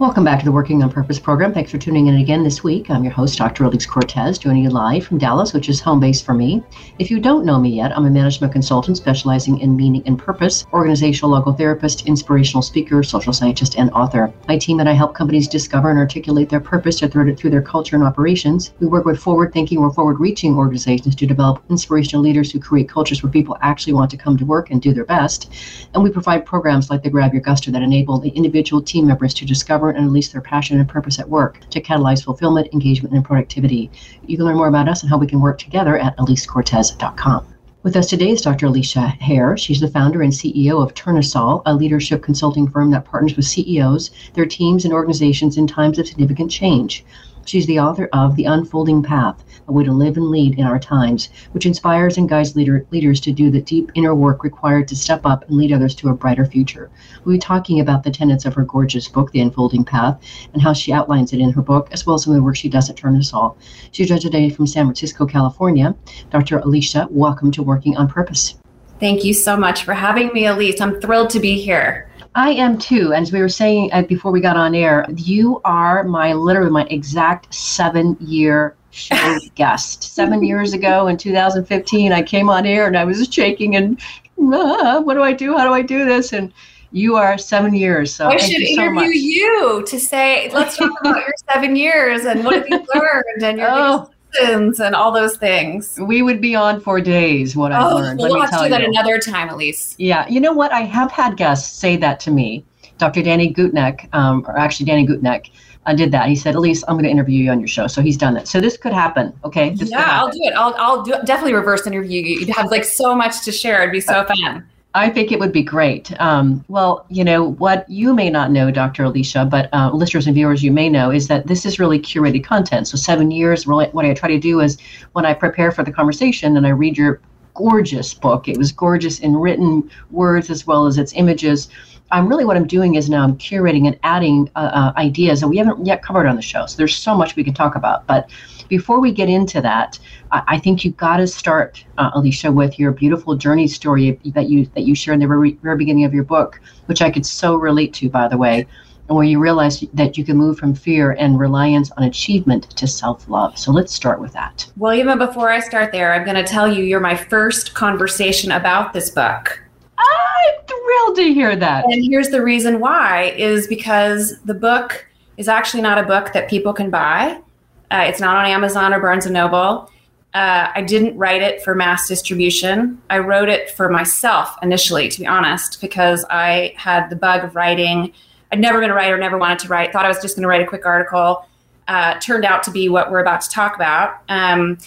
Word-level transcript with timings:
Welcome 0.00 0.24
back 0.24 0.38
to 0.38 0.46
the 0.46 0.52
Working 0.52 0.82
on 0.82 0.90
Purpose 0.90 1.18
program. 1.18 1.52
Thanks 1.52 1.70
for 1.70 1.76
tuning 1.76 2.06
in 2.06 2.16
again 2.16 2.42
this 2.42 2.64
week. 2.64 2.88
I'm 2.88 3.04
your 3.04 3.12
host, 3.12 3.36
Dr. 3.36 3.64
Elise 3.64 3.84
Cortes, 3.84 4.38
joining 4.38 4.64
you 4.64 4.70
live 4.70 5.04
from 5.04 5.18
Dallas, 5.18 5.52
which 5.52 5.68
is 5.68 5.78
home 5.78 6.00
base 6.00 6.22
for 6.22 6.32
me. 6.32 6.62
If 6.98 7.10
you 7.10 7.20
don't 7.20 7.44
know 7.44 7.60
me 7.60 7.68
yet, 7.68 7.94
I'm 7.94 8.06
a 8.06 8.10
management 8.10 8.54
consultant 8.54 8.96
specializing 8.96 9.60
in 9.60 9.76
meaning 9.76 10.02
and 10.06 10.18
purpose, 10.18 10.64
organizational 10.72 11.32
logotherapist, 11.32 12.06
inspirational 12.06 12.62
speaker, 12.62 13.02
social 13.02 13.34
scientist, 13.34 13.76
and 13.76 13.90
author. 13.90 14.32
My 14.48 14.56
team 14.56 14.80
and 14.80 14.88
I 14.88 14.94
help 14.94 15.14
companies 15.14 15.46
discover 15.46 15.90
and 15.90 15.98
articulate 15.98 16.48
their 16.48 16.60
purpose 16.60 16.98
to 17.00 17.08
thread 17.08 17.28
it 17.28 17.38
through 17.38 17.50
their 17.50 17.60
culture 17.60 17.94
and 17.94 18.02
operations. 18.02 18.72
We 18.80 18.86
work 18.86 19.04
with 19.04 19.20
forward 19.20 19.52
thinking 19.52 19.80
or 19.80 19.92
forward 19.92 20.18
reaching 20.18 20.56
organizations 20.56 21.14
to 21.16 21.26
develop 21.26 21.62
inspirational 21.68 22.22
leaders 22.22 22.50
who 22.50 22.58
create 22.58 22.88
cultures 22.88 23.22
where 23.22 23.30
people 23.30 23.58
actually 23.60 23.92
want 23.92 24.10
to 24.12 24.16
come 24.16 24.38
to 24.38 24.46
work 24.46 24.70
and 24.70 24.80
do 24.80 24.94
their 24.94 25.04
best. 25.04 25.52
And 25.92 26.02
we 26.02 26.08
provide 26.08 26.46
programs 26.46 26.88
like 26.88 27.02
the 27.02 27.10
Grab 27.10 27.34
Your 27.34 27.42
Gusto 27.42 27.70
that 27.70 27.82
enable 27.82 28.18
the 28.18 28.30
individual 28.30 28.80
team 28.80 29.06
members 29.06 29.34
to 29.34 29.44
discover 29.44 29.89
and 29.96 30.06
unleash 30.06 30.28
their 30.28 30.40
passion 30.40 30.78
and 30.78 30.88
purpose 30.88 31.18
at 31.18 31.28
work 31.28 31.60
to 31.70 31.80
catalyze 31.80 32.24
fulfillment, 32.24 32.68
engagement, 32.72 33.14
and 33.14 33.24
productivity. 33.24 33.90
You 34.26 34.36
can 34.36 34.46
learn 34.46 34.56
more 34.56 34.68
about 34.68 34.88
us 34.88 35.02
and 35.02 35.10
how 35.10 35.18
we 35.18 35.26
can 35.26 35.40
work 35.40 35.58
together 35.58 35.98
at 35.98 36.16
elisecortes.com. 36.16 37.46
With 37.82 37.96
us 37.96 38.08
today 38.08 38.28
is 38.28 38.42
Dr. 38.42 38.66
Alicia 38.66 39.00
Hare. 39.00 39.56
She's 39.56 39.80
the 39.80 39.88
founder 39.88 40.20
and 40.20 40.32
CEO 40.32 40.82
of 40.82 40.92
Turnusol, 40.92 41.62
a 41.64 41.74
leadership 41.74 42.22
consulting 42.22 42.68
firm 42.68 42.90
that 42.90 43.06
partners 43.06 43.36
with 43.36 43.46
CEOs, 43.46 44.10
their 44.34 44.44
teams, 44.44 44.84
and 44.84 44.92
organizations 44.92 45.56
in 45.56 45.66
times 45.66 45.98
of 45.98 46.06
significant 46.06 46.50
change. 46.50 47.06
She's 47.46 47.66
the 47.66 47.80
author 47.80 48.08
of 48.12 48.36
The 48.36 48.44
Unfolding 48.44 49.02
Path 49.02 49.42
A 49.66 49.72
Way 49.72 49.84
to 49.84 49.92
Live 49.92 50.16
and 50.16 50.30
Lead 50.30 50.58
in 50.58 50.64
Our 50.64 50.78
Times, 50.78 51.30
which 51.52 51.66
inspires 51.66 52.16
and 52.16 52.28
guides 52.28 52.54
leader, 52.54 52.86
leaders 52.90 53.20
to 53.22 53.32
do 53.32 53.50
the 53.50 53.60
deep 53.60 53.90
inner 53.94 54.14
work 54.14 54.44
required 54.44 54.86
to 54.88 54.96
step 54.96 55.24
up 55.24 55.48
and 55.48 55.56
lead 55.56 55.72
others 55.72 55.94
to 55.96 56.10
a 56.10 56.14
brighter 56.14 56.44
future. 56.44 56.90
We'll 57.24 57.36
be 57.36 57.40
talking 57.40 57.80
about 57.80 58.04
the 58.04 58.10
tenets 58.10 58.44
of 58.44 58.54
her 58.54 58.64
gorgeous 58.64 59.08
book, 59.08 59.32
The 59.32 59.40
Unfolding 59.40 59.84
Path, 59.84 60.20
and 60.52 60.62
how 60.62 60.72
she 60.72 60.92
outlines 60.92 61.32
it 61.32 61.40
in 61.40 61.50
her 61.52 61.62
book, 61.62 61.88
as 61.92 62.06
well 62.06 62.14
as 62.14 62.24
some 62.24 62.32
of 62.32 62.36
the 62.36 62.42
work 62.42 62.56
she 62.56 62.68
does 62.68 62.90
at 62.90 62.96
Turnusol. 62.96 63.56
She's 63.90 64.08
joined 64.08 64.20
today 64.20 64.50
from 64.50 64.66
San 64.66 64.84
Francisco, 64.86 65.26
California. 65.26 65.94
Dr. 66.30 66.58
Alicia, 66.58 67.08
welcome 67.10 67.50
to 67.52 67.62
Working 67.62 67.96
on 67.96 68.08
Purpose. 68.08 68.56
Thank 69.00 69.24
you 69.24 69.32
so 69.32 69.56
much 69.56 69.84
for 69.84 69.94
having 69.94 70.28
me, 70.34 70.46
Elise. 70.46 70.80
I'm 70.80 71.00
thrilled 71.00 71.30
to 71.30 71.40
be 71.40 71.58
here. 71.58 72.09
I 72.34 72.50
am 72.52 72.78
too. 72.78 73.12
As 73.12 73.32
we 73.32 73.40
were 73.40 73.48
saying 73.48 73.90
uh, 73.92 74.02
before 74.02 74.30
we 74.30 74.40
got 74.40 74.56
on 74.56 74.74
air, 74.74 75.06
you 75.16 75.60
are 75.64 76.04
my 76.04 76.32
literally 76.32 76.70
my 76.70 76.84
exact 76.84 77.52
seven 77.52 78.16
year 78.20 78.76
show 78.90 79.38
guest. 79.56 80.14
Seven 80.14 80.44
years 80.44 80.72
ago 80.72 81.08
in 81.08 81.16
2015, 81.16 82.12
I 82.12 82.22
came 82.22 82.48
on 82.48 82.66
air 82.66 82.86
and 82.86 82.96
I 82.96 83.04
was 83.04 83.26
shaking 83.30 83.76
and 83.76 84.00
ah, 84.40 85.00
what 85.00 85.14
do 85.14 85.22
I 85.22 85.32
do? 85.32 85.56
How 85.56 85.64
do 85.64 85.72
I 85.72 85.82
do 85.82 86.04
this? 86.04 86.32
And 86.32 86.52
you 86.92 87.16
are 87.16 87.36
seven 87.36 87.74
years. 87.74 88.14
So 88.14 88.28
I 88.28 88.36
should 88.36 88.60
you 88.60 88.78
interview 88.78 89.06
so 89.06 89.10
you 89.10 89.84
to 89.86 89.98
say, 89.98 90.50
let's 90.52 90.76
talk 90.76 90.92
about 91.00 91.16
your 91.16 91.34
seven 91.52 91.74
years 91.74 92.24
and 92.24 92.44
what 92.44 92.54
have 92.54 92.68
you 92.68 92.84
learned 92.94 93.42
and 93.42 93.58
your 93.58 93.68
oh 93.70 94.10
and 94.38 94.94
all 94.94 95.12
those 95.12 95.36
things. 95.36 95.98
We 96.00 96.22
would 96.22 96.40
be 96.40 96.54
on 96.54 96.80
for 96.80 97.00
days. 97.00 97.56
What 97.56 97.72
I 97.72 97.90
oh, 97.90 97.96
learned. 97.96 98.20
We'll 98.20 98.38
Let 98.38 98.50
have 98.50 98.60
to 98.60 98.64
do 98.66 98.70
that 98.70 98.82
another 98.82 99.18
time, 99.18 99.48
Elise. 99.48 99.94
Yeah, 99.98 100.28
you 100.28 100.40
know 100.40 100.52
what? 100.52 100.72
I 100.72 100.80
have 100.80 101.10
had 101.10 101.36
guests 101.36 101.78
say 101.78 101.96
that 101.96 102.20
to 102.20 102.30
me. 102.30 102.64
Dr. 102.98 103.22
Danny 103.22 103.52
Gutnick, 103.52 104.12
um, 104.14 104.44
or 104.46 104.58
actually 104.58 104.86
Danny 104.86 105.06
Gutnick, 105.06 105.50
uh, 105.86 105.94
did 105.94 106.12
that. 106.12 106.28
He 106.28 106.36
said, 106.36 106.54
"Elise, 106.54 106.84
I'm 106.86 106.94
going 106.94 107.04
to 107.04 107.10
interview 107.10 107.42
you 107.42 107.50
on 107.50 107.58
your 107.58 107.68
show." 107.68 107.86
So 107.86 108.02
he's 108.02 108.16
done 108.16 108.34
that. 108.34 108.46
So 108.46 108.60
this 108.60 108.76
could 108.76 108.92
happen. 108.92 109.32
Okay. 109.44 109.70
This 109.70 109.90
yeah, 109.90 110.20
I'll 110.20 110.30
do 110.30 110.38
it. 110.42 110.54
I'll 110.54 110.74
I'll 110.78 111.02
do, 111.02 111.12
definitely 111.24 111.54
reverse 111.54 111.86
interview 111.86 112.20
you. 112.22 112.40
You'd 112.40 112.50
have 112.50 112.70
like 112.70 112.84
so 112.84 113.14
much 113.14 113.42
to 113.44 113.52
share. 113.52 113.80
It'd 113.82 113.92
be 113.92 114.00
so 114.00 114.24
fun. 114.24 114.66
I 114.94 115.08
think 115.08 115.30
it 115.30 115.38
would 115.38 115.52
be 115.52 115.62
great. 115.62 116.18
Um, 116.20 116.64
well, 116.66 117.06
you 117.08 117.22
know, 117.22 117.52
what 117.52 117.88
you 117.88 118.12
may 118.12 118.28
not 118.28 118.50
know, 118.50 118.72
Dr. 118.72 119.04
Alicia, 119.04 119.44
but 119.44 119.72
uh, 119.72 119.90
listeners 119.92 120.26
and 120.26 120.34
viewers, 120.34 120.64
you 120.64 120.72
may 120.72 120.88
know, 120.88 121.12
is 121.12 121.28
that 121.28 121.46
this 121.46 121.64
is 121.64 121.78
really 121.78 122.00
curated 122.00 122.42
content. 122.42 122.88
So, 122.88 122.96
seven 122.96 123.30
years, 123.30 123.68
really, 123.68 123.86
what 123.86 124.04
I 124.04 124.14
try 124.14 124.28
to 124.30 124.38
do 124.38 124.58
is 124.60 124.78
when 125.12 125.24
I 125.24 125.32
prepare 125.32 125.70
for 125.70 125.84
the 125.84 125.92
conversation 125.92 126.56
and 126.56 126.66
I 126.66 126.70
read 126.70 126.98
your 126.98 127.20
gorgeous 127.54 128.14
book, 128.14 128.48
it 128.48 128.58
was 128.58 128.72
gorgeous 128.72 129.20
in 129.20 129.36
written 129.36 129.88
words 130.10 130.50
as 130.50 130.66
well 130.66 130.86
as 130.86 130.98
its 130.98 131.12
images. 131.14 131.68
I'm 132.10 132.26
really 132.26 132.44
what 132.44 132.56
I'm 132.56 132.66
doing 132.66 132.96
is 132.96 133.08
now 133.08 133.22
I'm 133.22 133.36
curating 133.36 133.86
and 133.86 133.96
adding 134.02 134.50
uh, 134.56 134.70
uh, 134.72 134.92
ideas 134.98 135.40
that 135.40 135.48
we 135.48 135.56
haven't 135.58 135.86
yet 135.86 136.02
covered 136.02 136.26
on 136.26 136.34
the 136.34 136.42
show. 136.42 136.66
So, 136.66 136.76
there's 136.76 136.96
so 136.96 137.14
much 137.14 137.36
we 137.36 137.44
can 137.44 137.54
talk 137.54 137.76
about. 137.76 138.08
But 138.08 138.28
before 138.70 139.00
we 139.00 139.12
get 139.12 139.28
into 139.28 139.60
that, 139.60 139.98
I, 140.32 140.42
I 140.48 140.58
think 140.58 140.82
you've 140.82 140.96
got 140.96 141.18
to 141.18 141.26
start, 141.26 141.84
uh, 141.98 142.10
Alicia, 142.14 142.50
with 142.50 142.78
your 142.78 142.92
beautiful 142.92 143.36
journey 143.36 143.68
story 143.68 144.18
that 144.24 144.48
you 144.48 144.64
that 144.74 144.84
you 144.84 144.94
share 144.94 145.12
in 145.12 145.20
the 145.20 145.26
very, 145.26 145.58
very 145.62 145.76
beginning 145.76 146.06
of 146.06 146.14
your 146.14 146.24
book, 146.24 146.58
which 146.86 147.02
I 147.02 147.10
could 147.10 147.26
so 147.26 147.56
relate 147.56 147.92
to, 147.94 148.08
by 148.08 148.28
the 148.28 148.38
way, 148.38 148.66
and 149.08 149.16
where 149.16 149.26
you 149.26 149.38
realize 149.38 149.84
that 149.92 150.16
you 150.16 150.24
can 150.24 150.36
move 150.38 150.56
from 150.56 150.74
fear 150.74 151.12
and 151.18 151.38
reliance 151.38 151.90
on 151.98 152.04
achievement 152.04 152.70
to 152.70 152.86
self-love. 152.86 153.58
So 153.58 153.72
let's 153.72 153.92
start 153.92 154.20
with 154.20 154.32
that. 154.32 154.66
Well, 154.76 154.94
even 154.94 155.18
before 155.18 155.50
I 155.50 155.60
start 155.60 155.92
there, 155.92 156.14
I'm 156.14 156.24
going 156.24 156.42
to 156.42 156.44
tell 156.44 156.72
you 156.72 156.84
you're 156.84 157.00
my 157.00 157.16
first 157.16 157.74
conversation 157.74 158.52
about 158.52 158.92
this 158.92 159.10
book. 159.10 159.60
I'm 159.98 160.64
thrilled 160.66 161.16
to 161.16 161.34
hear 161.34 161.56
that. 161.56 161.84
And 161.86 162.04
here's 162.04 162.28
the 162.30 162.42
reason 162.42 162.80
why 162.80 163.34
is 163.36 163.66
because 163.66 164.40
the 164.44 164.54
book 164.54 165.06
is 165.36 165.48
actually 165.48 165.82
not 165.82 165.98
a 165.98 166.04
book 166.04 166.32
that 166.32 166.48
people 166.48 166.72
can 166.72 166.88
buy. 166.88 167.40
Uh, 167.90 168.04
it's 168.06 168.20
not 168.20 168.36
on 168.36 168.46
Amazon 168.46 168.92
or 168.94 169.00
Barnes 169.00 169.26
and 169.26 169.34
Noble. 169.34 169.90
Uh, 170.32 170.70
I 170.74 170.82
didn't 170.82 171.18
write 171.18 171.42
it 171.42 171.62
for 171.62 171.74
mass 171.74 172.06
distribution. 172.06 173.02
I 173.10 173.18
wrote 173.18 173.48
it 173.48 173.70
for 173.70 173.88
myself 173.88 174.56
initially, 174.62 175.08
to 175.08 175.20
be 175.20 175.26
honest, 175.26 175.80
because 175.80 176.24
I 176.30 176.72
had 176.76 177.10
the 177.10 177.16
bug 177.16 177.42
of 177.42 177.56
writing. 177.56 178.12
I'd 178.52 178.60
never 178.60 178.80
been 178.80 178.90
a 178.90 178.94
writer, 178.94 179.18
never 179.18 179.38
wanted 179.38 179.58
to 179.60 179.68
write. 179.68 179.92
Thought 179.92 180.04
I 180.04 180.08
was 180.08 180.20
just 180.20 180.36
going 180.36 180.42
to 180.42 180.48
write 180.48 180.62
a 180.62 180.66
quick 180.66 180.86
article. 180.86 181.46
Uh, 181.88 182.18
turned 182.20 182.44
out 182.44 182.62
to 182.62 182.70
be 182.70 182.88
what 182.88 183.10
we're 183.10 183.20
about 183.20 183.40
to 183.40 183.50
talk 183.50 183.74
about. 183.74 184.22
Um, 184.28 184.78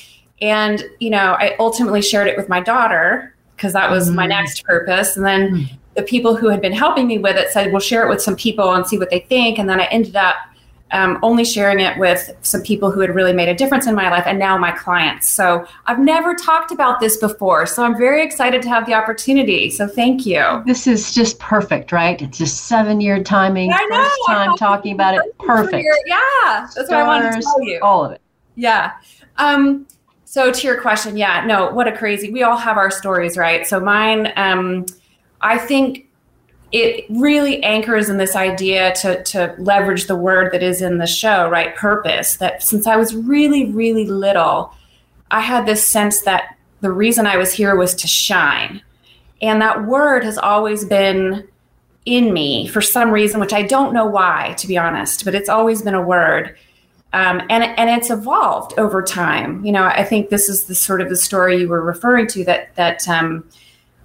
and 0.41 0.83
you 0.99 1.09
know, 1.09 1.35
I 1.37 1.55
ultimately 1.59 2.01
shared 2.01 2.27
it 2.27 2.37
with 2.37 2.47
my 2.47 2.61
daughter 2.61 3.35
because 3.55 3.73
that 3.73 3.91
was 3.91 4.07
mm-hmm. 4.07 4.15
my 4.15 4.27
next 4.27 4.63
purpose. 4.63 5.17
And 5.17 5.25
then 5.25 5.49
mm-hmm. 5.49 5.75
the 5.95 6.03
people 6.03 6.35
who 6.35 6.47
had 6.47 6.61
been 6.61 6.73
helping 6.73 7.07
me 7.07 7.17
with 7.17 7.35
it 7.35 7.49
said, 7.49 7.71
"We'll 7.71 7.81
share 7.81 8.05
it 8.05 8.09
with 8.09 8.21
some 8.21 8.37
people 8.37 8.73
and 8.73 8.87
see 8.87 8.97
what 8.97 9.09
they 9.09 9.19
think." 9.19 9.59
And 9.59 9.69
then 9.69 9.81
I 9.81 9.85
ended 9.85 10.15
up 10.15 10.35
um, 10.93 11.19
only 11.23 11.43
sharing 11.43 11.79
it 11.79 11.97
with 11.97 12.31
some 12.41 12.61
people 12.61 12.91
who 12.91 12.99
had 12.99 13.13
really 13.13 13.33
made 13.33 13.49
a 13.49 13.55
difference 13.55 13.87
in 13.87 13.95
my 13.95 14.09
life 14.09 14.23
and 14.25 14.39
now 14.39 14.57
my 14.57 14.71
clients. 14.71 15.27
So 15.27 15.67
I've 15.87 15.99
never 15.99 16.35
talked 16.35 16.71
about 16.71 16.99
this 16.99 17.17
before. 17.17 17.65
So 17.65 17.83
I'm 17.83 17.97
very 17.97 18.23
excited 18.23 18.61
to 18.61 18.69
have 18.69 18.85
the 18.85 18.93
opportunity. 18.93 19.69
So 19.71 19.87
thank 19.87 20.25
you. 20.25 20.63
This 20.65 20.87
is 20.87 21.13
just 21.13 21.39
perfect, 21.39 21.91
right? 21.91 22.21
It's 22.21 22.37
just 22.37 22.67
seven 22.67 23.01
year 23.01 23.23
timing. 23.23 23.73
I 23.73 23.85
know. 23.89 24.03
First 24.03 24.19
time 24.27 24.57
talking 24.57 24.93
about 24.93 25.15
it. 25.15 25.37
Perfect. 25.39 25.87
Yeah. 26.05 26.17
That's 26.43 26.73
Stars, 26.73 26.89
what 26.89 26.99
I 26.99 27.03
wanted 27.03 27.33
to 27.33 27.41
tell 27.41 27.61
you. 27.63 27.79
All 27.81 28.05
of 28.05 28.11
it. 28.11 28.21
Yeah. 28.55 28.93
Um, 29.37 29.87
so 30.25 30.51
to 30.51 30.67
your 30.67 30.79
question, 30.79 31.17
yeah, 31.17 31.45
no, 31.45 31.71
what 31.71 31.87
a 31.87 31.91
crazy. 31.91 32.31
We 32.31 32.43
all 32.43 32.57
have 32.57 32.77
our 32.77 32.91
stories, 32.91 33.37
right? 33.37 33.65
So 33.67 33.79
mine, 33.79 34.31
um, 34.35 34.85
I 35.41 35.57
think 35.57 36.07
it 36.73 37.05
really 37.07 37.63
anchors 37.63 38.09
in 38.09 38.17
this 38.17 38.35
idea 38.35 38.93
to, 38.95 39.23
to 39.23 39.55
leverage 39.59 40.07
the 40.07 40.15
word 40.15 40.51
that 40.51 40.63
is 40.63 40.81
in 40.81 40.97
the 40.97 41.05
show, 41.05 41.47
right? 41.47 41.75
Purpose. 41.75 42.37
That 42.37 42.63
since 42.63 42.87
I 42.87 42.95
was 42.95 43.15
really, 43.15 43.65
really 43.65 44.07
little, 44.07 44.73
I 45.29 45.39
had 45.39 45.67
this 45.67 45.85
sense 45.85 46.23
that 46.23 46.57
the 46.81 46.91
reason 46.91 47.27
I 47.27 47.37
was 47.37 47.53
here 47.53 47.75
was 47.75 47.93
to 47.95 48.07
shine. 48.07 48.81
And 49.39 49.61
that 49.61 49.85
word 49.85 50.23
has 50.23 50.39
always 50.39 50.83
been 50.83 51.47
in 52.05 52.33
me 52.33 52.67
for 52.67 52.81
some 52.81 53.11
reason, 53.11 53.39
which 53.39 53.53
I 53.53 53.61
don't 53.61 53.93
know 53.93 54.07
why, 54.07 54.55
to 54.57 54.67
be 54.67 54.77
honest, 54.77 55.25
but 55.25 55.35
it's 55.35 55.49
always 55.49 55.83
been 55.83 55.93
a 55.93 56.01
word. 56.01 56.57
Um, 57.13 57.39
and, 57.51 57.63
and 57.63 57.87
it's 57.91 58.09
evolved 58.09 58.73
over 58.79 59.03
time. 59.03 59.63
You 59.63 59.73
know, 59.73 59.83
I 59.83 60.03
think 60.03 60.29
this 60.29 60.49
is 60.49 60.63
the 60.63 60.73
sort 60.73 61.01
of 61.01 61.09
the 61.09 61.15
story 61.15 61.61
you 61.61 61.67
were 61.67 61.83
referring 61.83 62.25
to 62.29 62.43
that, 62.45 62.75
that, 62.77 63.07
um, 63.07 63.47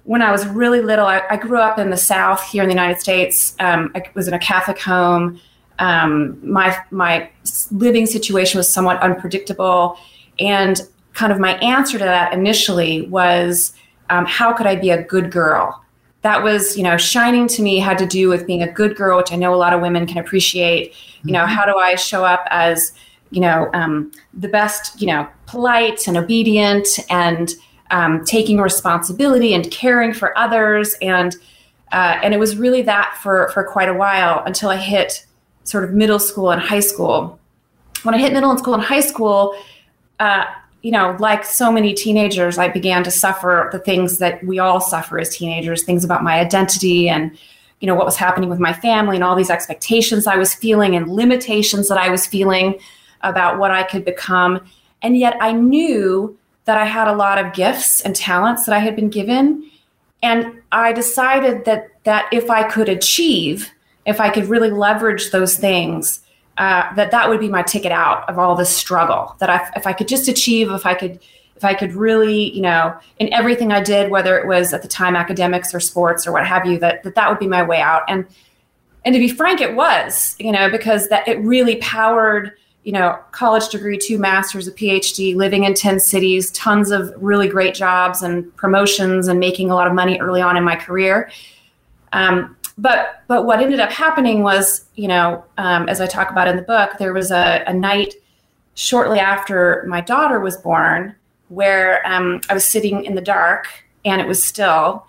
when 0.03 0.21
I 0.21 0.31
was 0.31 0.45
really 0.47 0.81
little, 0.81 1.05
I, 1.05 1.21
I, 1.29 1.37
grew 1.37 1.59
up 1.59 1.77
in 1.77 1.89
the 1.89 1.97
South 1.97 2.43
here 2.43 2.63
in 2.63 2.69
the 2.69 2.73
United 2.73 2.99
States. 2.99 3.55
Um, 3.59 3.91
I 3.95 4.03
was 4.15 4.27
in 4.27 4.33
a 4.33 4.39
Catholic 4.39 4.79
home. 4.79 5.39
Um, 5.77 6.39
my 6.43 6.77
my 6.91 7.29
living 7.71 8.05
situation 8.05 8.57
was 8.57 8.67
somewhat 8.67 8.99
unpredictable, 9.01 9.97
and 10.39 10.81
kind 11.13 11.31
of 11.31 11.39
my 11.39 11.57
answer 11.57 11.97
to 11.97 12.03
that 12.03 12.33
initially 12.33 13.01
was 13.07 13.73
um, 14.09 14.25
how 14.25 14.53
could 14.53 14.65
I 14.65 14.75
be 14.75 14.89
a 14.89 15.03
good 15.03 15.31
girl? 15.31 15.83
That 16.21 16.43
was, 16.43 16.77
you 16.77 16.83
know, 16.83 16.97
shining 16.97 17.47
to 17.49 17.61
me 17.61 17.79
had 17.79 17.97
to 17.99 18.05
do 18.05 18.27
with 18.27 18.45
being 18.45 18.61
a 18.61 18.71
good 18.71 18.95
girl, 18.95 19.17
which 19.17 19.31
I 19.31 19.35
know 19.35 19.53
a 19.53 19.57
lot 19.57 19.73
of 19.73 19.81
women 19.81 20.05
can 20.05 20.17
appreciate. 20.17 20.93
You 21.23 21.31
know, 21.33 21.43
mm-hmm. 21.43 21.53
how 21.53 21.65
do 21.65 21.77
I 21.77 21.95
show 21.95 22.25
up 22.25 22.45
as, 22.49 22.93
you 23.29 23.39
know, 23.39 23.69
um, 23.73 24.11
the 24.33 24.49
best, 24.49 24.99
you 25.01 25.07
know, 25.07 25.27
polite 25.45 26.07
and 26.07 26.17
obedient 26.17 26.87
and 27.09 27.53
um, 27.91 28.23
taking 28.25 28.59
responsibility 28.59 29.53
and 29.53 29.69
caring 29.71 30.13
for 30.13 30.37
others 30.37 30.95
and 31.01 31.35
uh, 31.91 32.19
and 32.21 32.35
it 32.35 32.39
was 32.39 32.55
really 32.55 32.83
that 32.83 33.17
for 33.21 33.49
for 33.49 33.63
quite 33.63 33.89
a 33.89 33.93
while 33.93 34.43
until 34.45 34.69
I 34.69 34.77
hit 34.77 35.25
sort 35.63 35.83
of 35.83 35.91
middle 35.91 36.19
school 36.19 36.51
and 36.51 36.61
high 36.61 36.79
school. 36.79 37.39
When 38.03 38.15
I 38.15 38.19
hit 38.19 38.31
middle 38.31 38.55
school 38.57 38.73
and 38.73 38.83
high 38.83 39.01
school, 39.01 39.55
uh, 40.19 40.45
you 40.81 40.91
know, 40.91 41.17
like 41.19 41.43
so 41.43 41.71
many 41.71 41.93
teenagers, 41.93 42.57
I 42.57 42.69
began 42.69 43.03
to 43.03 43.11
suffer 43.11 43.69
the 43.71 43.79
things 43.79 44.19
that 44.19 44.43
we 44.43 44.59
all 44.59 44.79
suffer 44.79 45.19
as 45.19 45.35
teenagers, 45.35 45.83
things 45.83 46.03
about 46.03 46.23
my 46.23 46.39
identity 46.39 47.09
and 47.09 47.37
you 47.79 47.87
know 47.87 47.95
what 47.95 48.05
was 48.05 48.17
happening 48.17 48.49
with 48.49 48.59
my 48.59 48.73
family 48.73 49.15
and 49.15 49.23
all 49.23 49.35
these 49.35 49.49
expectations 49.49 50.27
I 50.27 50.35
was 50.35 50.53
feeling 50.53 50.95
and 50.95 51.09
limitations 51.09 51.87
that 51.87 51.97
I 51.97 52.09
was 52.09 52.27
feeling 52.27 52.77
about 53.21 53.57
what 53.57 53.71
I 53.71 53.83
could 53.83 54.05
become. 54.05 54.61
And 55.01 55.17
yet 55.17 55.37
I 55.39 55.53
knew 55.53 56.37
that 56.69 56.77
I 56.77 56.85
had 56.85 57.07
a 57.07 57.15
lot 57.15 57.43
of 57.43 57.51
gifts 57.53 57.99
and 58.01 58.15
talents 58.15 58.67
that 58.67 58.75
I 58.75 58.77
had 58.77 58.95
been 58.95 59.09
given. 59.09 59.67
And 60.21 60.61
I 60.71 60.93
decided 60.93 61.65
that 61.65 61.89
that 62.03 62.31
if 62.31 62.51
I 62.51 62.61
could 62.61 62.87
achieve, 62.87 63.71
if 64.05 64.21
I 64.21 64.29
could 64.29 64.45
really 64.45 64.69
leverage 64.69 65.31
those 65.31 65.55
things, 65.55 66.21
uh, 66.59 66.93
that 66.93 67.09
that 67.09 67.27
would 67.27 67.39
be 67.39 67.49
my 67.49 67.63
ticket 67.63 67.91
out 67.91 68.29
of 68.29 68.37
all 68.37 68.55
this 68.55 68.69
struggle. 68.69 69.35
That 69.39 69.49
I, 69.49 69.67
if 69.75 69.87
I 69.87 69.93
could 69.93 70.07
just 70.07 70.27
achieve, 70.27 70.69
if 70.69 70.85
I 70.85 70.93
could, 70.93 71.19
if 71.55 71.65
I 71.65 71.73
could 71.73 71.93
really, 71.93 72.53
you 72.55 72.61
know, 72.61 72.95
in 73.17 73.33
everything 73.33 73.71
I 73.71 73.81
did, 73.81 74.11
whether 74.11 74.37
it 74.37 74.45
was 74.45 74.71
at 74.71 74.83
the 74.83 74.87
time 74.87 75.15
academics 75.15 75.73
or 75.73 75.79
sports 75.79 76.27
or 76.27 76.31
what 76.33 76.45
have 76.45 76.67
you, 76.67 76.77
that 76.77 77.01
that, 77.01 77.15
that 77.15 77.31
would 77.31 77.39
be 77.39 77.47
my 77.47 77.63
way 77.63 77.81
out. 77.81 78.03
And 78.07 78.27
and 79.05 79.15
to 79.15 79.19
be 79.19 79.29
frank, 79.29 79.59
it 79.59 79.73
was, 79.75 80.35
you 80.37 80.51
know, 80.51 80.69
because 80.69 81.09
that 81.09 81.27
it 81.27 81.39
really 81.39 81.77
powered 81.77 82.51
you 82.89 82.93
know, 82.93 83.19
college 83.29 83.69
degree, 83.69 83.99
two 83.99 84.17
masters, 84.17 84.67
a 84.67 84.71
PhD, 84.71 85.35
living 85.35 85.63
in 85.63 85.75
10 85.75 85.99
cities, 85.99 86.49
tons 86.53 86.89
of 86.89 87.13
really 87.17 87.47
great 87.47 87.75
jobs 87.75 88.23
and 88.23 88.55
promotions 88.55 89.27
and 89.27 89.39
making 89.39 89.69
a 89.69 89.75
lot 89.75 89.85
of 89.85 89.93
money 89.93 90.19
early 90.19 90.41
on 90.41 90.57
in 90.57 90.63
my 90.63 90.75
career. 90.75 91.29
Um, 92.13 92.57
but 92.79 93.21
but 93.27 93.45
what 93.45 93.59
ended 93.59 93.79
up 93.79 93.91
happening 93.91 94.41
was, 94.41 94.85
you 94.95 95.07
know, 95.07 95.45
um, 95.59 95.87
as 95.87 96.01
I 96.01 96.07
talk 96.07 96.31
about 96.31 96.47
in 96.47 96.55
the 96.55 96.63
book, 96.63 96.97
there 96.97 97.13
was 97.13 97.29
a, 97.29 97.63
a 97.67 97.73
night 97.73 98.15
shortly 98.73 99.19
after 99.19 99.85
my 99.87 100.01
daughter 100.01 100.39
was 100.39 100.57
born 100.57 101.13
where 101.49 102.01
um, 102.07 102.41
I 102.49 102.55
was 102.55 102.65
sitting 102.65 103.05
in 103.05 103.13
the 103.13 103.21
dark 103.21 103.67
and 104.03 104.19
it 104.19 104.25
was 104.27 104.43
still, 104.43 105.05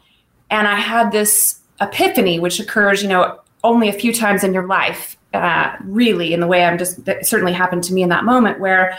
and 0.50 0.68
I 0.68 0.76
had 0.76 1.12
this 1.12 1.60
epiphany, 1.80 2.40
which 2.40 2.60
occurs, 2.60 3.02
you 3.02 3.08
know, 3.08 3.40
only 3.64 3.88
a 3.88 3.94
few 3.94 4.12
times 4.12 4.44
in 4.44 4.52
your 4.52 4.66
life 4.66 5.16
uh, 5.32 5.76
really 5.84 6.32
in 6.32 6.40
the 6.40 6.46
way 6.46 6.64
I'm 6.64 6.78
just 6.78 7.04
that 7.04 7.26
certainly 7.26 7.52
happened 7.52 7.84
to 7.84 7.94
me 7.94 8.02
in 8.02 8.08
that 8.08 8.24
moment 8.24 8.60
where 8.60 8.98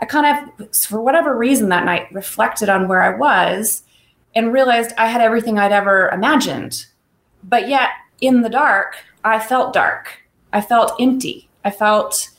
I 0.00 0.06
kind 0.06 0.52
of 0.58 0.74
for 0.74 1.00
whatever 1.00 1.36
reason 1.36 1.68
that 1.68 1.84
night 1.84 2.12
reflected 2.12 2.68
on 2.68 2.88
where 2.88 3.02
I 3.02 3.16
was 3.16 3.82
and 4.34 4.52
realized 4.52 4.92
I 4.98 5.06
had 5.06 5.20
everything 5.20 5.58
I'd 5.58 5.72
ever 5.72 6.08
imagined. 6.08 6.86
But 7.44 7.68
yet 7.68 7.90
in 8.20 8.42
the 8.42 8.48
dark, 8.48 8.96
I 9.24 9.38
felt 9.38 9.72
dark. 9.72 10.20
I 10.52 10.60
felt 10.60 11.00
empty. 11.00 11.48
I 11.64 11.70
felt 11.70 12.30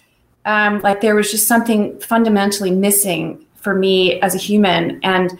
um, 0.45 0.81
like 0.81 1.01
there 1.01 1.15
was 1.15 1.31
just 1.31 1.47
something 1.47 1.99
fundamentally 1.99 2.71
missing 2.71 3.45
for 3.55 3.75
me 3.75 4.19
as 4.21 4.35
a 4.35 4.39
human. 4.39 4.99
And 5.03 5.39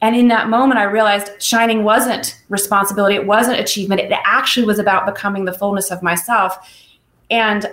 and 0.00 0.14
in 0.14 0.28
that 0.28 0.48
moment, 0.48 0.78
I 0.78 0.84
realized 0.84 1.42
shining 1.42 1.82
wasn't 1.82 2.40
responsibility. 2.48 3.16
It 3.16 3.26
wasn't 3.26 3.58
achievement. 3.58 4.00
It 4.00 4.12
actually 4.24 4.64
was 4.64 4.78
about 4.78 5.06
becoming 5.06 5.44
the 5.44 5.52
fullness 5.52 5.90
of 5.90 6.02
myself 6.02 6.56
and 7.30 7.66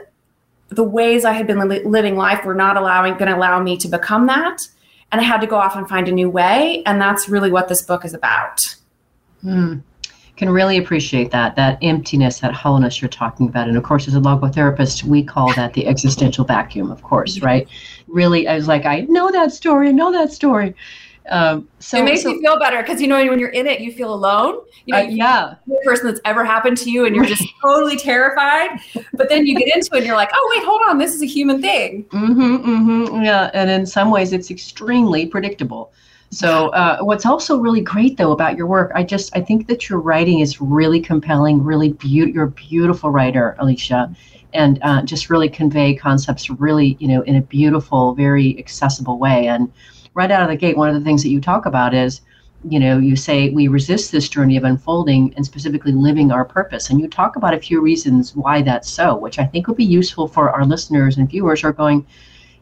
the 0.70 0.84
ways 0.84 1.26
I 1.26 1.34
had 1.34 1.48
been 1.48 1.60
li- 1.68 1.84
living 1.84 2.16
life 2.16 2.44
were 2.44 2.56
not 2.56 2.78
allowing 2.78 3.14
going 3.14 3.28
to 3.28 3.38
allow 3.38 3.62
me 3.62 3.78
to 3.78 3.88
become 3.88 4.28
that. 4.28 4.68
And 5.12 5.22
I 5.22 5.24
had 5.24 5.42
to 5.42 5.48
go 5.48 5.56
off 5.56 5.76
and 5.76 5.88
find 5.88 6.08
a 6.08 6.12
new 6.12 6.30
way. 6.30 6.84
And 6.86 7.00
that's 7.00 7.30
really 7.30 7.52
what 7.52 7.68
this 7.68 7.82
book 7.82 8.04
is 8.04 8.14
about. 8.14 8.76
Hmm. 9.42 9.78
Can 10.38 10.50
really 10.50 10.78
appreciate 10.78 11.32
that, 11.32 11.56
that 11.56 11.78
emptiness, 11.82 12.40
that 12.40 12.52
hollowness 12.52 13.02
you're 13.02 13.08
talking 13.08 13.48
about. 13.48 13.70
And 13.70 13.78
of 13.78 13.84
course, 13.84 14.08
as 14.08 14.16
a 14.16 14.20
logotherapist, 14.20 15.04
we 15.04 15.24
call 15.24 15.54
that 15.54 15.74
the 15.74 15.88
existential 15.88 16.44
vacuum, 16.44 16.92
of 16.92 17.02
course, 17.04 17.40
right? 17.40 17.68
Really, 18.08 18.46
I 18.46 18.56
was 18.56 18.68
like, 18.68 18.86
I 18.86 19.02
know 19.02 19.32
that 19.32 19.54
story, 19.54 19.90
I 19.90 19.92
know 19.92 20.12
that 20.12 20.34
story. 20.34 20.76
Um, 21.30 21.68
so 21.80 21.98
it 21.98 22.04
makes 22.04 22.22
so, 22.22 22.30
you 22.30 22.42
feel 22.42 22.60
better 22.60 22.82
because 22.82 23.02
you 23.02 23.08
know 23.08 23.18
when 23.26 23.40
you're 23.40 23.50
in 23.50 23.66
it, 23.66 23.80
you 23.80 23.92
feel 23.92 24.14
alone. 24.14 24.60
You 24.86 24.94
know, 24.94 25.02
uh, 25.02 25.08
yeah, 25.08 25.56
the 25.66 25.82
person 25.84 26.08
that's 26.08 26.22
ever 26.24 26.46
happened 26.46 26.78
to 26.78 26.92
you, 26.92 27.06
and 27.06 27.16
you're 27.16 27.26
just 27.26 27.44
totally 27.62 27.98
terrified. 27.98 28.80
But 29.14 29.30
then 29.30 29.46
you 29.46 29.58
get 29.58 29.76
into 29.76 29.90
it, 29.94 30.00
and 30.00 30.06
you're 30.06 30.16
like, 30.16 30.32
oh 30.34 30.54
wait, 30.56 30.64
hold 30.64 30.82
on, 30.88 30.98
this 30.98 31.14
is 31.14 31.22
a 31.24 31.26
human 31.26 31.62
thing. 31.62 32.06
Mm-hmm, 32.06 32.56
mm-hmm, 32.70 33.24
yeah, 33.24 33.50
and 33.54 33.70
in 33.70 33.86
some 33.86 34.12
ways, 34.12 34.34
it's 34.34 34.52
extremely 34.52 35.26
predictable. 35.26 35.92
So 36.32 36.70
uh, 36.70 37.00
what's 37.00 37.26
also 37.26 37.58
really 37.58 37.82
great 37.82 38.18
though 38.18 38.32
about 38.32 38.58
your 38.58 38.68
work, 38.68 38.92
I 38.94 39.04
just 39.04 39.36
I 39.36 39.42
think 39.42 39.68
that 39.68 39.90
your 39.90 40.00
writing 40.00 40.42
is 40.42 40.62
really 40.62 41.00
compelling, 41.00 41.64
really 41.64 41.94
beautiful. 41.94 42.34
You're 42.36 42.46
a 42.46 42.52
beautiful 42.52 43.10
writer, 43.10 43.56
Alicia, 43.58 44.14
and 44.54 44.80
uh, 44.84 45.02
just 45.04 45.30
really 45.30 45.50
convey 45.50 45.96
concepts 45.96 46.50
really 46.50 46.98
you 47.00 47.08
know 47.08 47.22
in 47.22 47.38
a 47.38 47.42
beautiful, 47.42 48.14
very 48.14 48.60
accessible 48.60 49.18
way. 49.18 49.48
And 49.48 49.72
right 50.16 50.32
out 50.32 50.42
of 50.42 50.50
the 50.50 50.56
gate, 50.56 50.76
one 50.76 50.90
of 50.90 50.96
the 50.96 51.02
things 51.02 51.22
that 51.22 51.30
you 51.30 51.40
talk 51.40 51.68
about 51.68 51.94
is, 51.94 52.22
you 52.68 52.80
know, 52.80 52.98
you 52.98 53.16
say 53.16 53.50
we 53.50 53.68
resist 53.68 54.12
this 54.12 54.28
journey 54.28 54.58
of 54.58 54.64
unfolding 54.64 55.34
and 55.36 55.46
specifically 55.46 55.92
living 55.92 56.32
our 56.32 56.44
purpose. 56.44 56.90
And 56.90 57.00
you 57.00 57.08
talk 57.08 57.36
about 57.36 57.54
a 57.54 57.60
few 57.60 57.82
reasons 57.82 58.36
why 58.36 58.64
that's 58.64 58.90
so, 58.90 59.16
which 59.16 59.38
I 59.38 59.46
think 59.46 59.68
would 59.68 59.78
be 59.78 59.86
useful 59.86 60.28
for 60.28 60.50
our 60.50 60.66
listeners 60.66 61.18
and 61.18 61.30
viewers 61.30 61.62
who 61.62 61.68
are 61.68 61.74
going, 61.74 62.08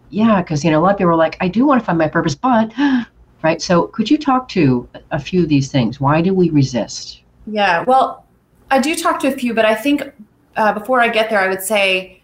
yeah, 0.09 0.41
because, 0.41 0.65
you 0.65 0.71
know, 0.71 0.79
a 0.79 0.81
lot 0.81 0.91
of 0.91 0.97
people 0.97 1.11
are 1.11 1.15
like, 1.15 1.37
I 1.39 1.47
do 1.47 1.65
want 1.65 1.79
to 1.79 1.85
find 1.85 1.97
my 1.97 2.09
purpose, 2.09 2.35
but, 2.35 2.73
right? 3.43 3.61
So 3.61 3.87
could 3.87 4.09
you 4.09 4.17
talk 4.17 4.49
to 4.49 4.89
a 5.11 5.19
few 5.19 5.43
of 5.43 5.49
these 5.49 5.71
things? 5.71 6.01
Why 6.01 6.21
do 6.21 6.33
we 6.33 6.49
resist? 6.49 7.21
Yeah, 7.47 7.83
well, 7.83 8.25
I 8.71 8.79
do 8.79 8.95
talk 8.95 9.19
to 9.21 9.27
a 9.27 9.31
few, 9.31 9.53
but 9.53 9.65
I 9.65 9.75
think 9.75 10.11
uh, 10.55 10.73
before 10.73 11.01
I 11.01 11.07
get 11.07 11.29
there, 11.29 11.39
I 11.39 11.47
would 11.47 11.61
say 11.61 12.21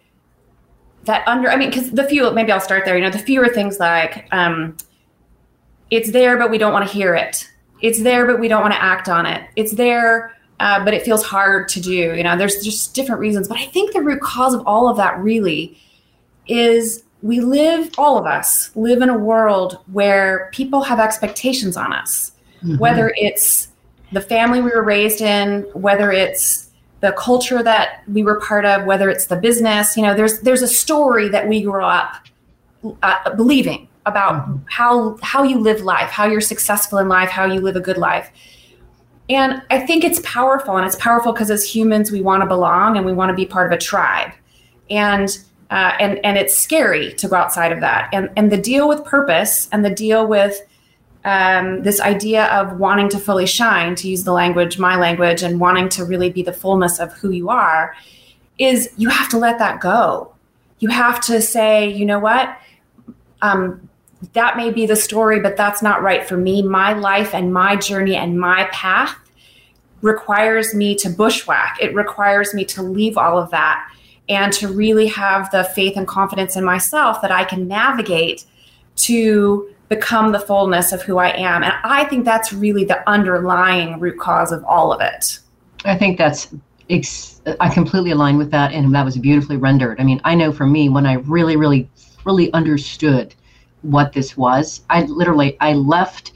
that 1.04 1.26
under, 1.26 1.48
I 1.48 1.56
mean, 1.56 1.70
because 1.70 1.90
the 1.92 2.04
few, 2.04 2.30
maybe 2.32 2.52
I'll 2.52 2.60
start 2.60 2.84
there, 2.84 2.96
you 2.96 3.02
know, 3.02 3.10
the 3.10 3.18
fewer 3.18 3.48
things 3.48 3.78
like, 3.78 4.26
um, 4.32 4.76
it's 5.90 6.12
there, 6.12 6.36
but 6.36 6.50
we 6.50 6.58
don't 6.58 6.72
want 6.72 6.86
to 6.86 6.92
hear 6.92 7.14
it. 7.14 7.48
It's 7.82 8.02
there, 8.02 8.26
but 8.26 8.40
we 8.40 8.48
don't 8.48 8.62
want 8.62 8.74
to 8.74 8.82
act 8.82 9.08
on 9.08 9.26
it. 9.26 9.48
It's 9.56 9.72
there, 9.72 10.36
uh, 10.60 10.84
but 10.84 10.94
it 10.94 11.02
feels 11.02 11.24
hard 11.24 11.68
to 11.70 11.80
do. 11.80 12.14
You 12.14 12.22
know, 12.22 12.36
there's 12.36 12.62
just 12.62 12.94
different 12.94 13.20
reasons. 13.20 13.48
But 13.48 13.58
I 13.58 13.66
think 13.66 13.92
the 13.92 14.02
root 14.02 14.20
cause 14.20 14.54
of 14.54 14.66
all 14.66 14.88
of 14.88 14.96
that 14.98 15.18
really 15.18 15.78
is 16.46 17.02
we 17.22 17.40
live, 17.40 17.90
all 17.98 18.18
of 18.18 18.26
us 18.26 18.74
live 18.76 19.02
in 19.02 19.08
a 19.08 19.16
world 19.16 19.78
where 19.92 20.50
people 20.52 20.82
have 20.82 21.00
expectations 21.00 21.76
on 21.76 21.92
us, 21.92 22.32
mm-hmm. 22.62 22.78
whether 22.78 23.12
it's 23.16 23.68
the 24.12 24.20
family 24.20 24.60
we 24.60 24.70
were 24.70 24.82
raised 24.82 25.20
in, 25.20 25.62
whether 25.72 26.10
it's 26.10 26.70
the 27.00 27.12
culture 27.12 27.62
that 27.62 28.02
we 28.08 28.22
were 28.22 28.40
part 28.40 28.64
of, 28.64 28.84
whether 28.84 29.08
it's 29.08 29.26
the 29.26 29.36
business. 29.36 29.96
You 29.96 30.02
know, 30.02 30.14
there's 30.14 30.40
there's 30.40 30.62
a 30.62 30.68
story 30.68 31.28
that 31.28 31.48
we 31.48 31.62
grew 31.62 31.84
up 31.84 32.26
uh, 33.02 33.34
believing 33.34 33.88
about 34.06 34.34
mm-hmm. 34.34 34.56
how 34.68 35.16
how 35.22 35.42
you 35.42 35.58
live 35.58 35.82
life, 35.82 36.10
how 36.10 36.26
you're 36.26 36.40
successful 36.40 36.98
in 36.98 37.08
life, 37.08 37.28
how 37.28 37.44
you 37.44 37.60
live 37.60 37.76
a 37.76 37.80
good 37.80 37.98
life. 37.98 38.30
And 39.28 39.62
I 39.70 39.78
think 39.86 40.02
it's 40.02 40.20
powerful, 40.24 40.76
and 40.76 40.84
it's 40.84 40.96
powerful 40.96 41.32
because 41.32 41.50
as 41.50 41.64
humans 41.64 42.10
we 42.10 42.20
want 42.20 42.42
to 42.42 42.46
belong 42.46 42.96
and 42.96 43.06
we 43.06 43.12
want 43.12 43.30
to 43.30 43.34
be 43.34 43.46
part 43.46 43.66
of 43.66 43.72
a 43.72 43.80
tribe, 43.80 44.32
and 44.88 45.28
uh, 45.70 45.92
and 46.00 46.18
and 46.24 46.36
it's 46.36 46.56
scary 46.56 47.12
to 47.14 47.28
go 47.28 47.36
outside 47.36 47.72
of 47.72 47.80
that. 47.80 48.08
And 48.12 48.30
and 48.36 48.50
the 48.50 48.58
deal 48.58 48.88
with 48.88 49.04
purpose 49.04 49.68
and 49.70 49.84
the 49.84 49.90
deal 49.90 50.26
with 50.26 50.60
um, 51.24 51.82
this 51.82 52.00
idea 52.00 52.46
of 52.46 52.78
wanting 52.78 53.08
to 53.10 53.18
fully 53.18 53.46
shine, 53.46 53.94
to 53.96 54.08
use 54.08 54.24
the 54.24 54.32
language, 54.32 54.78
my 54.78 54.96
language, 54.96 55.42
and 55.42 55.60
wanting 55.60 55.88
to 55.90 56.04
really 56.04 56.30
be 56.30 56.42
the 56.42 56.52
fullness 56.52 56.98
of 56.98 57.12
who 57.12 57.30
you 57.30 57.50
are, 57.50 57.94
is 58.58 58.92
you 58.96 59.10
have 59.10 59.28
to 59.28 59.38
let 59.38 59.58
that 59.58 59.80
go. 59.80 60.34
You 60.78 60.88
have 60.88 61.20
to 61.26 61.42
say, 61.42 61.90
you 61.90 62.06
know 62.06 62.18
what, 62.18 62.56
um, 63.42 63.89
that 64.32 64.56
may 64.56 64.70
be 64.70 64.86
the 64.86 64.96
story, 64.96 65.40
but 65.40 65.56
that's 65.56 65.82
not 65.82 66.02
right 66.02 66.26
for 66.26 66.36
me. 66.36 66.62
My 66.62 66.92
life 66.92 67.34
and 67.34 67.52
my 67.52 67.76
journey 67.76 68.16
and 68.16 68.38
my 68.38 68.68
path 68.72 69.16
requires 70.02 70.74
me 70.74 70.94
to 70.96 71.10
bushwhack. 71.10 71.78
It 71.80 71.94
requires 71.94 72.54
me 72.54 72.64
to 72.66 72.82
leave 72.82 73.18
all 73.18 73.38
of 73.38 73.50
that 73.50 73.86
and 74.28 74.52
to 74.54 74.68
really 74.68 75.08
have 75.08 75.50
the 75.50 75.64
faith 75.64 75.96
and 75.96 76.06
confidence 76.06 76.56
in 76.56 76.64
myself 76.64 77.20
that 77.22 77.32
I 77.32 77.44
can 77.44 77.66
navigate 77.66 78.44
to 78.96 79.74
become 79.88 80.32
the 80.32 80.38
fullness 80.38 80.92
of 80.92 81.02
who 81.02 81.18
I 81.18 81.30
am. 81.30 81.62
And 81.62 81.72
I 81.82 82.04
think 82.04 82.24
that's 82.24 82.52
really 82.52 82.84
the 82.84 83.06
underlying 83.08 83.98
root 83.98 84.18
cause 84.18 84.52
of 84.52 84.64
all 84.64 84.92
of 84.92 85.00
it. 85.00 85.40
I 85.84 85.96
think 85.96 86.18
that's 86.18 86.54
I 87.60 87.68
completely 87.72 88.10
align 88.10 88.36
with 88.36 88.50
that 88.50 88.72
and 88.72 88.94
that 88.94 89.04
was 89.04 89.16
beautifully 89.16 89.56
rendered. 89.56 90.00
I 90.00 90.04
mean, 90.04 90.20
I 90.24 90.34
know 90.34 90.52
for 90.52 90.66
me 90.66 90.88
when 90.88 91.06
I 91.06 91.14
really 91.14 91.56
really 91.56 91.88
really 92.24 92.52
understood 92.52 93.34
what 93.82 94.12
this 94.12 94.36
was. 94.36 94.82
I 94.90 95.02
literally 95.04 95.56
I 95.60 95.74
left 95.74 96.32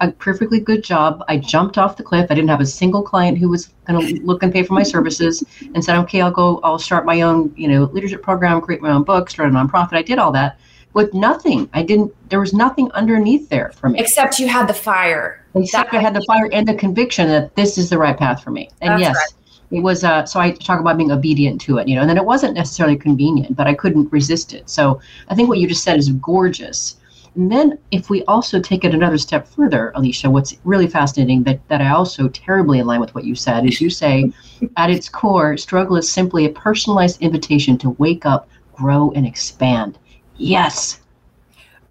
a 0.00 0.12
perfectly 0.12 0.60
good 0.60 0.84
job. 0.84 1.24
I 1.28 1.38
jumped 1.38 1.78
off 1.78 1.96
the 1.96 2.02
cliff. 2.02 2.26
I 2.30 2.34
didn't 2.34 2.50
have 2.50 2.60
a 2.60 2.66
single 2.66 3.02
client 3.02 3.38
who 3.38 3.48
was 3.48 3.70
going 3.86 4.06
to 4.06 4.22
look 4.22 4.42
and 4.42 4.52
pay 4.52 4.62
for 4.62 4.74
my 4.74 4.82
services 4.82 5.42
and 5.74 5.82
said, 5.82 5.98
okay, 6.00 6.20
I'll 6.20 6.30
go, 6.30 6.60
I'll 6.62 6.78
start 6.78 7.06
my 7.06 7.22
own, 7.22 7.52
you 7.56 7.68
know, 7.68 7.84
leadership 7.84 8.22
program, 8.22 8.60
create 8.60 8.82
my 8.82 8.90
own 8.90 9.04
book, 9.04 9.30
start 9.30 9.48
a 9.48 9.52
nonprofit. 9.52 9.94
I 9.94 10.02
did 10.02 10.18
all 10.18 10.32
that 10.32 10.58
with 10.92 11.14
nothing. 11.14 11.68
I 11.72 11.82
didn't, 11.82 12.12
there 12.28 12.40
was 12.40 12.52
nothing 12.52 12.90
underneath 12.92 13.48
there 13.48 13.70
for 13.72 13.88
me. 13.88 13.98
Except 13.98 14.38
you 14.38 14.48
had 14.48 14.68
the 14.68 14.74
fire. 14.74 15.44
Except 15.54 15.92
that 15.92 15.98
I 15.98 16.02
had 16.02 16.14
the 16.14 16.24
fire 16.26 16.50
and 16.52 16.66
the 16.68 16.74
conviction 16.74 17.28
that 17.28 17.54
this 17.56 17.78
is 17.78 17.88
the 17.88 17.96
right 17.96 18.16
path 18.16 18.42
for 18.42 18.50
me. 18.50 18.68
And 18.82 19.00
yes, 19.00 19.16
right. 19.16 19.35
It 19.70 19.80
was, 19.80 20.04
uh, 20.04 20.24
so 20.26 20.40
I 20.40 20.52
talk 20.52 20.80
about 20.80 20.96
being 20.96 21.12
obedient 21.12 21.60
to 21.62 21.78
it, 21.78 21.88
you 21.88 21.94
know, 21.94 22.02
and 22.02 22.10
then 22.10 22.16
it 22.16 22.24
wasn't 22.24 22.54
necessarily 22.54 22.96
convenient, 22.96 23.56
but 23.56 23.66
I 23.66 23.74
couldn't 23.74 24.12
resist 24.12 24.54
it. 24.54 24.68
So 24.70 25.00
I 25.28 25.34
think 25.34 25.48
what 25.48 25.58
you 25.58 25.66
just 25.66 25.82
said 25.82 25.98
is 25.98 26.08
gorgeous 26.10 26.96
and 27.36 27.52
then, 27.52 27.78
if 27.90 28.08
we 28.08 28.24
also 28.24 28.60
take 28.60 28.82
it 28.82 28.94
another 28.94 29.18
step 29.18 29.46
further, 29.46 29.92
Alicia, 29.94 30.30
what's 30.30 30.56
really 30.64 30.86
fascinating 30.86 31.42
that, 31.42 31.60
that 31.68 31.82
I 31.82 31.90
also 31.90 32.28
terribly 32.28 32.80
align 32.80 32.98
with 32.98 33.14
what 33.14 33.24
you 33.24 33.34
said 33.34 33.66
is 33.66 33.78
you 33.78 33.90
say, 33.90 34.32
at 34.78 34.90
its 34.90 35.10
core, 35.10 35.58
struggle 35.58 35.96
is 35.96 36.10
simply 36.10 36.46
a 36.46 36.50
personalized 36.50 37.20
invitation 37.20 37.76
to 37.78 37.90
wake 37.90 38.24
up, 38.24 38.48
grow, 38.72 39.12
and 39.14 39.26
expand. 39.26 39.98
Yes. 40.38 41.00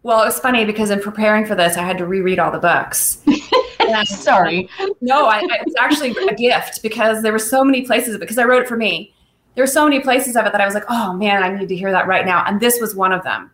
Well, 0.01 0.23
it 0.23 0.25
was 0.25 0.39
funny 0.39 0.65
because 0.65 0.89
in 0.89 0.99
preparing 0.99 1.45
for 1.45 1.53
this, 1.53 1.77
I 1.77 1.83
had 1.83 1.99
to 1.99 2.07
reread 2.07 2.39
all 2.39 2.51
the 2.51 2.57
books. 2.57 3.21
And, 3.89 4.07
Sorry. 4.07 4.69
No, 5.01 5.25
I, 5.25 5.37
I, 5.37 5.59
it's 5.65 5.75
actually 5.79 6.15
a 6.27 6.35
gift 6.35 6.81
because 6.81 7.21
there 7.21 7.31
were 7.31 7.39
so 7.39 7.63
many 7.63 7.83
places 7.83 8.17
because 8.17 8.37
I 8.37 8.43
wrote 8.43 8.63
it 8.63 8.67
for 8.67 8.77
me. 8.77 9.13
There 9.55 9.63
were 9.63 9.67
so 9.67 9.85
many 9.85 9.99
places 9.99 10.35
of 10.35 10.45
it 10.45 10.51
that 10.51 10.61
I 10.61 10.65
was 10.65 10.73
like, 10.73 10.85
oh 10.89 11.13
man, 11.13 11.43
I 11.43 11.49
need 11.49 11.69
to 11.69 11.75
hear 11.75 11.91
that 11.91 12.07
right 12.07 12.25
now. 12.25 12.43
And 12.45 12.59
this 12.59 12.79
was 12.81 12.95
one 12.95 13.13
of 13.13 13.23
them 13.23 13.51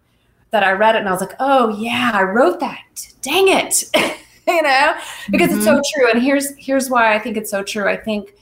that 0.50 0.64
I 0.64 0.72
read 0.72 0.96
it 0.96 1.00
and 1.00 1.08
I 1.08 1.12
was 1.12 1.22
like, 1.22 1.36
oh 1.40 1.70
yeah, 1.78 2.12
I 2.14 2.24
wrote 2.24 2.60
that. 2.60 3.08
Dang 3.22 3.48
it. 3.48 3.84
you 4.48 4.62
know, 4.62 4.96
because 5.30 5.50
mm-hmm. 5.50 5.58
it's 5.58 5.66
so 5.66 5.74
mm-hmm. 5.74 6.00
true. 6.00 6.12
And 6.12 6.22
here's 6.22 6.56
here's 6.58 6.90
why 6.90 7.14
I 7.14 7.20
think 7.20 7.38
it's 7.38 7.52
so 7.52 7.64
true. 7.64 7.88
I 7.88 7.98
think 7.98 8.34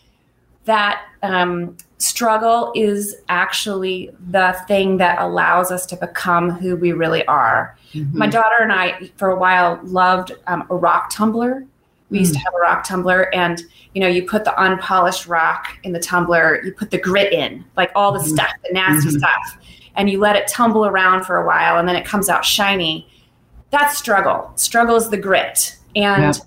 that 0.65 1.03
um, 1.23 1.75
struggle 1.97 2.71
is 2.75 3.15
actually 3.27 4.09
the 4.29 4.55
thing 4.67 4.97
that 4.97 5.19
allows 5.21 5.71
us 5.71 5.85
to 5.87 5.95
become 5.95 6.49
who 6.49 6.75
we 6.75 6.91
really 6.91 7.25
are. 7.25 7.77
Mm-hmm. 7.93 8.17
My 8.17 8.27
daughter 8.27 8.57
and 8.61 8.71
I, 8.71 9.09
for 9.17 9.29
a 9.29 9.35
while, 9.37 9.79
loved 9.83 10.31
um, 10.47 10.65
a 10.69 10.75
rock 10.75 11.09
tumbler. 11.11 11.65
We 12.09 12.17
mm 12.17 12.21
used 12.21 12.33
to 12.33 12.39
mm. 12.39 12.43
have 12.43 12.53
a 12.55 12.59
rock 12.59 12.85
tumbler, 12.85 13.33
and 13.35 13.61
you 13.93 14.01
know, 14.01 14.07
you 14.07 14.25
put 14.25 14.43
the 14.43 14.61
unpolished 14.61 15.27
rock 15.27 15.77
in 15.83 15.91
the 15.91 15.99
tumbler, 15.99 16.63
you 16.63 16.71
put 16.73 16.91
the 16.91 16.97
grit 16.97 17.33
in, 17.33 17.65
like 17.77 17.91
all 17.95 18.11
the 18.11 18.19
mm-hmm. 18.19 18.29
stuff, 18.29 18.51
the 18.67 18.73
nasty 18.73 19.09
mm-hmm. 19.09 19.19
stuff 19.19 19.59
and 19.99 20.09
you 20.09 20.17
let 20.17 20.35
it 20.35 20.47
tumble 20.47 20.85
around 20.85 21.25
for 21.25 21.37
a 21.37 21.45
while 21.45 21.77
and 21.77 21.87
then 21.87 21.95
it 21.95 22.05
comes 22.05 22.29
out 22.29 22.43
shiny 22.43 23.07
that's 23.69 23.97
struggle 23.97 24.51
struggle 24.55 24.95
is 24.95 25.09
the 25.09 25.17
grit 25.17 25.77
and 25.95 26.35
yeah. 26.35 26.41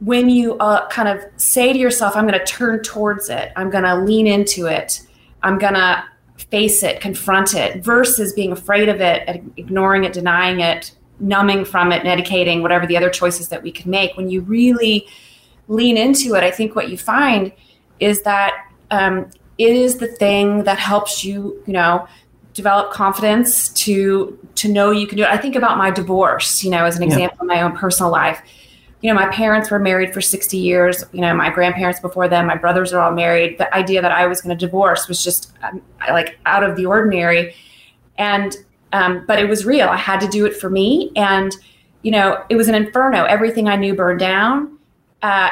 when 0.00 0.28
you 0.30 0.56
uh, 0.58 0.88
kind 0.88 1.08
of 1.08 1.22
say 1.36 1.72
to 1.72 1.78
yourself 1.78 2.16
i'm 2.16 2.26
going 2.26 2.38
to 2.38 2.46
turn 2.46 2.82
towards 2.82 3.28
it 3.28 3.52
i'm 3.56 3.70
going 3.70 3.84
to 3.84 3.94
lean 3.94 4.26
into 4.26 4.66
it 4.66 5.02
i'm 5.42 5.58
going 5.58 5.74
to 5.74 6.02
face 6.50 6.82
it 6.82 7.00
confront 7.00 7.54
it 7.54 7.84
versus 7.84 8.32
being 8.32 8.52
afraid 8.52 8.88
of 8.88 9.00
it 9.00 9.28
ignoring 9.58 10.04
it 10.04 10.12
denying 10.12 10.60
it 10.60 10.92
numbing 11.20 11.64
from 11.64 11.92
it 11.92 12.02
medicating 12.02 12.62
whatever 12.62 12.86
the 12.86 12.96
other 12.96 13.10
choices 13.10 13.48
that 13.48 13.62
we 13.62 13.70
could 13.70 13.86
make 13.86 14.16
when 14.16 14.28
you 14.30 14.40
really 14.42 15.06
lean 15.68 15.96
into 15.96 16.34
it 16.34 16.42
i 16.42 16.50
think 16.50 16.74
what 16.74 16.88
you 16.88 16.96
find 16.98 17.52
is 18.00 18.22
that 18.22 18.66
um, 18.90 19.30
it 19.58 19.76
is 19.76 19.98
the 19.98 20.08
thing 20.08 20.64
that 20.64 20.78
helps 20.78 21.24
you 21.24 21.62
you 21.66 21.72
know 21.72 22.06
develop 22.54 22.92
confidence 22.92 23.68
to 23.70 24.38
to 24.56 24.68
know 24.68 24.90
you 24.90 25.06
can 25.06 25.16
do 25.16 25.22
it. 25.22 25.28
I 25.28 25.36
think 25.36 25.56
about 25.56 25.78
my 25.78 25.90
divorce, 25.90 26.62
you 26.64 26.70
know, 26.70 26.84
as 26.84 26.96
an 26.96 27.02
example 27.02 27.38
yeah. 27.38 27.42
in 27.42 27.46
my 27.46 27.62
own 27.62 27.76
personal 27.76 28.10
life. 28.10 28.42
You 29.00 29.08
know, 29.08 29.18
my 29.18 29.28
parents 29.28 29.70
were 29.70 29.78
married 29.78 30.12
for 30.12 30.20
60 30.20 30.58
years. 30.58 31.04
You 31.12 31.22
know, 31.22 31.34
my 31.34 31.48
grandparents 31.48 32.00
before 32.00 32.28
them, 32.28 32.46
my 32.46 32.56
brothers 32.56 32.92
are 32.92 33.00
all 33.00 33.12
married. 33.12 33.56
The 33.56 33.74
idea 33.74 34.02
that 34.02 34.12
I 34.12 34.26
was 34.26 34.42
going 34.42 34.56
to 34.56 34.66
divorce 34.66 35.08
was 35.08 35.24
just 35.24 35.52
um, 35.62 35.80
like 36.08 36.38
out 36.44 36.62
of 36.62 36.76
the 36.76 36.84
ordinary. 36.84 37.54
And 38.18 38.54
um, 38.92 39.24
but 39.26 39.38
it 39.38 39.48
was 39.48 39.64
real. 39.64 39.88
I 39.88 39.96
had 39.96 40.20
to 40.20 40.28
do 40.28 40.46
it 40.46 40.56
for 40.56 40.70
me, 40.70 41.12
and 41.16 41.54
you 42.02 42.10
know, 42.10 42.42
it 42.48 42.56
was 42.56 42.68
an 42.68 42.74
inferno. 42.74 43.24
Everything 43.24 43.68
I 43.68 43.76
knew 43.76 43.94
burned 43.94 44.20
down. 44.20 44.78
Uh, 45.22 45.50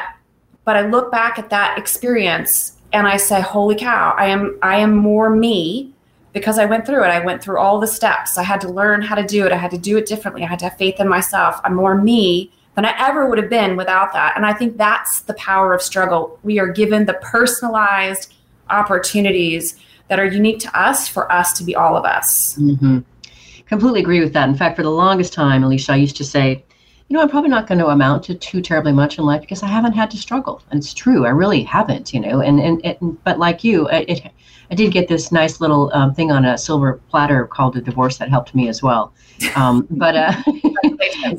but 0.65 0.75
I 0.75 0.81
look 0.87 1.11
back 1.11 1.39
at 1.39 1.49
that 1.51 1.77
experience 1.77 2.77
and 2.93 3.07
I 3.07 3.17
say, 3.17 3.41
"Holy 3.41 3.75
cow! 3.75 4.15
I 4.17 4.27
am 4.27 4.57
I 4.61 4.77
am 4.77 4.95
more 4.95 5.29
me 5.29 5.93
because 6.33 6.59
I 6.59 6.65
went 6.65 6.85
through 6.85 7.03
it. 7.03 7.07
I 7.07 7.23
went 7.23 7.43
through 7.43 7.59
all 7.59 7.79
the 7.79 7.87
steps. 7.87 8.37
I 8.37 8.43
had 8.43 8.61
to 8.61 8.69
learn 8.69 9.01
how 9.01 9.15
to 9.15 9.23
do 9.23 9.45
it. 9.45 9.51
I 9.51 9.57
had 9.57 9.71
to 9.71 9.77
do 9.77 9.97
it 9.97 10.05
differently. 10.05 10.43
I 10.43 10.47
had 10.47 10.59
to 10.59 10.65
have 10.69 10.77
faith 10.77 10.99
in 10.99 11.07
myself. 11.07 11.59
I'm 11.63 11.75
more 11.75 11.95
me 11.95 12.51
than 12.75 12.85
I 12.85 12.93
ever 12.97 13.27
would 13.27 13.37
have 13.37 13.49
been 13.49 13.75
without 13.75 14.13
that. 14.13 14.33
And 14.35 14.45
I 14.45 14.53
think 14.53 14.77
that's 14.77 15.21
the 15.21 15.33
power 15.33 15.73
of 15.73 15.81
struggle. 15.81 16.39
We 16.43 16.59
are 16.59 16.67
given 16.67 17.05
the 17.05 17.15
personalized 17.15 18.33
opportunities 18.69 19.75
that 20.07 20.19
are 20.19 20.25
unique 20.25 20.59
to 20.59 20.79
us 20.79 21.07
for 21.07 21.31
us 21.31 21.53
to 21.57 21.63
be 21.63 21.75
all 21.75 21.97
of 21.97 22.05
us. 22.05 22.55
Mm-hmm. 22.57 22.99
Completely 23.69 23.99
agree 23.99 24.19
with 24.19 24.33
that. 24.33 24.49
In 24.49 24.55
fact, 24.55 24.75
for 24.75 24.81
the 24.81 24.89
longest 24.89 25.31
time, 25.31 25.63
Alicia, 25.63 25.91
I 25.91 25.97
used 25.97 26.17
to 26.17 26.25
say, 26.25 26.65
you 27.07 27.13
know, 27.13 27.21
I'm 27.21 27.29
probably 27.29 27.51
not 27.51 27.67
going 27.67 27.77
to 27.77 27.87
amount 27.87 28.23
to 28.23 28.33
too 28.33 28.61
terribly 28.61 28.91
much 28.91 29.19
in 29.19 29.25
life 29.25 29.41
because 29.41 29.61
I 29.61 29.67
haven't 29.67 29.93
had 29.93 30.09
to 30.09 30.17
struggle. 30.17 30.63
And 30.71 30.79
it's 30.79 30.91
true. 30.91 31.27
I 31.27 31.29
really 31.29 31.61
haven't, 31.61 32.11
you 32.11 32.19
know, 32.19 32.41
and, 32.41 32.59
and, 32.59 32.83
and 32.83 33.23
but 33.23 33.37
like 33.37 33.63
you, 33.63 33.87
it, 33.89 34.31
I 34.71 34.75
did 34.75 34.91
get 34.91 35.07
this 35.07 35.31
nice 35.31 35.59
little 35.59 35.91
um, 35.93 36.13
thing 36.13 36.31
on 36.31 36.45
a 36.45 36.57
silver 36.57 37.01
platter 37.09 37.47
called 37.47 37.75
a 37.75 37.81
divorce 37.81 38.17
that 38.17 38.29
helped 38.29 38.53
me 38.53 38.67
as 38.67 38.83
well. 38.83 39.13
Um, 39.55 39.87
but 39.91 40.15
uh, 40.15 40.33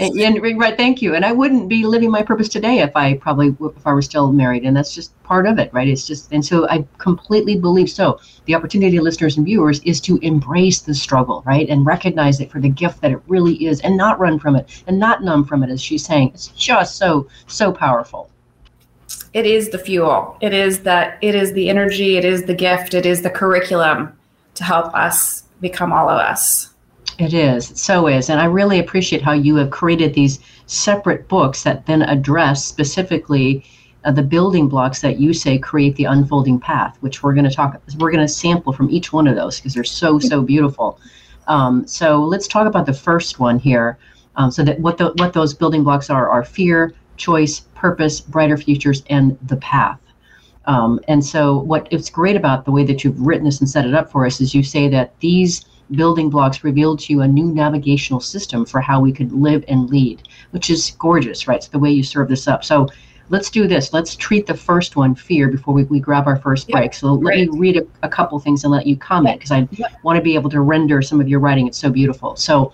and, 0.00 0.18
and, 0.18 0.60
right, 0.60 0.76
thank 0.76 1.00
you. 1.00 1.14
And 1.14 1.24
I 1.24 1.32
wouldn't 1.32 1.68
be 1.68 1.84
living 1.84 2.10
my 2.10 2.22
purpose 2.22 2.48
today 2.48 2.80
if 2.80 2.96
I 2.96 3.14
probably 3.14 3.56
if 3.60 3.86
I 3.86 3.92
were 3.92 4.02
still 4.02 4.32
married. 4.32 4.64
And 4.64 4.76
that's 4.76 4.94
just 4.94 5.20
part 5.22 5.46
of 5.46 5.58
it, 5.58 5.72
right? 5.72 5.86
It's 5.86 6.06
just 6.06 6.32
and 6.32 6.44
so 6.44 6.68
I 6.68 6.86
completely 6.98 7.56
believe 7.56 7.90
so. 7.90 8.18
The 8.46 8.54
opportunity, 8.54 8.98
listeners 8.98 9.36
and 9.36 9.46
viewers, 9.46 9.80
is 9.80 10.00
to 10.02 10.18
embrace 10.18 10.80
the 10.80 10.94
struggle, 10.94 11.42
right, 11.46 11.68
and 11.68 11.86
recognize 11.86 12.40
it 12.40 12.50
for 12.50 12.60
the 12.60 12.68
gift 12.68 13.00
that 13.02 13.12
it 13.12 13.20
really 13.28 13.64
is, 13.66 13.80
and 13.80 13.96
not 13.96 14.18
run 14.18 14.38
from 14.38 14.56
it 14.56 14.82
and 14.86 14.98
not 14.98 15.22
numb 15.22 15.44
from 15.44 15.62
it, 15.62 15.70
as 15.70 15.80
she's 15.80 16.04
saying. 16.04 16.32
It's 16.34 16.48
just 16.48 16.96
so 16.96 17.28
so 17.46 17.72
powerful 17.72 18.30
it 19.32 19.46
is 19.46 19.70
the 19.70 19.78
fuel. 19.78 20.36
It 20.40 20.52
is 20.52 20.80
that 20.80 21.18
it 21.22 21.34
is 21.34 21.52
the 21.52 21.68
energy. 21.68 22.16
It 22.16 22.24
is 22.24 22.44
the 22.44 22.54
gift. 22.54 22.94
It 22.94 23.06
is 23.06 23.22
the 23.22 23.30
curriculum 23.30 24.12
to 24.54 24.64
help 24.64 24.92
us 24.94 25.44
become 25.60 25.92
all 25.92 26.08
of 26.08 26.18
us. 26.18 26.70
It 27.18 27.34
is. 27.34 27.70
It 27.70 27.78
so 27.78 28.06
is. 28.06 28.30
And 28.30 28.40
i 28.40 28.44
really 28.44 28.78
appreciate 28.78 29.22
how 29.22 29.32
you 29.32 29.56
have 29.56 29.70
created 29.70 30.14
these 30.14 30.40
separate 30.66 31.28
books 31.28 31.62
that 31.64 31.86
then 31.86 32.02
address 32.02 32.64
specifically 32.64 33.64
uh, 34.04 34.12
the 34.12 34.22
building 34.22 34.68
blocks 34.68 35.00
that 35.02 35.20
you 35.20 35.34
say 35.34 35.58
create 35.58 35.94
the 35.96 36.04
unfolding 36.04 36.58
path 36.58 36.96
which 37.00 37.22
we're 37.22 37.34
going 37.34 37.48
to 37.48 37.54
talk 37.54 37.80
we're 37.98 38.10
going 38.10 38.26
to 38.26 38.32
sample 38.32 38.72
from 38.72 38.88
each 38.90 39.12
one 39.12 39.26
of 39.26 39.36
those 39.36 39.56
because 39.56 39.74
they're 39.74 39.84
so 39.84 40.18
so 40.18 40.42
beautiful. 40.42 40.98
Um, 41.46 41.86
so 41.86 42.22
let's 42.22 42.48
talk 42.48 42.66
about 42.66 42.86
the 42.86 42.94
first 42.94 43.38
one 43.38 43.58
here 43.58 43.98
um, 44.36 44.50
so 44.50 44.64
that 44.64 44.80
what 44.80 44.98
the 44.98 45.12
what 45.16 45.32
those 45.32 45.54
building 45.54 45.84
blocks 45.84 46.10
are 46.10 46.28
are 46.28 46.44
fear 46.44 46.94
choice, 47.20 47.60
purpose, 47.74 48.20
brighter 48.20 48.56
futures, 48.56 49.04
and 49.10 49.38
the 49.46 49.56
path. 49.56 50.00
Um, 50.64 51.00
and 51.08 51.24
so, 51.24 51.58
what 51.58 51.86
it's 51.90 52.10
great 52.10 52.36
about 52.36 52.64
the 52.64 52.70
way 52.70 52.84
that 52.84 53.04
you've 53.04 53.20
written 53.20 53.44
this 53.44 53.60
and 53.60 53.68
set 53.68 53.86
it 53.86 53.94
up 53.94 54.10
for 54.10 54.26
us 54.26 54.40
is 54.40 54.54
you 54.54 54.62
say 54.62 54.88
that 54.88 55.18
these 55.20 55.64
building 55.92 56.30
blocks 56.30 56.62
revealed 56.62 57.00
to 57.00 57.12
you 57.12 57.20
a 57.22 57.28
new 57.28 57.52
navigational 57.52 58.20
system 58.20 58.64
for 58.64 58.80
how 58.80 59.00
we 59.00 59.12
could 59.12 59.32
live 59.32 59.64
and 59.68 59.90
lead, 59.90 60.22
which 60.52 60.70
is 60.70 60.92
gorgeous, 60.98 61.48
right? 61.48 61.56
It's 61.56 61.68
the 61.68 61.78
way 61.78 61.90
you 61.90 62.02
serve 62.02 62.28
this 62.28 62.46
up. 62.46 62.64
So, 62.64 62.88
let's 63.30 63.50
do 63.50 63.66
this. 63.66 63.92
Let's 63.92 64.16
treat 64.16 64.46
the 64.46 64.56
first 64.56 64.96
one, 64.96 65.14
fear, 65.14 65.48
before 65.48 65.74
we, 65.74 65.84
we 65.84 66.00
grab 66.00 66.26
our 66.26 66.36
first 66.36 66.68
yep. 66.68 66.76
break. 66.76 66.94
So, 66.94 67.14
let 67.14 67.36
me 67.36 67.48
read 67.50 67.76
a, 67.76 67.86
a, 68.02 68.08
couple 68.08 68.38
things 68.38 68.64
and 68.64 68.72
let 68.72 68.86
you 68.86 68.96
comment 68.96 69.38
because 69.38 69.52
I 69.52 69.68
yep. 69.72 69.92
want 70.02 70.16
to 70.16 70.22
be 70.22 70.34
able 70.34 70.50
to 70.50 70.60
render 70.60 71.00
some 71.02 71.20
of 71.20 71.28
your 71.28 71.40
writing. 71.40 71.66
It's 71.66 71.78
so 71.78 71.90
beautiful. 71.90 72.36
So, 72.36 72.72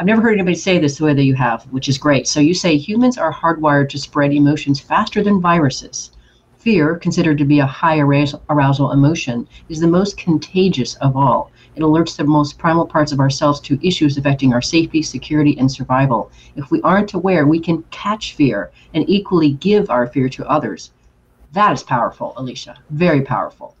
I've 0.00 0.06
never 0.06 0.22
heard 0.22 0.32
anybody 0.32 0.54
say 0.54 0.78
this 0.78 0.96
the 0.96 1.04
way 1.04 1.12
that 1.12 1.24
you 1.24 1.34
have, 1.34 1.64
which 1.64 1.86
is 1.86 1.98
great. 1.98 2.26
So 2.26 2.40
you 2.40 2.54
say 2.54 2.78
humans 2.78 3.18
are 3.18 3.30
hardwired 3.30 3.90
to 3.90 3.98
spread 3.98 4.32
emotions 4.32 4.80
faster 4.80 5.22
than 5.22 5.42
viruses. 5.42 6.12
Fear, 6.56 6.96
considered 6.96 7.36
to 7.36 7.44
be 7.44 7.58
a 7.58 7.66
high 7.66 7.98
arousal 7.98 8.92
emotion, 8.92 9.46
is 9.68 9.78
the 9.78 9.86
most 9.86 10.16
contagious 10.16 10.94
of 11.02 11.18
all. 11.18 11.50
It 11.76 11.82
alerts 11.82 12.16
the 12.16 12.24
most 12.24 12.56
primal 12.56 12.86
parts 12.86 13.12
of 13.12 13.20
ourselves 13.20 13.60
to 13.60 13.86
issues 13.86 14.16
affecting 14.16 14.54
our 14.54 14.62
safety, 14.62 15.02
security, 15.02 15.58
and 15.58 15.70
survival. 15.70 16.30
If 16.56 16.70
we 16.70 16.80
aren't 16.80 17.12
aware, 17.12 17.46
we 17.46 17.60
can 17.60 17.84
catch 17.90 18.34
fear 18.34 18.70
and 18.94 19.04
equally 19.06 19.50
give 19.50 19.90
our 19.90 20.06
fear 20.06 20.30
to 20.30 20.48
others. 20.48 20.92
That 21.52 21.74
is 21.74 21.82
powerful, 21.82 22.32
Alicia. 22.38 22.78
Very 22.88 23.20
powerful. 23.20 23.76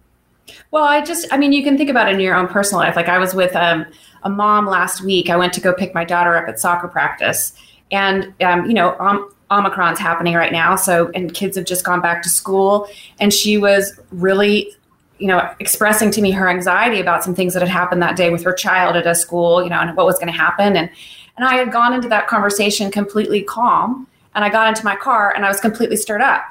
Well, 0.70 0.84
I 0.84 1.02
just, 1.02 1.26
I 1.32 1.36
mean, 1.36 1.52
you 1.52 1.62
can 1.62 1.76
think 1.76 1.90
about 1.90 2.08
it 2.08 2.14
in 2.14 2.20
your 2.20 2.34
own 2.34 2.48
personal 2.48 2.80
life. 2.80 2.96
Like 2.96 3.08
I 3.08 3.18
was 3.18 3.34
with 3.34 3.54
um, 3.56 3.86
a 4.22 4.30
mom 4.30 4.66
last 4.66 5.02
week. 5.02 5.30
I 5.30 5.36
went 5.36 5.52
to 5.54 5.60
go 5.60 5.72
pick 5.72 5.94
my 5.94 6.04
daughter 6.04 6.36
up 6.36 6.48
at 6.48 6.60
soccer 6.60 6.88
practice, 6.88 7.52
and 7.90 8.32
um, 8.42 8.66
you 8.66 8.74
know, 8.74 8.96
um, 8.98 9.32
Omicron's 9.50 9.98
happening 9.98 10.34
right 10.34 10.52
now. 10.52 10.76
So, 10.76 11.10
and 11.14 11.32
kids 11.34 11.56
have 11.56 11.66
just 11.66 11.84
gone 11.84 12.00
back 12.00 12.22
to 12.22 12.28
school, 12.28 12.88
and 13.18 13.32
she 13.32 13.58
was 13.58 13.98
really, 14.10 14.72
you 15.18 15.26
know, 15.26 15.52
expressing 15.58 16.10
to 16.12 16.22
me 16.22 16.30
her 16.30 16.48
anxiety 16.48 17.00
about 17.00 17.24
some 17.24 17.34
things 17.34 17.54
that 17.54 17.60
had 17.60 17.68
happened 17.68 18.02
that 18.02 18.16
day 18.16 18.30
with 18.30 18.44
her 18.44 18.52
child 18.52 18.96
at 18.96 19.06
a 19.06 19.14
school, 19.14 19.62
you 19.62 19.70
know, 19.70 19.80
and 19.80 19.96
what 19.96 20.06
was 20.06 20.16
going 20.16 20.32
to 20.32 20.38
happen. 20.38 20.76
And 20.76 20.90
and 21.36 21.48
I 21.48 21.54
had 21.54 21.72
gone 21.72 21.94
into 21.94 22.08
that 22.08 22.26
conversation 22.26 22.90
completely 22.90 23.42
calm 23.42 24.06
and 24.34 24.44
I 24.44 24.50
got 24.50 24.68
into 24.68 24.84
my 24.84 24.94
car 24.94 25.32
and 25.34 25.44
I 25.44 25.48
was 25.48 25.58
completely 25.58 25.96
stirred 25.96 26.20
up. 26.20 26.42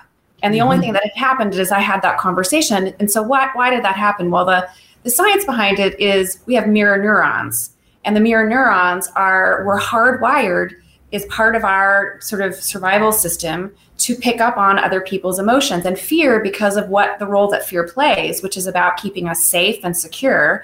And 0.42 0.54
the 0.54 0.60
mm-hmm. 0.60 0.68
only 0.68 0.80
thing 0.80 0.94
that 0.94 1.04
had 1.04 1.16
happened 1.16 1.56
is 1.56 1.72
I 1.72 1.80
had 1.80 2.02
that 2.02 2.18
conversation. 2.18 2.94
And 3.00 3.10
so 3.10 3.22
what 3.22 3.50
why 3.54 3.70
did 3.70 3.84
that 3.84 3.96
happen? 3.96 4.32
Well, 4.32 4.46
the 4.46 4.70
the 5.04 5.10
science 5.10 5.46
behind 5.46 5.80
it 5.80 6.00
is 6.00 6.40
we 6.46 6.56
have 6.56 6.68
mirror 6.68 7.02
neurons. 7.02 7.72
And 8.06 8.16
the 8.16 8.22
mirror 8.22 8.48
neurons 8.48 9.08
are 9.16 9.64
we're 9.66 9.80
hardwired 9.80 10.74
is 11.12 11.26
part 11.26 11.56
of 11.56 11.64
our 11.64 12.20
sort 12.22 12.42
of 12.42 12.54
survival 12.56 13.12
system 13.12 13.74
to 13.98 14.16
pick 14.16 14.40
up 14.40 14.58
on 14.58 14.80
other 14.80 15.02
people's 15.02 15.40
emotions 15.40 15.86
and 15.86 16.00
fear 16.00 16.40
because 16.40 16.78
of 16.78 16.88
what 16.90 17.20
the 17.20 17.26
role 17.26 17.50
that 17.50 17.66
fear 17.66 17.86
plays, 17.86 18.42
which 18.42 18.56
is 18.56 18.68
about 18.68 18.98
keeping 18.98 19.28
us 19.28 19.44
safe 19.44 19.80
and 19.84 19.98
secure 19.98 20.64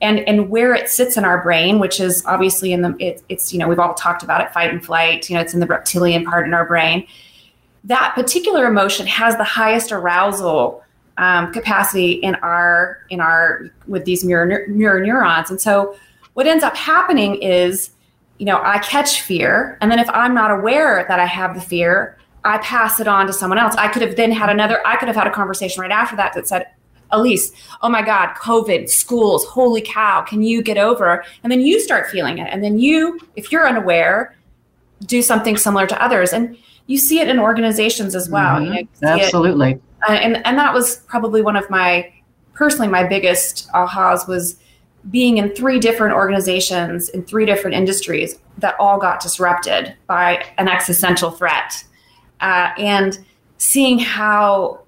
and 0.00 0.20
and 0.20 0.48
where 0.48 0.74
it 0.74 0.88
sits 0.88 1.16
in 1.16 1.24
our 1.24 1.42
brain 1.42 1.78
which 1.78 2.00
is 2.00 2.24
obviously 2.26 2.72
in 2.72 2.82
the 2.82 2.94
it, 2.98 3.22
it's 3.28 3.52
you 3.52 3.58
know 3.58 3.68
we've 3.68 3.78
all 3.78 3.94
talked 3.94 4.22
about 4.22 4.40
it 4.40 4.52
fight 4.52 4.70
and 4.70 4.84
flight 4.84 5.28
you 5.28 5.34
know 5.34 5.40
it's 5.40 5.54
in 5.54 5.60
the 5.60 5.66
reptilian 5.66 6.24
part 6.24 6.46
in 6.46 6.54
our 6.54 6.64
brain 6.64 7.06
that 7.84 8.12
particular 8.14 8.66
emotion 8.66 9.06
has 9.06 9.36
the 9.36 9.44
highest 9.44 9.92
arousal 9.92 10.82
um, 11.16 11.52
capacity 11.52 12.12
in 12.12 12.34
our 12.36 13.04
in 13.10 13.20
our 13.20 13.70
with 13.86 14.04
these 14.04 14.24
mirror 14.24 14.66
mirror 14.68 15.00
neurons 15.00 15.50
and 15.50 15.60
so 15.60 15.96
what 16.34 16.46
ends 16.46 16.62
up 16.62 16.76
happening 16.76 17.34
is 17.42 17.90
you 18.38 18.46
know 18.46 18.60
i 18.62 18.78
catch 18.78 19.22
fear 19.22 19.76
and 19.80 19.90
then 19.90 19.98
if 19.98 20.08
i'm 20.10 20.32
not 20.34 20.50
aware 20.50 21.04
that 21.08 21.18
i 21.18 21.26
have 21.26 21.54
the 21.54 21.60
fear 21.60 22.16
i 22.44 22.56
pass 22.58 23.00
it 23.00 23.08
on 23.08 23.26
to 23.26 23.32
someone 23.32 23.58
else 23.58 23.74
i 23.74 23.88
could 23.88 24.02
have 24.02 24.14
then 24.14 24.30
had 24.30 24.48
another 24.48 24.84
i 24.86 24.96
could 24.96 25.08
have 25.08 25.16
had 25.16 25.26
a 25.26 25.32
conversation 25.32 25.80
right 25.80 25.90
after 25.90 26.14
that 26.14 26.32
that 26.34 26.46
said 26.46 26.66
Elise, 27.10 27.52
oh 27.80 27.88
my 27.88 28.02
God, 28.02 28.34
COVID, 28.34 28.88
schools, 28.88 29.46
holy 29.46 29.80
cow, 29.80 30.22
can 30.22 30.42
you 30.42 30.62
get 30.62 30.76
over? 30.76 31.24
And 31.42 31.50
then 31.50 31.60
you 31.60 31.80
start 31.80 32.10
feeling 32.10 32.36
it. 32.36 32.48
And 32.50 32.62
then 32.62 32.78
you, 32.78 33.18
if 33.34 33.50
you're 33.50 33.66
unaware, 33.66 34.36
do 35.06 35.22
something 35.22 35.56
similar 35.56 35.86
to 35.86 36.02
others. 36.02 36.32
And 36.32 36.56
you 36.88 36.96
see 36.98 37.20
it 37.20 37.28
in 37.28 37.38
organizations 37.38 38.16
as 38.16 38.28
well. 38.28 38.56
Mm-hmm. 38.56 38.72
You 38.72 38.88
know, 39.02 39.08
Absolutely. 39.08 39.72
It, 39.72 39.82
uh, 40.08 40.12
and, 40.12 40.44
and 40.44 40.58
that 40.58 40.74
was 40.74 40.96
probably 41.06 41.42
one 41.42 41.54
of 41.54 41.68
my, 41.70 42.12
personally, 42.54 42.88
my 42.88 43.04
biggest 43.04 43.68
ahas 43.72 44.26
was 44.26 44.56
being 45.10 45.36
in 45.36 45.50
three 45.54 45.78
different 45.78 46.14
organizations 46.14 47.10
in 47.10 47.24
three 47.24 47.44
different 47.44 47.76
industries 47.76 48.38
that 48.56 48.74
all 48.80 48.98
got 48.98 49.20
disrupted 49.20 49.94
by 50.06 50.44
an 50.56 50.66
existential 50.66 51.30
threat. 51.30 51.84
Uh, 52.40 52.70
and 52.78 53.24
seeing 53.58 53.98
how 53.98 54.80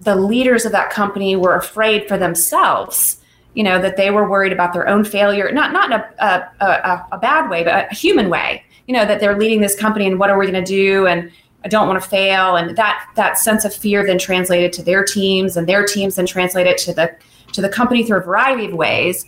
the 0.00 0.14
leaders 0.14 0.64
of 0.64 0.72
that 0.72 0.90
company 0.90 1.34
were 1.34 1.56
afraid 1.56 2.06
for 2.06 2.16
themselves 2.16 3.16
you 3.54 3.64
know 3.64 3.82
that 3.82 3.96
they 3.96 4.10
were 4.10 4.30
worried 4.30 4.52
about 4.52 4.72
their 4.72 4.86
own 4.86 5.04
failure 5.04 5.50
not 5.50 5.72
not 5.72 5.90
in 5.90 6.00
a, 6.00 6.14
a, 6.20 6.64
a, 6.64 7.06
a 7.12 7.18
bad 7.18 7.50
way 7.50 7.64
but 7.64 7.90
a 7.90 7.94
human 7.94 8.30
way 8.30 8.62
you 8.86 8.94
know 8.94 9.04
that 9.04 9.20
they're 9.20 9.38
leading 9.38 9.60
this 9.60 9.74
company 9.78 10.06
and 10.06 10.18
what 10.18 10.30
are 10.30 10.38
we 10.38 10.46
going 10.46 10.64
to 10.64 10.68
do 10.68 11.06
and 11.06 11.30
i 11.64 11.68
don't 11.68 11.88
want 11.88 12.00
to 12.02 12.08
fail 12.08 12.56
and 12.56 12.76
that 12.76 13.08
that 13.16 13.38
sense 13.38 13.64
of 13.64 13.74
fear 13.74 14.06
then 14.06 14.18
translated 14.18 14.72
to 14.72 14.82
their 14.82 15.04
teams 15.04 15.56
and 15.56 15.68
their 15.68 15.84
teams 15.84 16.16
then 16.16 16.26
translated 16.26 16.76
to 16.78 16.92
the 16.92 17.14
to 17.52 17.60
the 17.60 17.68
company 17.68 18.04
through 18.04 18.18
a 18.18 18.22
variety 18.22 18.66
of 18.66 18.72
ways 18.72 19.24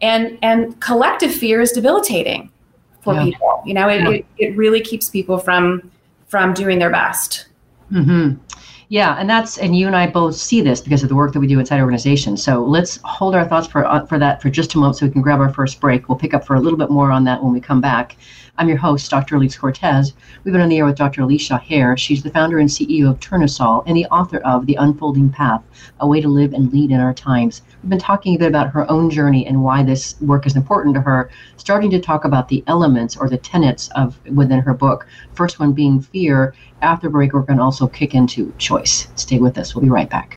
and 0.00 0.38
and 0.42 0.80
collective 0.80 1.32
fear 1.32 1.60
is 1.60 1.72
debilitating 1.72 2.50
for 3.00 3.14
yeah. 3.14 3.24
people 3.24 3.62
you 3.64 3.74
know 3.74 3.88
it, 3.88 4.00
yeah. 4.02 4.10
it, 4.10 4.26
it 4.38 4.56
really 4.56 4.80
keeps 4.80 5.08
people 5.08 5.38
from 5.38 5.90
from 6.26 6.54
doing 6.54 6.78
their 6.78 6.90
best 6.90 7.46
mm-hmm. 7.90 8.36
Yeah, 8.92 9.16
and 9.18 9.30
that's 9.30 9.56
and 9.56 9.74
you 9.74 9.86
and 9.86 9.96
I 9.96 10.06
both 10.06 10.36
see 10.36 10.60
this 10.60 10.82
because 10.82 11.02
of 11.02 11.08
the 11.08 11.14
work 11.14 11.32
that 11.32 11.40
we 11.40 11.46
do 11.46 11.58
inside 11.58 11.80
organizations. 11.80 12.42
So 12.42 12.62
let's 12.62 12.98
hold 13.04 13.34
our 13.34 13.48
thoughts 13.48 13.66
for 13.66 13.86
uh, 13.86 14.04
for 14.04 14.18
that 14.18 14.42
for 14.42 14.50
just 14.50 14.74
a 14.74 14.76
moment, 14.76 14.98
so 14.98 15.06
we 15.06 15.12
can 15.12 15.22
grab 15.22 15.40
our 15.40 15.50
first 15.50 15.80
break. 15.80 16.10
We'll 16.10 16.18
pick 16.18 16.34
up 16.34 16.46
for 16.46 16.56
a 16.56 16.60
little 16.60 16.78
bit 16.78 16.90
more 16.90 17.10
on 17.10 17.24
that 17.24 17.42
when 17.42 17.54
we 17.54 17.60
come 17.62 17.80
back. 17.80 18.18
I'm 18.62 18.68
your 18.68 18.78
host, 18.78 19.10
Dr. 19.10 19.34
Elise 19.34 19.56
Cortes. 19.56 20.12
We've 20.44 20.52
been 20.52 20.60
on 20.60 20.68
the 20.68 20.78
air 20.78 20.86
with 20.86 20.94
Dr. 20.94 21.22
Alicia 21.22 21.56
Hare. 21.56 21.96
She's 21.96 22.22
the 22.22 22.30
founder 22.30 22.60
and 22.60 22.68
CEO 22.68 23.10
of 23.10 23.18
Turnusol 23.18 23.82
and 23.88 23.96
the 23.96 24.06
author 24.06 24.38
of 24.38 24.66
The 24.66 24.76
Unfolding 24.76 25.30
Path: 25.30 25.64
A 25.98 26.06
Way 26.06 26.20
to 26.20 26.28
Live 26.28 26.52
and 26.52 26.72
Lead 26.72 26.92
in 26.92 27.00
Our 27.00 27.12
Times. 27.12 27.62
We've 27.82 27.90
been 27.90 27.98
talking 27.98 28.36
a 28.36 28.38
bit 28.38 28.46
about 28.46 28.70
her 28.70 28.88
own 28.88 29.10
journey 29.10 29.44
and 29.48 29.64
why 29.64 29.82
this 29.82 30.14
work 30.20 30.46
is 30.46 30.54
important 30.54 30.94
to 30.94 31.00
her, 31.00 31.28
starting 31.56 31.90
to 31.90 31.98
talk 31.98 32.24
about 32.24 32.46
the 32.46 32.62
elements 32.68 33.16
or 33.16 33.28
the 33.28 33.36
tenets 33.36 33.88
of 33.96 34.24
within 34.26 34.60
her 34.60 34.74
book. 34.74 35.08
First 35.34 35.58
one 35.58 35.72
being 35.72 36.00
fear. 36.00 36.54
After 36.82 37.10
break, 37.10 37.32
we're 37.32 37.40
going 37.40 37.56
to 37.56 37.64
also 37.64 37.88
kick 37.88 38.14
into 38.14 38.54
choice. 38.58 39.08
Stay 39.16 39.40
with 39.40 39.58
us. 39.58 39.74
We'll 39.74 39.82
be 39.82 39.90
right 39.90 40.08
back. 40.08 40.36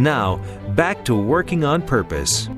Now, 0.00 0.36
back 0.70 1.04
to 1.04 1.14
Working 1.14 1.62
on 1.62 1.82
Purpose. 1.82 2.48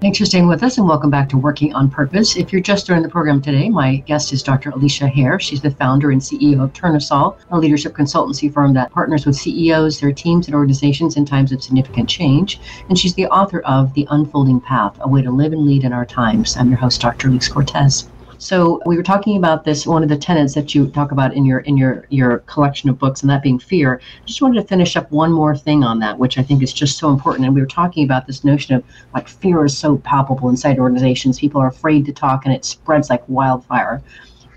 Thanks 0.00 0.18
for 0.18 0.26
staying 0.26 0.46
with 0.46 0.62
us 0.62 0.78
and 0.78 0.86
welcome 0.86 1.10
back 1.10 1.28
to 1.30 1.36
Working 1.36 1.74
on 1.74 1.90
Purpose. 1.90 2.36
If 2.36 2.52
you're 2.52 2.62
just 2.62 2.86
joining 2.86 3.02
the 3.02 3.08
program 3.08 3.42
today, 3.42 3.68
my 3.68 3.96
guest 3.96 4.32
is 4.32 4.44
Dr. 4.44 4.70
Alicia 4.70 5.08
Hare. 5.08 5.40
She's 5.40 5.60
the 5.60 5.72
founder 5.72 6.12
and 6.12 6.20
CEO 6.20 6.62
of 6.62 6.72
Turnusol, 6.72 7.36
a 7.50 7.58
leadership 7.58 7.94
consultancy 7.94 8.52
firm 8.52 8.74
that 8.74 8.92
partners 8.92 9.26
with 9.26 9.34
CEOs, 9.34 9.98
their 9.98 10.12
teams, 10.12 10.46
and 10.46 10.54
organizations 10.54 11.16
in 11.16 11.24
times 11.24 11.50
of 11.50 11.64
significant 11.64 12.08
change. 12.08 12.60
And 12.88 12.96
she's 12.96 13.14
the 13.14 13.26
author 13.26 13.58
of 13.62 13.92
The 13.94 14.06
Unfolding 14.10 14.60
Path, 14.60 14.96
A 15.00 15.08
Way 15.08 15.22
to 15.22 15.32
Live 15.32 15.52
and 15.52 15.66
Lead 15.66 15.82
in 15.82 15.92
Our 15.92 16.06
Times. 16.06 16.56
I'm 16.56 16.68
your 16.68 16.78
host, 16.78 17.00
Dr. 17.00 17.26
Elise 17.26 17.48
Cortes. 17.48 18.08
So 18.44 18.82
we 18.84 18.98
were 18.98 19.02
talking 19.02 19.38
about 19.38 19.64
this 19.64 19.86
one 19.86 20.02
of 20.02 20.10
the 20.10 20.18
tenets 20.18 20.52
that 20.52 20.74
you 20.74 20.88
talk 20.88 21.12
about 21.12 21.32
in 21.32 21.46
your 21.46 21.60
in 21.60 21.78
your 21.78 22.04
your 22.10 22.40
collection 22.40 22.90
of 22.90 22.98
books, 22.98 23.22
and 23.22 23.30
that 23.30 23.42
being 23.42 23.58
fear. 23.58 24.02
Just 24.26 24.42
wanted 24.42 24.60
to 24.60 24.68
finish 24.68 24.98
up 24.98 25.10
one 25.10 25.32
more 25.32 25.56
thing 25.56 25.82
on 25.82 25.98
that, 26.00 26.18
which 26.18 26.36
I 26.36 26.42
think 26.42 26.62
is 26.62 26.70
just 26.70 26.98
so 26.98 27.08
important. 27.08 27.46
And 27.46 27.54
we 27.54 27.62
were 27.62 27.66
talking 27.66 28.04
about 28.04 28.26
this 28.26 28.44
notion 28.44 28.74
of 28.74 28.84
like 29.14 29.28
fear 29.28 29.64
is 29.64 29.74
so 29.74 29.96
palpable 29.96 30.50
inside 30.50 30.78
organizations. 30.78 31.38
People 31.38 31.58
are 31.62 31.68
afraid 31.68 32.04
to 32.04 32.12
talk, 32.12 32.44
and 32.44 32.54
it 32.54 32.66
spreads 32.66 33.08
like 33.08 33.26
wildfire. 33.30 34.02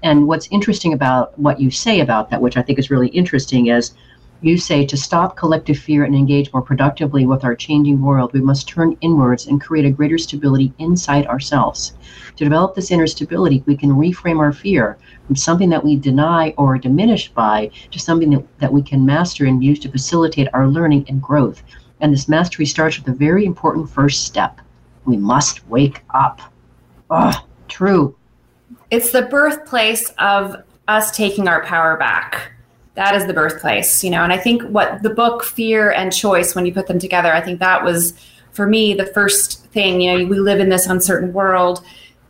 And 0.03 0.27
what's 0.27 0.49
interesting 0.51 0.91
about 0.91 1.39
what 1.39 1.61
you 1.61 1.71
say 1.71 2.01
about 2.01 2.29
that, 2.29 2.41
which 2.41 2.57
I 2.57 2.63
think 2.63 2.79
is 2.79 2.91
really 2.91 3.07
interesting, 3.07 3.67
is 3.67 3.93
you 4.41 4.57
say 4.57 4.85
to 4.85 4.97
stop 4.97 5.35
collective 5.35 5.77
fear 5.77 6.03
and 6.03 6.15
engage 6.15 6.51
more 6.53 6.61
productively 6.61 7.25
with 7.25 7.43
our 7.43 7.55
changing 7.55 8.01
world, 8.01 8.33
we 8.33 8.41
must 8.41 8.67
turn 8.67 8.97
inwards 9.01 9.47
and 9.47 9.61
create 9.61 9.85
a 9.85 9.91
greater 9.91 10.17
stability 10.17 10.71
inside 10.77 11.25
ourselves. 11.25 11.93
To 12.35 12.43
develop 12.43 12.75
this 12.75 12.91
inner 12.91 13.07
stability, 13.07 13.63
we 13.65 13.75
can 13.75 13.91
reframe 13.91 14.39
our 14.39 14.53
fear 14.53 14.97
from 15.25 15.35
something 15.35 15.69
that 15.69 15.83
we 15.83 15.95
deny 15.95 16.53
or 16.57 16.75
are 16.75 16.77
diminished 16.77 17.33
by 17.33 17.71
to 17.91 17.99
something 17.99 18.29
that, 18.29 18.59
that 18.59 18.73
we 18.73 18.81
can 18.81 19.05
master 19.05 19.45
and 19.45 19.63
use 19.63 19.79
to 19.79 19.91
facilitate 19.91 20.47
our 20.53 20.67
learning 20.67 21.05
and 21.09 21.21
growth. 21.21 21.63
And 21.99 22.13
this 22.13 22.27
mastery 22.27 22.65
starts 22.65 22.99
with 22.99 23.07
a 23.07 23.17
very 23.17 23.45
important 23.45 23.89
first 23.89 24.25
step. 24.25 24.61
We 25.05 25.17
must 25.17 25.67
wake 25.67 26.03
up. 26.13 26.41
Ah, 27.09 27.43
true. 27.67 28.15
It's 28.91 29.11
the 29.11 29.23
birthplace 29.23 30.11
of 30.19 30.57
us 30.87 31.15
taking 31.15 31.47
our 31.47 31.63
power 31.63 31.97
back 31.97 32.51
that 32.97 33.13
is 33.13 33.27
the 33.27 33.33
birthplace, 33.33 34.03
you 34.03 34.09
know. 34.09 34.23
And 34.23 34.33
I 34.33 34.37
think 34.37 34.63
what 34.63 35.03
the 35.03 35.11
book 35.11 35.43
Fear 35.43 35.91
and 35.91 36.11
Choice, 36.11 36.55
when 36.55 36.65
you 36.65 36.73
put 36.73 36.87
them 36.87 36.97
together, 36.97 37.31
I 37.31 37.39
think 37.39 37.59
that 37.59 37.83
was 37.83 38.13
for 38.51 38.65
me 38.65 38.95
the 38.95 39.05
first 39.05 39.63
thing. 39.67 40.01
You 40.01 40.17
know, 40.17 40.25
we 40.25 40.39
live 40.39 40.59
in 40.59 40.69
this 40.69 40.87
uncertain 40.87 41.31
world. 41.31 41.85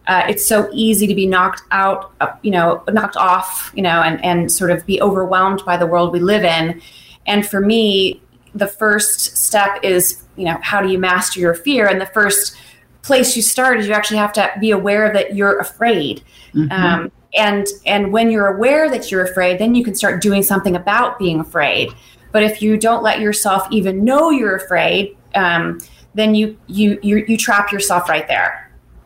Uh, 0.08 0.26
it's 0.28 0.46
so 0.46 0.70
easy 0.74 1.08
to 1.08 1.16
be 1.16 1.26
knocked 1.26 1.62
out, 1.72 2.14
uh, 2.20 2.34
you 2.42 2.52
know, 2.52 2.84
knocked 2.90 3.16
off, 3.16 3.72
you 3.76 3.82
know, 3.82 4.02
and 4.02 4.24
and 4.26 4.52
sort 4.52 4.70
of 4.70 4.86
be 4.86 5.02
overwhelmed 5.02 5.64
by 5.66 5.78
the 5.78 5.88
world 5.88 6.12
we 6.12 6.20
live 6.20 6.44
in. 6.44 6.82
And 7.26 7.48
for 7.48 7.62
me, 7.62 8.22
the 8.54 8.68
first 8.68 9.38
step 9.38 9.80
is, 9.84 10.24
you 10.36 10.44
know, 10.46 10.58
how 10.62 10.82
do 10.82 10.90
you 10.90 11.00
master 11.00 11.40
your 11.40 11.54
fear? 11.54 11.88
And 11.88 12.02
the 12.02 12.08
first 12.08 12.58
place 13.04 13.38
you 13.38 13.42
start 13.42 13.80
is 13.80 13.88
you 13.88 13.94
actually 13.94 14.18
have 14.18 14.34
to 14.34 14.52
be 14.60 14.72
aware 14.72 15.14
that 15.14 15.34
you're 15.34 15.60
afraid. 15.60 16.24
Mm-hmm. 16.54 16.72
Um, 16.72 17.12
and 17.36 17.68
and 17.86 18.12
when 18.12 18.32
you're 18.32 18.48
aware 18.48 18.90
that 18.90 19.12
you're 19.12 19.24
afraid 19.24 19.60
then 19.60 19.76
you 19.76 19.84
can 19.84 19.94
start 19.96 20.22
doing 20.22 20.42
something 20.42 20.76
about 20.76 21.20
being 21.20 21.40
afraid 21.40 21.92
but 22.32 22.44
if 22.44 22.62
you 22.62 22.78
don't 22.78 23.04
let 23.04 23.20
yourself 23.20 23.68
even 23.72 24.04
know 24.04 24.30
you're 24.30 24.56
afraid 24.56 25.18
um, 25.36 25.80
then 26.18 26.36
you 26.36 26.58
you 26.68 27.00
you, 27.02 27.24
you 27.28 27.38
trap 27.38 27.72
yourself 27.72 28.10
right 28.10 28.28
there. 28.28 28.64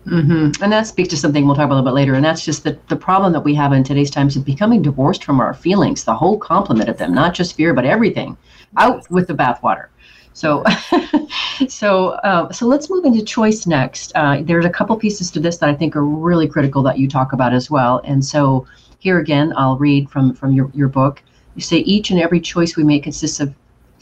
Mm-hmm. 0.08 0.64
And 0.64 0.72
that 0.74 0.88
speaks 0.88 1.10
to 1.10 1.18
something 1.18 1.46
we'll 1.46 1.56
talk 1.56 1.66
about 1.66 1.76
a 1.76 1.78
little 1.78 1.92
bit 1.92 1.94
later. 1.94 2.16
And 2.16 2.26
that's 2.26 2.44
just 2.44 2.64
the, 2.64 2.80
the 2.90 2.96
problem 2.96 3.34
that 3.34 3.42
we 3.42 3.54
have 3.54 3.72
in 3.72 3.84
today's 3.84 4.10
times 4.10 4.36
is 4.36 4.44
becoming 4.44 4.82
divorced 4.82 5.24
from 5.24 5.40
our 5.40 5.54
feelings, 5.54 6.04
the 6.04 6.16
whole 6.16 6.40
complement 6.40 6.90
of 6.90 6.98
them, 6.98 7.14
not 7.14 7.36
just 7.36 7.56
fear, 7.56 7.72
but 7.76 7.86
everything, 7.86 8.36
out 8.78 9.08
with 9.12 9.28
the 9.28 9.36
bathwater. 9.36 9.90
So, 10.34 10.64
so, 11.68 12.10
uh, 12.10 12.52
so 12.52 12.66
let's 12.66 12.90
move 12.90 13.06
into 13.06 13.24
choice 13.24 13.68
next. 13.68 14.12
Uh, 14.16 14.42
there's 14.44 14.66
a 14.66 14.70
couple 14.70 14.96
pieces 14.98 15.30
to 15.32 15.40
this 15.40 15.58
that 15.58 15.70
I 15.70 15.76
think 15.76 15.96
are 15.96 16.06
really 16.06 16.48
critical 16.48 16.82
that 16.84 16.98
you 16.98 17.08
talk 17.08 17.34
about 17.34 17.54
as 17.54 17.70
well. 17.70 18.02
And 18.04 18.24
so, 18.24 18.66
here 19.00 19.20
again, 19.20 19.54
I'll 19.58 19.78
read 19.78 20.10
from 20.10 20.34
from 20.34 20.54
your 20.54 20.72
your 20.74 20.88
book. 20.88 21.22
You 21.56 21.62
say 21.62 21.78
each 21.78 22.12
and 22.12 22.20
every 22.20 22.40
choice 22.40 22.76
we 22.76 22.84
make 22.84 23.04
consists 23.04 23.40
of 23.40 23.54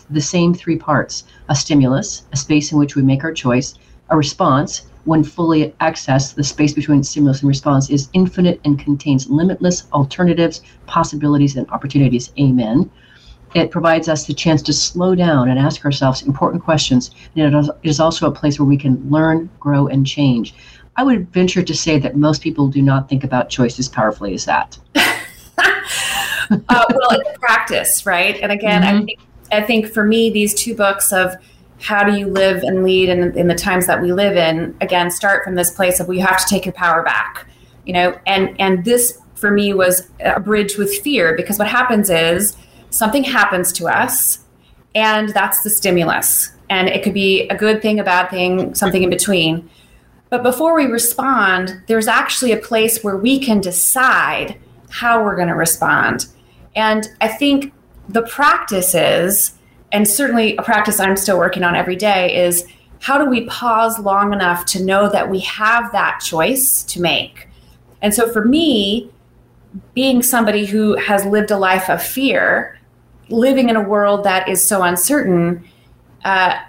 the 0.09 0.21
same 0.21 0.53
three 0.53 0.77
parts: 0.77 1.23
a 1.49 1.55
stimulus, 1.55 2.23
a 2.31 2.37
space 2.37 2.71
in 2.71 2.77
which 2.77 2.95
we 2.95 3.01
make 3.01 3.23
our 3.23 3.33
choice, 3.33 3.75
a 4.09 4.17
response, 4.17 4.83
when 5.05 5.23
fully 5.23 5.73
accessed, 5.81 6.35
the 6.35 6.43
space 6.43 6.73
between 6.73 7.03
stimulus 7.03 7.41
and 7.41 7.47
response 7.47 7.89
is 7.89 8.09
infinite 8.13 8.59
and 8.65 8.77
contains 8.77 9.29
limitless 9.29 9.87
alternatives, 9.93 10.61
possibilities, 10.85 11.55
and 11.55 11.67
opportunities. 11.71 12.31
Amen. 12.39 12.89
It 13.55 13.71
provides 13.71 14.07
us 14.07 14.25
the 14.25 14.33
chance 14.33 14.61
to 14.63 14.73
slow 14.73 15.15
down 15.15 15.49
and 15.49 15.59
ask 15.59 15.83
ourselves 15.85 16.21
important 16.21 16.63
questions. 16.63 17.11
And 17.35 17.55
it 17.55 17.75
is 17.83 17.99
also 17.99 18.27
a 18.27 18.31
place 18.31 18.59
where 18.59 18.67
we 18.67 18.77
can 18.77 19.09
learn, 19.09 19.49
grow, 19.59 19.87
and 19.87 20.05
change. 20.05 20.53
I 20.95 21.03
would 21.03 21.31
venture 21.31 21.63
to 21.63 21.75
say 21.75 21.97
that 21.99 22.15
most 22.15 22.41
people 22.41 22.67
do 22.67 22.81
not 22.81 23.09
think 23.09 23.23
about 23.23 23.49
choice 23.49 23.79
as 23.79 23.87
powerfully 23.87 24.33
as 24.33 24.45
that. 24.45 24.77
uh, 24.95 26.59
well, 26.69 27.09
it's 27.11 27.37
practice, 27.39 28.05
right? 28.05 28.37
And 28.41 28.51
again, 28.51 28.83
mm-hmm. 28.83 28.97
I 28.97 29.05
think 29.05 29.19
I 29.51 29.61
think 29.61 29.87
for 29.87 30.05
me, 30.05 30.29
these 30.29 30.53
two 30.53 30.75
books 30.75 31.11
of 31.11 31.35
how 31.79 32.03
do 32.03 32.17
you 32.17 32.27
live 32.27 32.63
and 32.63 32.83
lead 32.83 33.09
in, 33.09 33.37
in 33.37 33.47
the 33.47 33.55
times 33.55 33.87
that 33.87 34.01
we 34.01 34.11
live 34.11 34.35
in 34.35 34.75
again 34.81 35.09
start 35.09 35.43
from 35.43 35.55
this 35.55 35.71
place 35.71 35.99
of 35.99 36.07
we 36.07 36.19
have 36.19 36.37
to 36.37 36.45
take 36.45 36.65
your 36.65 36.73
power 36.73 37.01
back 37.03 37.47
you 37.85 37.93
know 37.93 38.17
and 38.27 38.55
and 38.59 38.83
this 38.83 39.19
for 39.35 39.51
me 39.51 39.73
was 39.73 40.09
a 40.19 40.39
bridge 40.39 40.77
with 40.77 40.93
fear 40.99 41.35
because 41.35 41.57
what 41.57 41.67
happens 41.67 42.09
is 42.09 42.57
something 42.89 43.23
happens 43.23 43.71
to 43.73 43.87
us 43.87 44.39
and 44.95 45.29
that's 45.29 45.61
the 45.61 45.69
stimulus. 45.69 46.51
And 46.69 46.87
it 46.87 47.03
could 47.03 47.13
be 47.13 47.47
a 47.49 47.57
good 47.57 47.81
thing 47.81 47.99
a 47.99 48.03
bad 48.03 48.29
thing 48.29 48.75
something 48.75 49.03
in 49.03 49.09
between. 49.09 49.69
But 50.29 50.43
before 50.43 50.75
we 50.75 50.85
respond 50.85 51.81
there's 51.87 52.07
actually 52.07 52.51
a 52.51 52.57
place 52.57 53.03
where 53.03 53.17
we 53.17 53.39
can 53.39 53.61
decide 53.61 54.57
how 54.89 55.23
we're 55.23 55.35
going 55.35 55.47
to 55.47 55.55
respond. 55.55 56.27
And 56.75 57.07
i 57.21 57.27
think 57.27 57.73
the 58.07 58.23
practice 58.23 58.95
is 58.95 59.53
and 59.91 60.07
certainly 60.07 60.55
a 60.57 60.63
practice 60.63 60.99
I'm 60.99 61.17
still 61.17 61.37
working 61.37 61.63
on 61.63 61.75
every 61.75 61.95
day 61.95 62.35
is 62.35 62.67
how 63.01 63.17
do 63.17 63.29
we 63.29 63.45
pause 63.45 63.97
long 63.99 64.33
enough 64.33 64.65
to 64.65 64.83
know 64.83 65.09
that 65.09 65.29
we 65.29 65.39
have 65.41 65.91
that 65.93 66.19
choice 66.19 66.83
to 66.83 67.01
make? 67.01 67.47
And 68.01 68.13
so 68.13 68.31
for 68.31 68.43
me, 68.43 69.09
being 69.93 70.21
somebody 70.21 70.65
who 70.65 70.95
has 70.97 71.25
lived 71.25 71.51
a 71.51 71.57
life 71.57 71.89
of 71.89 72.03
fear, 72.03 72.78
living 73.29 73.69
in 73.69 73.75
a 73.75 73.81
world 73.81 74.23
that 74.23 74.49
is 74.49 74.65
so 74.65 74.83
uncertain, 74.83 75.63
uh, 76.23 76.59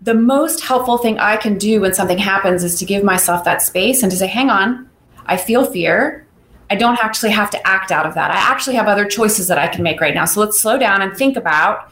the 0.00 0.14
most 0.14 0.62
helpful 0.62 0.98
thing 0.98 1.18
I 1.18 1.36
can 1.36 1.58
do 1.58 1.80
when 1.80 1.94
something 1.94 2.18
happens 2.18 2.62
is 2.62 2.78
to 2.78 2.84
give 2.84 3.02
myself 3.02 3.44
that 3.44 3.62
space 3.62 4.02
and 4.02 4.10
to 4.12 4.16
say, 4.16 4.26
hang 4.26 4.50
on, 4.50 4.88
I 5.26 5.36
feel 5.36 5.64
fear. 5.64 6.26
I 6.70 6.76
don't 6.76 7.02
actually 7.02 7.30
have 7.30 7.50
to 7.50 7.66
act 7.66 7.90
out 7.90 8.06
of 8.06 8.14
that. 8.14 8.30
I 8.30 8.36
actually 8.36 8.76
have 8.76 8.86
other 8.86 9.06
choices 9.06 9.48
that 9.48 9.58
I 9.58 9.68
can 9.68 9.82
make 9.82 10.00
right 10.00 10.14
now. 10.14 10.24
So 10.26 10.40
let's 10.40 10.60
slow 10.60 10.78
down 10.78 11.02
and 11.02 11.16
think 11.16 11.36
about 11.36 11.90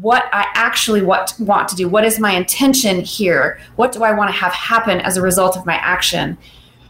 what 0.00 0.24
I 0.32 0.46
actually 0.54 1.02
what, 1.02 1.34
want 1.38 1.68
to 1.68 1.76
do. 1.76 1.88
What 1.88 2.04
is 2.04 2.18
my 2.18 2.32
intention 2.32 3.00
here? 3.00 3.58
What 3.76 3.92
do 3.92 4.04
I 4.04 4.12
want 4.12 4.30
to 4.30 4.36
have 4.36 4.52
happen 4.52 5.00
as 5.00 5.16
a 5.16 5.22
result 5.22 5.56
of 5.56 5.66
my 5.66 5.74
action? 5.74 6.38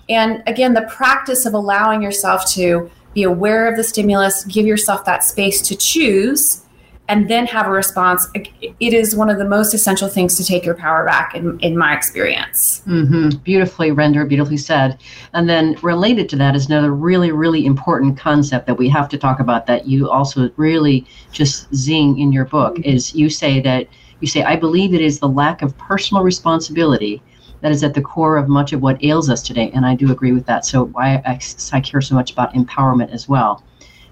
And 0.09 0.43
again, 0.47 0.75
the 0.75 0.83
practice 0.83 1.47
of 1.47 1.55
allowing 1.55 2.03
yourself 2.03 2.47
to 2.53 2.91
be 3.15 3.23
aware 3.23 3.69
of 3.69 3.77
the 3.77 3.85
stimulus, 3.85 4.45
give 4.45 4.67
yourself 4.67 5.05
that 5.05 5.23
space 5.25 5.61
to 5.63 5.77
choose 5.77 6.63
and 7.09 7.29
then 7.29 7.47
have 7.47 7.67
a 7.67 7.71
response, 7.71 8.27
it 8.35 8.95
is 8.95 9.15
one 9.15 9.29
of 9.29 9.37
the 9.37 9.45
most 9.45 9.75
essential 9.75 10.09
things 10.09 10.37
to 10.37 10.45
take 10.45 10.65
your 10.65 10.75
power 10.75 11.05
back, 11.05 11.35
in, 11.35 11.59
in 11.61 11.77
my 11.77 11.95
experience. 11.95 12.81
Mm-hmm. 12.87 13.39
Beautifully 13.43 13.91
rendered, 13.91 14.29
beautifully 14.29 14.57
said. 14.57 14.99
And 15.35 15.49
then 15.49 15.77
related 15.83 16.29
to 16.31 16.37
that 16.37 16.55
is 16.55 16.67
another 16.67 16.93
really, 16.93 17.33
really 17.33 17.67
important 17.67 18.17
concept 18.17 18.67
that 18.67 18.79
we 18.79 18.89
have 18.89 19.09
to 19.11 19.19
talk 19.19 19.41
about 19.41 19.67
that 19.67 19.87
you 19.87 20.09
also 20.09 20.51
really 20.57 21.07
just 21.33 21.75
zing 21.75 22.19
in 22.19 22.33
your 22.33 22.45
book 22.45 22.77
mm-hmm. 22.77 22.89
is 22.89 23.15
you 23.15 23.29
say 23.29 23.61
that 23.61 23.89
you 24.21 24.29
say, 24.29 24.45
I 24.45 24.55
believe 24.55 24.95
it 24.95 25.01
is 25.01 25.19
the 25.19 25.29
lack 25.29 25.61
of 25.63 25.77
personal 25.77 26.23
responsibility 26.23 27.21
that 27.63 27.73
is 27.73 27.83
at 27.83 27.95
the 27.95 28.03
core 28.03 28.37
of 28.37 28.49
much 28.49 28.73
of 28.73 28.83
what 28.83 29.03
ails 29.03 29.31
us 29.31 29.43
today. 29.43 29.71
And 29.75 29.87
I 29.87 29.95
do 29.95 30.13
agree 30.13 30.33
with 30.33 30.45
that. 30.47 30.67
So 30.67 30.93
I, 30.95 31.17
I, 31.25 31.41
I 31.73 31.81
care 31.81 32.03
so 32.03 32.15
much 32.15 32.31
about 32.33 32.53
empowerment 32.55 33.11
as 33.11 33.29
well 33.29 33.65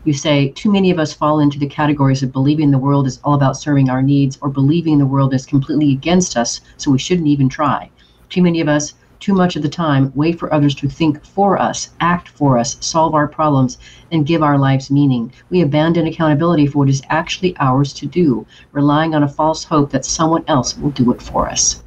you 0.04 0.14
say 0.14 0.48
too 0.48 0.72
many 0.72 0.90
of 0.90 0.98
us 0.98 1.12
fall 1.12 1.40
into 1.40 1.58
the 1.58 1.66
categories 1.66 2.22
of 2.22 2.32
believing 2.32 2.70
the 2.70 2.78
world 2.78 3.06
is 3.06 3.20
all 3.22 3.34
about 3.34 3.58
serving 3.58 3.90
our 3.90 4.00
needs 4.00 4.38
or 4.40 4.48
believing 4.48 4.96
the 4.96 5.04
world 5.04 5.34
is 5.34 5.44
completely 5.44 5.92
against 5.92 6.38
us, 6.38 6.62
so 6.78 6.90
we 6.90 6.98
shouldn't 6.98 7.28
even 7.28 7.50
try. 7.50 7.90
Too 8.30 8.40
many 8.40 8.62
of 8.62 8.68
us, 8.68 8.94
too 9.18 9.34
much 9.34 9.56
of 9.56 9.62
the 9.62 9.68
time, 9.68 10.10
wait 10.14 10.38
for 10.38 10.52
others 10.54 10.74
to 10.76 10.88
think 10.88 11.22
for 11.22 11.58
us, 11.60 11.90
act 12.00 12.28
for 12.28 12.56
us, 12.56 12.78
solve 12.80 13.14
our 13.14 13.28
problems, 13.28 13.76
and 14.10 14.24
give 14.24 14.42
our 14.42 14.56
lives 14.56 14.90
meaning. 14.90 15.30
We 15.50 15.60
abandon 15.60 16.06
accountability 16.06 16.66
for 16.66 16.78
what 16.78 16.88
is 16.88 17.02
actually 17.10 17.54
ours 17.60 17.92
to 17.94 18.06
do, 18.06 18.46
relying 18.72 19.14
on 19.14 19.24
a 19.24 19.28
false 19.28 19.64
hope 19.64 19.90
that 19.90 20.06
someone 20.06 20.44
else 20.48 20.78
will 20.78 20.92
do 20.92 21.12
it 21.12 21.20
for 21.20 21.46
us. 21.46 21.82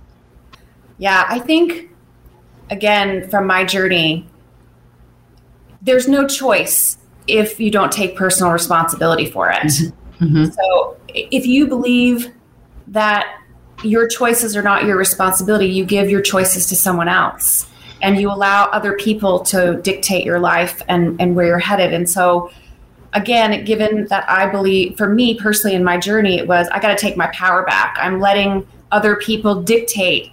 Yeah, 1.03 1.25
I 1.27 1.39
think, 1.39 1.89
again, 2.69 3.29
from 3.29 3.45
my 3.45 3.65
journey, 3.65 4.25
there's 5.81 6.07
no 6.07 6.25
choice 6.25 6.97
if 7.27 7.59
you 7.59 7.69
don't 7.69 7.91
take 7.91 8.15
personal 8.15 8.53
responsibility 8.53 9.29
for 9.29 9.51
it. 9.51 9.63
Mm-hmm. 9.63 10.23
Mm-hmm. 10.23 10.45
So 10.51 10.95
if 11.09 11.45
you 11.45 11.67
believe 11.67 12.31
that 12.87 13.37
your 13.83 14.07
choices 14.07 14.55
are 14.55 14.61
not 14.61 14.85
your 14.85 14.95
responsibility, 14.95 15.65
you 15.65 15.83
give 15.83 16.09
your 16.09 16.21
choices 16.21 16.67
to 16.67 16.75
someone 16.77 17.09
else 17.09 17.67
and 18.01 18.17
you 18.17 18.31
allow 18.31 18.67
other 18.67 18.93
people 18.93 19.41
to 19.41 19.81
dictate 19.81 20.23
your 20.23 20.39
life 20.39 20.81
and, 20.87 21.19
and 21.19 21.35
where 21.35 21.47
you're 21.47 21.59
headed. 21.59 21.91
And 21.91 22.09
so, 22.09 22.49
again, 23.11 23.65
given 23.65 24.07
that 24.07 24.23
I 24.29 24.49
believe, 24.49 24.95
for 24.95 25.09
me 25.09 25.37
personally 25.37 25.75
in 25.75 25.83
my 25.83 25.97
journey, 25.97 26.37
it 26.37 26.47
was 26.47 26.69
I 26.69 26.79
got 26.79 26.97
to 26.97 26.97
take 26.97 27.17
my 27.17 27.27
power 27.33 27.65
back. 27.65 27.97
I'm 27.99 28.21
letting 28.21 28.65
other 28.93 29.17
people 29.17 29.61
dictate 29.61 30.31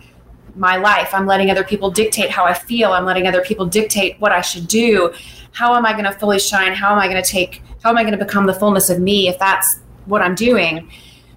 my 0.57 0.77
life. 0.77 1.13
I'm 1.13 1.27
letting 1.27 1.51
other 1.51 1.65
people 1.65 1.91
dictate 1.91 2.31
how 2.31 2.45
I 2.45 2.55
feel. 2.55 2.93
I'm 2.93 3.05
letting 3.05 3.27
other 3.27 3.43
people 3.43 3.67
dictate 3.67 4.21
what 4.21 4.33
I 4.33 4.41
should 4.41 4.67
do 4.69 5.13
how 5.53 5.75
am 5.75 5.85
I 5.85 5.93
going 5.93 6.05
to 6.05 6.13
fully 6.13 6.39
shine? 6.39 6.73
How 6.75 6.93
am 6.93 6.99
I 6.99 7.09
going 7.09 7.23
to 7.23 7.29
take, 7.29 7.63
how 7.83 7.91
am 7.91 7.99
I 7.99 8.03
going 8.03 8.17
to 8.17 8.25
become 8.25 8.47
the 8.47 8.55
fullness 8.55 8.91
of 8.91 9.01
me 9.01 9.29
if 9.29 9.39
that's 9.39 9.81
what 10.07 10.23
I'm 10.23 10.35
doing? 10.35 10.91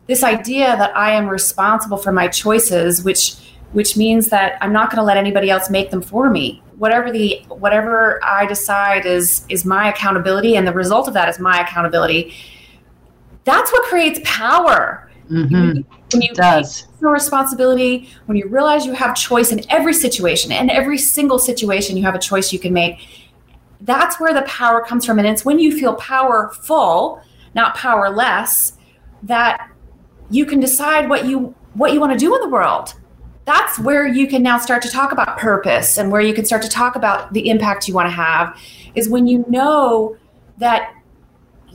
This 0.07 0.23
idea 0.23 0.75
that 0.77 0.95
I 0.95 1.11
am 1.11 1.27
responsible 1.27 1.97
for 1.97 2.11
my 2.11 2.27
choices, 2.27 3.03
which 3.03 3.35
which 3.71 3.97
means 3.97 4.27
that 4.29 4.59
I'm 4.61 4.71
not 4.71 4.91
going 4.91 4.97
to 4.97 5.03
let 5.03 5.17
anybody 5.17 5.49
else 5.49 5.67
make 5.67 5.89
them 5.89 6.01
for 6.01 6.29
me. 6.29 6.61
Whatever 6.77 7.11
the 7.11 7.43
whatever 7.47 8.23
I 8.23 8.45
decide 8.45 9.05
is 9.05 9.45
is 9.49 9.65
my 9.65 9.89
accountability, 9.89 10.57
and 10.57 10.67
the 10.67 10.73
result 10.73 11.07
of 11.07 11.13
that 11.13 11.29
is 11.29 11.39
my 11.39 11.61
accountability. 11.61 12.33
That's 13.45 13.71
what 13.71 13.83
creates 13.85 14.19
power. 14.23 15.09
Mm-hmm. 15.31 15.81
When 16.13 16.21
you, 16.21 16.33
does. 16.33 16.87
take 16.99 17.09
responsibility, 17.09 18.09
when 18.25 18.37
you 18.37 18.47
realize 18.47 18.85
you 18.85 18.93
have 18.93 19.15
choice 19.15 19.51
in 19.51 19.61
every 19.69 19.93
situation, 19.93 20.51
and 20.51 20.69
every 20.69 20.97
single 20.97 21.39
situation 21.39 21.97
you 21.97 22.03
have 22.03 22.15
a 22.15 22.19
choice 22.19 22.53
you 22.53 22.59
can 22.59 22.73
make, 22.73 22.99
that's 23.81 24.19
where 24.19 24.33
the 24.33 24.43
power 24.43 24.83
comes 24.83 25.05
from. 25.05 25.19
And 25.19 25.27
it's 25.27 25.43
when 25.43 25.59
you 25.59 25.77
feel 25.77 25.95
powerful, 25.95 27.21
not 27.53 27.75
powerless, 27.75 28.73
that 29.23 29.69
you 30.29 30.45
can 30.45 30.59
decide 30.59 31.09
what 31.09 31.25
you 31.25 31.53
what 31.73 31.93
you 31.93 31.99
want 31.99 32.13
to 32.13 32.17
do 32.17 32.33
in 32.35 32.41
the 32.41 32.49
world. 32.49 32.93
That's 33.45 33.77
where 33.79 34.07
you 34.07 34.27
can 34.27 34.41
now 34.41 34.57
start 34.57 34.81
to 34.83 34.89
talk 34.89 35.11
about 35.11 35.37
purpose 35.37 35.97
and 35.97 36.11
where 36.11 36.21
you 36.21 36.33
can 36.33 36.45
start 36.45 36.61
to 36.61 36.69
talk 36.69 36.95
about 36.95 37.33
the 37.33 37.49
impact 37.49 37.87
you 37.87 37.93
want 37.93 38.07
to 38.07 38.11
have 38.11 38.57
is 38.95 39.09
when 39.09 39.27
you 39.27 39.43
know 39.49 40.15
that 40.59 40.93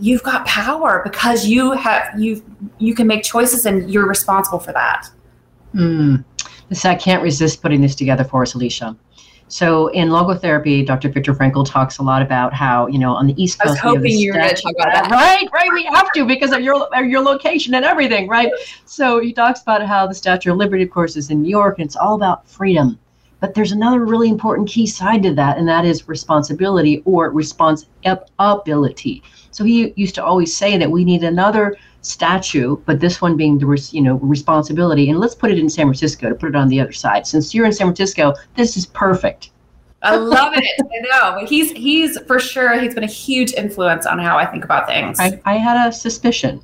you've 0.01 0.23
got 0.23 0.47
power 0.47 1.03
because 1.05 1.47
you 1.47 1.73
have 1.73 2.19
you 2.19 2.43
you 2.79 2.95
can 2.95 3.07
make 3.07 3.23
choices 3.23 3.67
and 3.67 3.91
you're 3.91 4.07
responsible 4.07 4.59
for 4.59 4.73
that. 4.73 5.09
Mm. 5.75 6.25
I 6.85 6.95
can't 6.95 7.23
resist 7.23 7.63
putting 7.63 7.81
this 7.81 7.95
together 7.95 8.25
for 8.25 8.43
us, 8.43 8.55
Alicia. 8.55 8.97
So 9.49 9.89
in 9.89 10.09
logotherapy, 10.09 10.87
Dr. 10.87 11.09
Viktor 11.09 11.35
Frankl 11.35 11.67
talks 11.67 11.97
a 11.99 12.03
lot 12.03 12.21
about 12.21 12.53
how, 12.53 12.87
you 12.87 12.99
know, 12.99 13.15
on 13.15 13.27
the 13.27 13.43
East 13.43 13.59
Coast. 13.59 13.83
I 13.83 13.87
was 13.87 13.97
hoping 13.97 14.13
you 14.13 14.33
were 14.33 14.39
going 14.39 14.55
to 14.55 14.63
talk 14.63 14.75
about 14.79 14.93
that. 14.93 15.11
Right, 15.11 15.49
right. 15.53 15.73
We 15.73 15.85
have 15.85 16.13
to 16.13 16.27
because 16.27 16.53
of 16.53 16.61
your 16.61 16.87
your 17.03 17.23
location 17.23 17.75
and 17.75 17.85
everything, 17.85 18.29
right? 18.29 18.53
So 18.85 19.21
he 19.21 19.33
talks 19.33 19.63
about 19.63 19.87
how 19.87 20.07
the 20.07 20.15
Statue 20.15 20.53
of 20.53 20.59
Liberty, 20.59 20.83
of 20.83 20.91
course, 20.91 21.17
is 21.17 21.31
in 21.31 21.43
New 21.43 21.49
York, 21.49 21.79
and 21.79 21.87
it's 21.87 21.97
all 21.97 22.15
about 22.15 22.47
freedom. 22.47 22.99
But 23.41 23.55
there's 23.55 23.73
another 23.73 24.05
really 24.05 24.29
important 24.29 24.69
key 24.69 24.87
side 24.87 25.23
to 25.23 25.35
that, 25.35 25.57
and 25.59 25.67
that 25.69 25.87
is 25.87 26.09
responsibility 26.09 27.03
or 27.07 27.31
responsibility. 27.31 29.23
So 29.51 29.65
he 29.65 29.93
used 29.97 30.15
to 30.17 30.25
always 30.25 30.57
say 30.57 30.77
that 30.77 30.91
we 30.91 31.05
need 31.05 31.25
another 31.25 31.77
statue, 32.03 32.77
but 32.87 33.01
this 33.01 33.21
one 33.21 33.37
being 33.37 33.59
the 33.59 33.89
you 33.93 34.03
know 34.03 34.15
responsibility. 34.17 35.11
And 35.11 35.19
let's 35.19 35.35
put 35.35 35.51
it 35.51 35.59
in 35.59 35.69
San 35.69 35.87
Francisco 35.87 36.29
to 36.29 36.35
put 36.35 36.51
it 36.51 36.57
on 36.57 36.69
the 36.69 36.81
other 36.81 36.93
side. 36.93 37.27
Since 37.27 37.55
you're 37.55 37.67
in 37.67 37.73
San 37.73 37.87
Francisco, 37.87 38.35
this 38.57 38.77
is 38.77 38.87
perfect. 38.87 39.51
I 40.03 40.15
love 40.15 40.53
it. 40.55 40.65
I 40.81 41.01
know. 41.01 41.41
But 41.41 41.49
he's 41.49 41.73
he's 41.73 42.19
for 42.21 42.39
sure 42.39 42.79
he's 42.81 42.95
been 42.95 43.05
a 43.05 43.09
huge 43.09 43.53
influence 43.55 44.07
on 44.07 44.19
how 44.19 44.39
I 44.39 44.47
think 44.47 44.65
about 44.65 44.87
things. 44.87 45.19
I, 45.19 45.41
I 45.45 45.55
had 45.55 45.89
a 45.89 45.93
suspicion. 45.93 46.61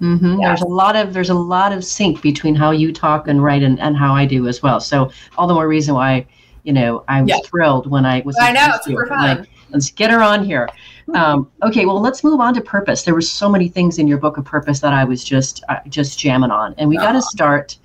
Mm-hmm. 0.00 0.40
There's 0.40 0.62
a 0.62 0.66
lot 0.66 0.96
of 0.96 1.12
there's 1.12 1.30
a 1.30 1.34
lot 1.34 1.72
of 1.72 1.84
sync 1.84 2.22
between 2.22 2.54
how 2.54 2.70
you 2.70 2.92
talk 2.92 3.28
and 3.28 3.42
write 3.42 3.62
and, 3.62 3.80
and 3.80 3.96
how 3.96 4.14
I 4.14 4.26
do 4.26 4.48
as 4.48 4.62
well. 4.62 4.80
So 4.80 5.10
all 5.36 5.46
the 5.46 5.54
more 5.54 5.66
reason 5.66 5.94
why, 5.94 6.26
you 6.62 6.72
know, 6.72 7.04
I 7.08 7.22
was 7.22 7.30
yeah. 7.30 7.38
thrilled 7.44 7.90
when 7.90 8.04
I 8.04 8.20
was. 8.24 8.36
I 8.40 8.52
know, 8.52 8.76
super 8.82 9.06
fun. 9.06 9.38
Like, 9.38 9.48
let's 9.70 9.90
get 9.90 10.10
her 10.10 10.22
on 10.22 10.44
here. 10.44 10.68
Um, 11.12 11.50
okay, 11.62 11.84
well, 11.84 12.00
let's 12.00 12.24
move 12.24 12.40
on 12.40 12.54
to 12.54 12.60
purpose. 12.60 13.02
There 13.02 13.14
were 13.14 13.20
so 13.20 13.48
many 13.48 13.68
things 13.68 13.98
in 13.98 14.08
your 14.08 14.18
book 14.18 14.38
of 14.38 14.44
purpose 14.44 14.80
that 14.80 14.92
I 14.92 15.04
was 15.04 15.22
just 15.22 15.62
uh, 15.68 15.80
just 15.88 16.18
jamming 16.18 16.50
on, 16.50 16.74
and 16.78 16.88
we 16.88 16.96
got 16.96 17.12
to 17.12 17.18
uh-huh. 17.18 17.28
start. 17.30 17.78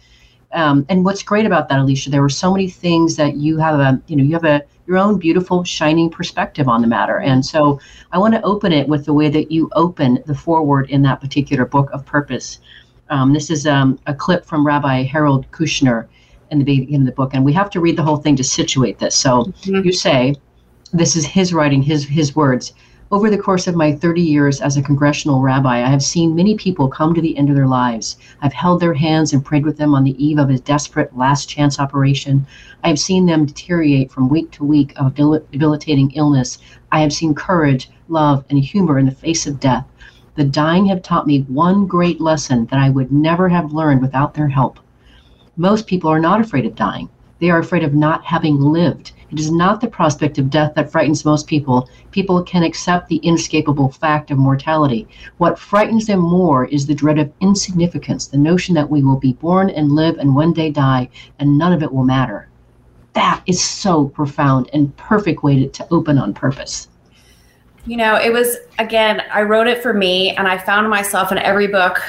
Um, 0.51 0.85
and 0.89 1.05
what's 1.05 1.21
great 1.21 1.45
about 1.45 1.69
that, 1.69 1.79
Alicia, 1.79 2.09
there 2.09 2.21
were 2.21 2.29
so 2.29 2.51
many 2.51 2.69
things 2.69 3.15
that 3.17 3.35
you 3.35 3.57
have 3.57 3.79
a 3.79 4.01
you 4.07 4.15
know 4.15 4.23
you 4.23 4.33
have 4.33 4.45
a 4.45 4.63
your 4.89 4.97
own 4.97 5.19
beautiful 5.19 5.63
shining 5.63 6.09
perspective 6.09 6.67
on 6.67 6.81
the 6.81 6.87
matter. 6.87 7.19
And 7.19 7.45
so 7.45 7.79
I 8.11 8.17
want 8.17 8.33
to 8.33 8.41
open 8.41 8.73
it 8.73 8.87
with 8.87 9.05
the 9.05 9.13
way 9.13 9.29
that 9.29 9.51
you 9.51 9.69
open 9.73 10.23
the 10.25 10.33
foreword 10.33 10.89
in 10.89 11.03
that 11.03 11.21
particular 11.21 11.63
book 11.63 11.91
of 11.91 12.03
purpose. 12.07 12.57
Um, 13.11 13.31
this 13.31 13.51
is 13.51 13.67
um, 13.67 13.99
a 14.07 14.15
clip 14.15 14.45
from 14.45 14.65
Rabbi 14.65 15.03
Harold 15.03 15.49
Kushner 15.51 16.07
in 16.49 16.57
the 16.57 16.65
beginning 16.65 17.01
of 17.01 17.05
the 17.05 17.11
book, 17.11 17.35
and 17.35 17.45
we 17.45 17.53
have 17.53 17.69
to 17.69 17.79
read 17.79 17.97
the 17.97 18.03
whole 18.03 18.17
thing 18.17 18.35
to 18.37 18.43
situate 18.43 18.97
this. 18.97 19.15
So 19.15 19.43
mm-hmm. 19.43 19.85
you 19.85 19.91
say, 19.91 20.33
this 20.91 21.15
is 21.15 21.23
his 21.23 21.53
writing, 21.53 21.83
his 21.83 22.05
his 22.05 22.35
words. 22.35 22.73
Over 23.11 23.31
the 23.31 23.39
course 23.39 23.65
of 23.65 23.75
my 23.75 23.91
30 23.91 24.21
years 24.21 24.61
as 24.61 24.77
a 24.77 24.83
congressional 24.83 25.41
rabbi, 25.41 25.77
I 25.77 25.89
have 25.89 26.03
seen 26.03 26.35
many 26.35 26.53
people 26.53 26.87
come 26.87 27.15
to 27.15 27.21
the 27.21 27.35
end 27.39 27.49
of 27.49 27.55
their 27.55 27.65
lives. 27.65 28.17
I've 28.39 28.53
held 28.53 28.79
their 28.79 28.93
hands 28.93 29.33
and 29.33 29.43
prayed 29.43 29.65
with 29.65 29.77
them 29.77 29.95
on 29.95 30.03
the 30.03 30.23
eve 30.23 30.37
of 30.37 30.51
a 30.51 30.59
desperate 30.59 31.17
last 31.17 31.49
chance 31.49 31.79
operation. 31.79 32.45
I 32.83 32.87
have 32.87 32.99
seen 32.99 33.25
them 33.25 33.47
deteriorate 33.47 34.11
from 34.11 34.29
week 34.29 34.51
to 34.51 34.63
week 34.63 34.93
of 34.95 35.15
debilitating 35.15 36.11
illness. 36.11 36.59
I 36.91 36.99
have 37.01 37.11
seen 37.11 37.33
courage, 37.33 37.89
love, 38.09 38.45
and 38.47 38.59
humor 38.59 38.99
in 38.99 39.07
the 39.07 39.11
face 39.11 39.47
of 39.47 39.59
death. 39.59 39.87
The 40.35 40.43
dying 40.43 40.85
have 40.85 41.01
taught 41.01 41.25
me 41.25 41.45
one 41.47 41.87
great 41.87 42.21
lesson 42.21 42.67
that 42.67 42.79
I 42.79 42.91
would 42.91 43.11
never 43.11 43.49
have 43.49 43.73
learned 43.73 44.03
without 44.03 44.35
their 44.35 44.49
help. 44.49 44.79
Most 45.57 45.87
people 45.87 46.11
are 46.11 46.19
not 46.19 46.41
afraid 46.41 46.67
of 46.67 46.75
dying. 46.75 47.09
They 47.39 47.49
are 47.49 47.57
afraid 47.57 47.83
of 47.83 47.95
not 47.95 48.25
having 48.25 48.61
lived. 48.61 49.13
It 49.31 49.39
is 49.39 49.51
not 49.51 49.79
the 49.79 49.87
prospect 49.87 50.37
of 50.39 50.49
death 50.49 50.73
that 50.75 50.91
frightens 50.91 51.23
most 51.23 51.47
people. 51.47 51.87
People 52.11 52.41
can 52.43 52.63
accept 52.63 53.07
the 53.07 53.17
inescapable 53.17 53.89
fact 53.89 54.31
of 54.31 54.37
mortality. 54.37 55.07
What 55.37 55.59
frightens 55.59 56.07
them 56.07 56.19
more 56.19 56.65
is 56.65 56.87
the 56.87 56.95
dread 56.95 57.19
of 57.19 57.31
insignificance, 57.39 58.27
the 58.27 58.37
notion 58.37 58.73
that 58.75 58.89
we 58.89 59.03
will 59.03 59.19
be 59.19 59.33
born 59.33 59.69
and 59.69 59.91
live 59.91 60.17
and 60.17 60.35
one 60.35 60.51
day 60.51 60.71
die, 60.71 61.09
and 61.37 61.57
none 61.57 61.73
of 61.73 61.83
it 61.83 61.91
will 61.93 62.03
matter. 62.03 62.49
That 63.13 63.43
is 63.45 63.63
so 63.63 64.05
profound 64.05 64.69
and 64.73 64.95
perfect 64.97 65.43
way 65.43 65.59
to, 65.59 65.67
to 65.69 65.87
open 65.91 66.17
on 66.17 66.33
purpose. 66.33 66.87
You 67.85 67.97
know, 67.97 68.15
it 68.15 68.33
was, 68.33 68.57
again, 68.77 69.23
I 69.31 69.43
wrote 69.43 69.67
it 69.67 69.81
for 69.81 69.93
me, 69.93 70.31
and 70.35 70.47
I 70.47 70.57
found 70.57 70.89
myself 70.89 71.31
in 71.31 71.37
every 71.37 71.67
book 71.67 72.01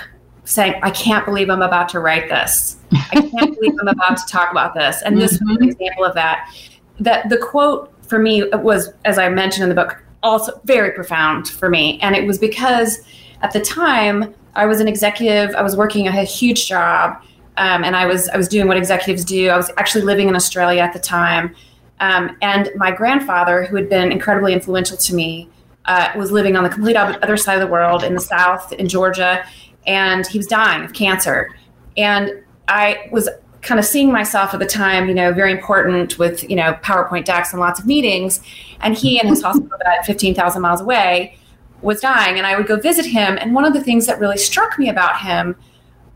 saying, 0.45 0.81
I 0.83 0.91
can't 0.91 1.25
believe 1.25 1.49
I'm 1.49 1.63
about 1.63 1.89
to 1.91 2.01
write 2.01 2.29
this. 2.29 2.77
I 2.93 3.21
can't 3.21 3.55
believe 3.55 3.75
I'm 3.81 3.89
about 3.89 4.17
to 4.17 4.27
talk 4.27 4.51
about 4.51 4.75
this. 4.75 5.03
And 5.03 5.21
this 5.21 5.37
mm-hmm. 5.37 5.49
was 5.49 5.57
an 5.59 5.69
example 5.69 6.05
of 6.05 6.15
that 6.15 6.53
that 7.01 7.29
the 7.29 7.39
quote 7.39 7.93
for 8.03 8.19
me 8.19 8.45
was, 8.53 8.93
as 9.05 9.19
I 9.19 9.29
mentioned 9.29 9.65
in 9.65 9.69
the 9.69 9.75
book, 9.75 10.03
also 10.23 10.61
very 10.65 10.93
profound 10.93 11.49
for 11.49 11.69
me. 11.69 11.99
And 12.03 12.15
it 12.15 12.27
was 12.27 12.39
because 12.39 13.01
at 13.43 13.53
the 13.53 13.61
time 13.61 14.35
I 14.55 14.67
was 14.67 14.81
an 14.81 14.89
executive, 14.89 15.55
I 15.55 15.63
was 15.63 15.77
working 15.77 16.07
a 16.09 16.25
huge 16.25 16.69
job, 16.69 17.23
um, 17.57 17.85
and 17.85 17.97
I 17.97 18.07
was 18.07 18.29
I 18.29 18.37
was 18.37 18.49
doing 18.49 18.69
what 18.69 18.77
executives 18.77 19.25
do. 19.25 19.49
I 19.49 19.57
was 19.57 19.71
actually 19.77 20.03
living 20.03 20.29
in 20.29 20.37
Australia 20.37 20.81
at 20.81 20.93
the 20.93 20.99
time, 20.99 21.55
um, 22.01 22.37
and 22.43 22.71
my 22.77 22.91
grandfather, 22.91 23.65
who 23.65 23.77
had 23.77 23.89
been 23.89 24.13
incredibly 24.13 24.53
influential 24.53 24.97
to 24.97 25.15
me, 25.15 25.49
uh, 25.85 26.11
was 26.17 26.31
living 26.33 26.57
on 26.57 26.65
the 26.65 26.71
complete 26.71 26.97
other 26.97 27.37
side 27.37 27.55
of 27.55 27.61
the 27.61 27.73
world 27.73 28.03
in 28.03 28.15
the 28.15 28.21
South 28.21 28.73
in 28.73 28.89
Georgia, 28.89 29.45
and 29.87 30.27
he 30.27 30.39
was 30.39 30.47
dying 30.47 30.85
of 30.85 30.93
cancer. 30.93 31.51
And 31.97 32.43
I 32.69 33.09
was 33.13 33.29
kind 33.63 33.79
of 33.79 33.85
seeing 33.85 34.11
myself 34.11 34.55
at 34.55 34.61
the 34.61 34.67
time, 34.67 35.09
you 35.09 35.15
know, 35.15 35.33
very 35.33 35.53
important 35.53 36.19
with, 36.19 36.49
you 36.49 36.57
know, 36.57 36.73
PowerPoint 36.83 37.25
decks 37.25 37.53
and 37.53 37.61
lots 37.61 37.79
of 37.79 37.87
meetings. 37.87 38.41
And 38.81 38.97
he 38.97 39.21
and 39.21 39.29
his 39.29 39.43
hospital 39.43 39.79
bed 39.85 40.05
15,000 40.05 40.63
miles 40.63 40.81
away 40.81 41.37
was 41.83 42.01
dying. 42.01 42.39
And 42.39 42.47
I 42.47 42.57
would 42.57 42.67
go 42.67 42.79
visit 42.79 43.05
him. 43.05 43.39
And 43.39 43.55
one 43.55 43.65
of 43.65 43.73
the 43.75 43.83
things 43.83 44.07
that 44.07 44.19
really 44.19 44.39
struck 44.39 44.79
me 44.79 44.89
about 44.89 45.21
him 45.21 45.57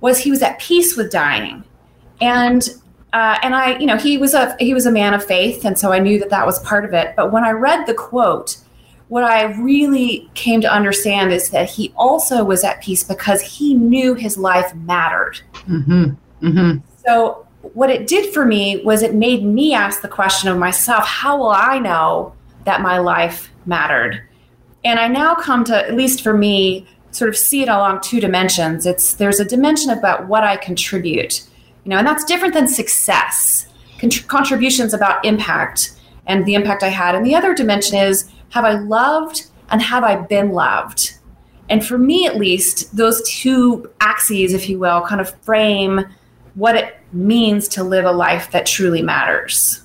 was 0.00 0.18
he 0.18 0.30
was 0.30 0.42
at 0.42 0.58
peace 0.58 0.96
with 0.96 1.10
dying. 1.10 1.64
And 2.20 2.68
uh, 3.12 3.38
and 3.44 3.54
I, 3.54 3.78
you 3.78 3.86
know, 3.86 3.96
he 3.96 4.18
was 4.18 4.34
a 4.34 4.56
he 4.58 4.74
was 4.74 4.86
a 4.86 4.90
man 4.90 5.14
of 5.14 5.24
faith, 5.24 5.64
and 5.64 5.78
so 5.78 5.92
I 5.92 6.00
knew 6.00 6.18
that 6.18 6.30
that 6.30 6.44
was 6.44 6.58
part 6.64 6.84
of 6.84 6.92
it. 6.92 7.14
But 7.14 7.30
when 7.30 7.44
I 7.44 7.50
read 7.50 7.86
the 7.86 7.94
quote, 7.94 8.56
what 9.06 9.22
I 9.22 9.44
really 9.62 10.28
came 10.34 10.60
to 10.62 10.72
understand 10.72 11.32
is 11.32 11.50
that 11.50 11.70
he 11.70 11.92
also 11.96 12.42
was 12.42 12.64
at 12.64 12.82
peace 12.82 13.04
because 13.04 13.40
he 13.40 13.74
knew 13.74 14.14
his 14.14 14.36
life 14.36 14.74
mattered. 14.74 15.40
Mm-hmm. 15.68 16.04
Mm-hmm. 16.44 16.78
So, 17.06 17.46
what 17.72 17.90
it 17.90 18.06
did 18.06 18.32
for 18.34 18.44
me 18.44 18.82
was 18.84 19.02
it 19.02 19.14
made 19.14 19.42
me 19.42 19.72
ask 19.72 20.02
the 20.02 20.08
question 20.08 20.50
of 20.50 20.58
myself 20.58 21.06
how 21.06 21.38
will 21.38 21.50
I 21.50 21.78
know 21.78 22.34
that 22.64 22.82
my 22.82 22.98
life 22.98 23.50
mattered? 23.64 24.22
And 24.84 25.00
I 25.00 25.08
now 25.08 25.34
come 25.34 25.64
to, 25.64 25.76
at 25.76 25.94
least 25.94 26.22
for 26.22 26.36
me, 26.36 26.86
sort 27.10 27.30
of 27.30 27.36
see 27.36 27.62
it 27.62 27.68
along 27.68 28.00
two 28.02 28.20
dimensions. 28.20 28.86
It's 28.86 29.14
there's 29.14 29.40
a 29.40 29.44
dimension 29.44 29.90
about 29.90 30.28
what 30.28 30.44
I 30.44 30.56
contribute, 30.56 31.46
you 31.84 31.90
know, 31.90 31.98
and 31.98 32.06
that's 32.06 32.24
different 32.24 32.54
than 32.54 32.68
success. 32.68 33.66
Contr- 33.98 34.26
contributions 34.26 34.92
about 34.92 35.24
impact 35.24 35.98
and 36.26 36.44
the 36.44 36.54
impact 36.54 36.82
I 36.82 36.88
had. 36.88 37.14
And 37.14 37.24
the 37.24 37.34
other 37.34 37.54
dimension 37.54 37.96
is 37.96 38.30
have 38.50 38.64
I 38.64 38.74
loved 38.74 39.46
and 39.70 39.80
have 39.80 40.04
I 40.04 40.16
been 40.16 40.50
loved? 40.50 41.18
And 41.70 41.84
for 41.84 41.96
me, 41.96 42.26
at 42.26 42.36
least, 42.36 42.94
those 42.94 43.26
two 43.28 43.90
axes, 44.00 44.52
if 44.52 44.68
you 44.68 44.78
will, 44.78 45.00
kind 45.02 45.20
of 45.20 45.34
frame 45.42 46.04
what 46.54 46.76
it 46.76 46.96
means 47.12 47.68
to 47.68 47.84
live 47.84 48.04
a 48.04 48.12
life 48.12 48.50
that 48.52 48.66
truly 48.66 49.02
matters. 49.02 49.80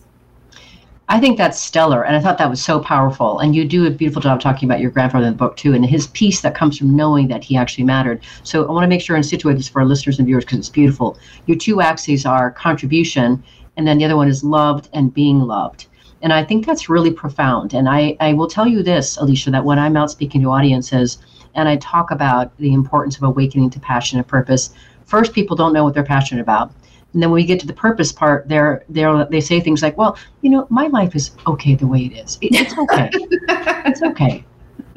I 1.12 1.20
think 1.20 1.40
that's 1.40 1.60
stellar. 1.60 2.06
And 2.06 2.16
I 2.16 2.20
thought 2.20 2.38
that 2.38 2.52
was 2.52 2.64
so 2.64 2.80
powerful. 2.80 3.40
And 3.40 3.56
you 3.56 3.66
do 3.66 3.88
a 3.88 3.90
beautiful 3.90 4.22
job 4.22 4.40
talking 4.40 4.70
about 4.70 4.80
your 4.80 4.92
grandfather 4.92 5.26
in 5.26 5.34
the 5.34 5.38
book, 5.38 5.58
too, 5.58 5.74
and 5.74 5.84
his 5.84 6.06
peace 6.08 6.42
that 6.42 6.54
comes 6.54 6.78
from 6.78 6.96
knowing 6.96 7.28
that 7.30 7.44
he 7.44 7.58
actually 7.58 7.84
mattered. 7.84 8.22
So 8.44 8.68
I 8.68 8.72
want 8.72 8.84
to 8.84 8.88
make 8.88 9.02
sure 9.02 9.16
and 9.16 9.26
situate 9.26 9.58
this 9.58 9.68
for 9.68 9.82
our 9.82 9.88
listeners 9.88 10.20
and 10.20 10.28
viewers 10.28 10.46
because 10.46 10.60
it's 10.60 10.70
beautiful. 10.70 11.18
Your 11.48 11.58
two 11.58 11.82
axes 11.82 12.28
are 12.28 12.52
contribution, 12.52 13.44
and 13.76 13.88
then 13.88 13.98
the 13.98 14.06
other 14.06 14.16
one 14.16 14.28
is 14.28 14.44
loved 14.44 14.90
and 14.94 15.12
being 15.12 15.40
loved. 15.40 15.88
And 16.22 16.32
I 16.32 16.44
think 16.44 16.68
that's 16.68 16.90
really 16.90 17.12
profound. 17.12 17.74
And 17.74 17.90
I, 17.90 18.16
I 18.20 18.34
will 18.34 18.48
tell 18.48 18.68
you 18.68 18.84
this, 18.84 19.18
Alicia, 19.18 19.50
that 19.50 19.66
when 19.66 19.80
I'm 19.80 19.98
out 19.98 20.12
speaking 20.12 20.42
to 20.42 20.52
audiences 20.52 21.18
and 21.56 21.68
I 21.68 21.78
talk 21.78 22.12
about 22.12 22.56
the 22.58 22.74
importance 22.74 23.18
of 23.18 23.24
awakening 23.24 23.72
to 23.72 23.80
passion 23.80 24.20
and 24.20 24.28
purpose, 24.28 24.72
first 25.10 25.34
people 25.34 25.56
don't 25.56 25.74
know 25.74 25.84
what 25.84 25.94
they're 25.94 26.04
passionate 26.04 26.42
about. 26.42 26.72
And 27.14 27.24
then 27.24 27.32
when 27.32 27.42
we 27.42 27.46
get 27.46 27.60
to 27.62 27.68
the 27.68 27.74
purpose 27.74 28.12
part 28.12 28.48
they're 28.48 28.84
they're 28.90 29.26
they 29.26 29.42
say 29.42 29.60
things 29.60 29.82
like 29.82 29.98
well 29.98 30.18
you 30.42 30.50
know 30.50 30.68
my 30.70 30.88
life 30.88 31.16
is 31.16 31.32
okay 31.48 31.76
the 31.76 31.88
way 31.88 32.06
it 32.06 32.14
is. 32.14 32.38
It, 32.42 32.52
it's 32.54 32.78
okay. 32.78 33.10
It's 33.90 34.04
okay. 34.04 34.46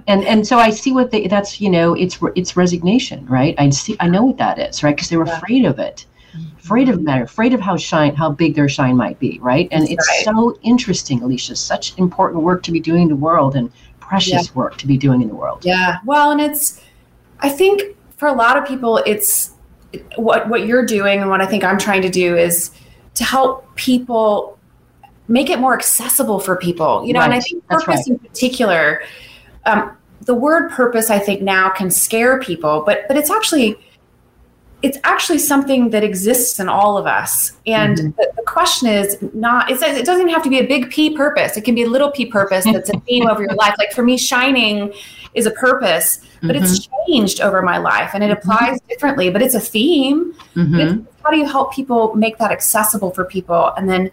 And 0.08 0.24
and 0.24 0.46
so 0.46 0.58
i 0.58 0.68
see 0.68 0.92
what 0.92 1.10
they 1.10 1.26
that's 1.26 1.60
you 1.60 1.70
know 1.70 1.94
it's 1.94 2.18
it's 2.34 2.56
resignation 2.56 3.24
right? 3.26 3.54
I 3.58 3.70
see 3.70 3.96
i 4.00 4.08
know 4.08 4.24
what 4.24 4.36
that 4.38 4.58
is 4.58 4.82
right? 4.82 4.94
Because 4.94 5.08
they 5.08 5.16
were 5.16 5.26
yeah. 5.26 5.38
afraid 5.38 5.64
of 5.64 5.78
it. 5.78 6.04
Afraid 6.58 6.88
of 6.88 7.00
matter 7.00 7.24
afraid 7.24 7.54
of 7.54 7.60
how 7.60 7.76
shine 7.76 8.14
how 8.14 8.30
big 8.30 8.54
their 8.54 8.68
shine 8.68 8.96
might 8.96 9.18
be 9.18 9.38
right? 9.40 9.68
And 9.72 9.82
that's 9.82 9.92
it's 9.92 10.08
right. 10.08 10.24
so 10.24 10.58
interesting 10.62 11.22
alicia. 11.22 11.56
Such 11.56 11.96
important 11.98 12.42
work 12.42 12.62
to 12.64 12.72
be 12.72 12.80
doing 12.80 13.02
in 13.02 13.08
the 13.08 13.16
world 13.16 13.56
and 13.56 13.72
precious 14.00 14.48
yeah. 14.48 14.54
work 14.54 14.76
to 14.76 14.86
be 14.86 14.98
doing 14.98 15.22
in 15.22 15.28
the 15.28 15.34
world. 15.34 15.64
Yeah. 15.64 15.98
Well 16.04 16.30
and 16.32 16.40
it's 16.40 16.82
i 17.40 17.48
think 17.48 17.96
for 18.18 18.28
a 18.28 18.32
lot 18.32 18.56
of 18.58 18.66
people 18.66 18.98
it's 19.06 19.52
what 20.16 20.48
what 20.48 20.66
you're 20.66 20.86
doing 20.86 21.20
and 21.20 21.30
what 21.30 21.40
I 21.40 21.46
think 21.46 21.64
I'm 21.64 21.78
trying 21.78 22.02
to 22.02 22.10
do 22.10 22.36
is 22.36 22.70
to 23.14 23.24
help 23.24 23.74
people 23.76 24.58
make 25.28 25.50
it 25.50 25.58
more 25.58 25.74
accessible 25.74 26.40
for 26.40 26.56
people. 26.56 27.06
You 27.06 27.12
know, 27.12 27.20
right. 27.20 27.26
and 27.26 27.34
I 27.34 27.40
think 27.40 27.66
purpose 27.68 27.86
right. 27.86 28.06
in 28.08 28.18
particular, 28.18 29.02
um, 29.66 29.96
the 30.22 30.34
word 30.34 30.70
purpose 30.70 31.10
I 31.10 31.18
think 31.18 31.42
now 31.42 31.70
can 31.70 31.90
scare 31.90 32.40
people, 32.40 32.82
but 32.86 33.06
but 33.08 33.16
it's 33.16 33.30
actually 33.30 33.78
it's 34.82 34.98
actually 35.04 35.38
something 35.38 35.90
that 35.90 36.02
exists 36.02 36.58
in 36.58 36.68
all 36.68 36.98
of 36.98 37.06
us. 37.06 37.52
And 37.66 37.96
mm-hmm. 37.96 38.10
the, 38.10 38.32
the, 38.36 38.42
question 38.42 38.88
is 38.88 39.16
not, 39.32 39.70
it 39.70 39.78
says 39.78 39.96
it 39.96 40.04
doesn't 40.04 40.28
have 40.28 40.42
to 40.42 40.50
be 40.50 40.58
a 40.58 40.66
big 40.66 40.90
P 40.90 41.16
purpose. 41.16 41.56
It 41.56 41.60
can 41.62 41.76
be 41.76 41.84
a 41.84 41.88
little 41.88 42.10
P 42.10 42.26
purpose 42.26 42.64
that's 42.72 42.90
a 42.90 42.98
theme 43.00 43.28
of 43.28 43.38
your 43.38 43.54
life. 43.54 43.74
Like 43.78 43.92
for 43.92 44.02
me, 44.02 44.18
shining 44.18 44.92
is 45.34 45.46
a 45.46 45.50
purpose, 45.50 46.20
but 46.42 46.54
mm-hmm. 46.54 46.64
it's 46.64 46.88
changed 47.06 47.40
over 47.40 47.62
my 47.62 47.78
life 47.78 48.10
and 48.14 48.22
it 48.22 48.28
mm-hmm. 48.28 48.50
applies 48.50 48.78
mm-hmm. 48.78 48.88
differently, 48.88 49.30
but 49.30 49.42
it's 49.42 49.54
a 49.54 49.60
theme. 49.60 50.34
Mm-hmm. 50.54 51.04
how 51.24 51.30
do 51.30 51.36
you 51.38 51.46
help 51.46 51.72
people 51.72 52.14
make 52.14 52.36
that 52.38 52.50
accessible 52.50 53.10
for 53.10 53.24
people 53.24 53.72
and 53.76 53.88
then 53.88 54.10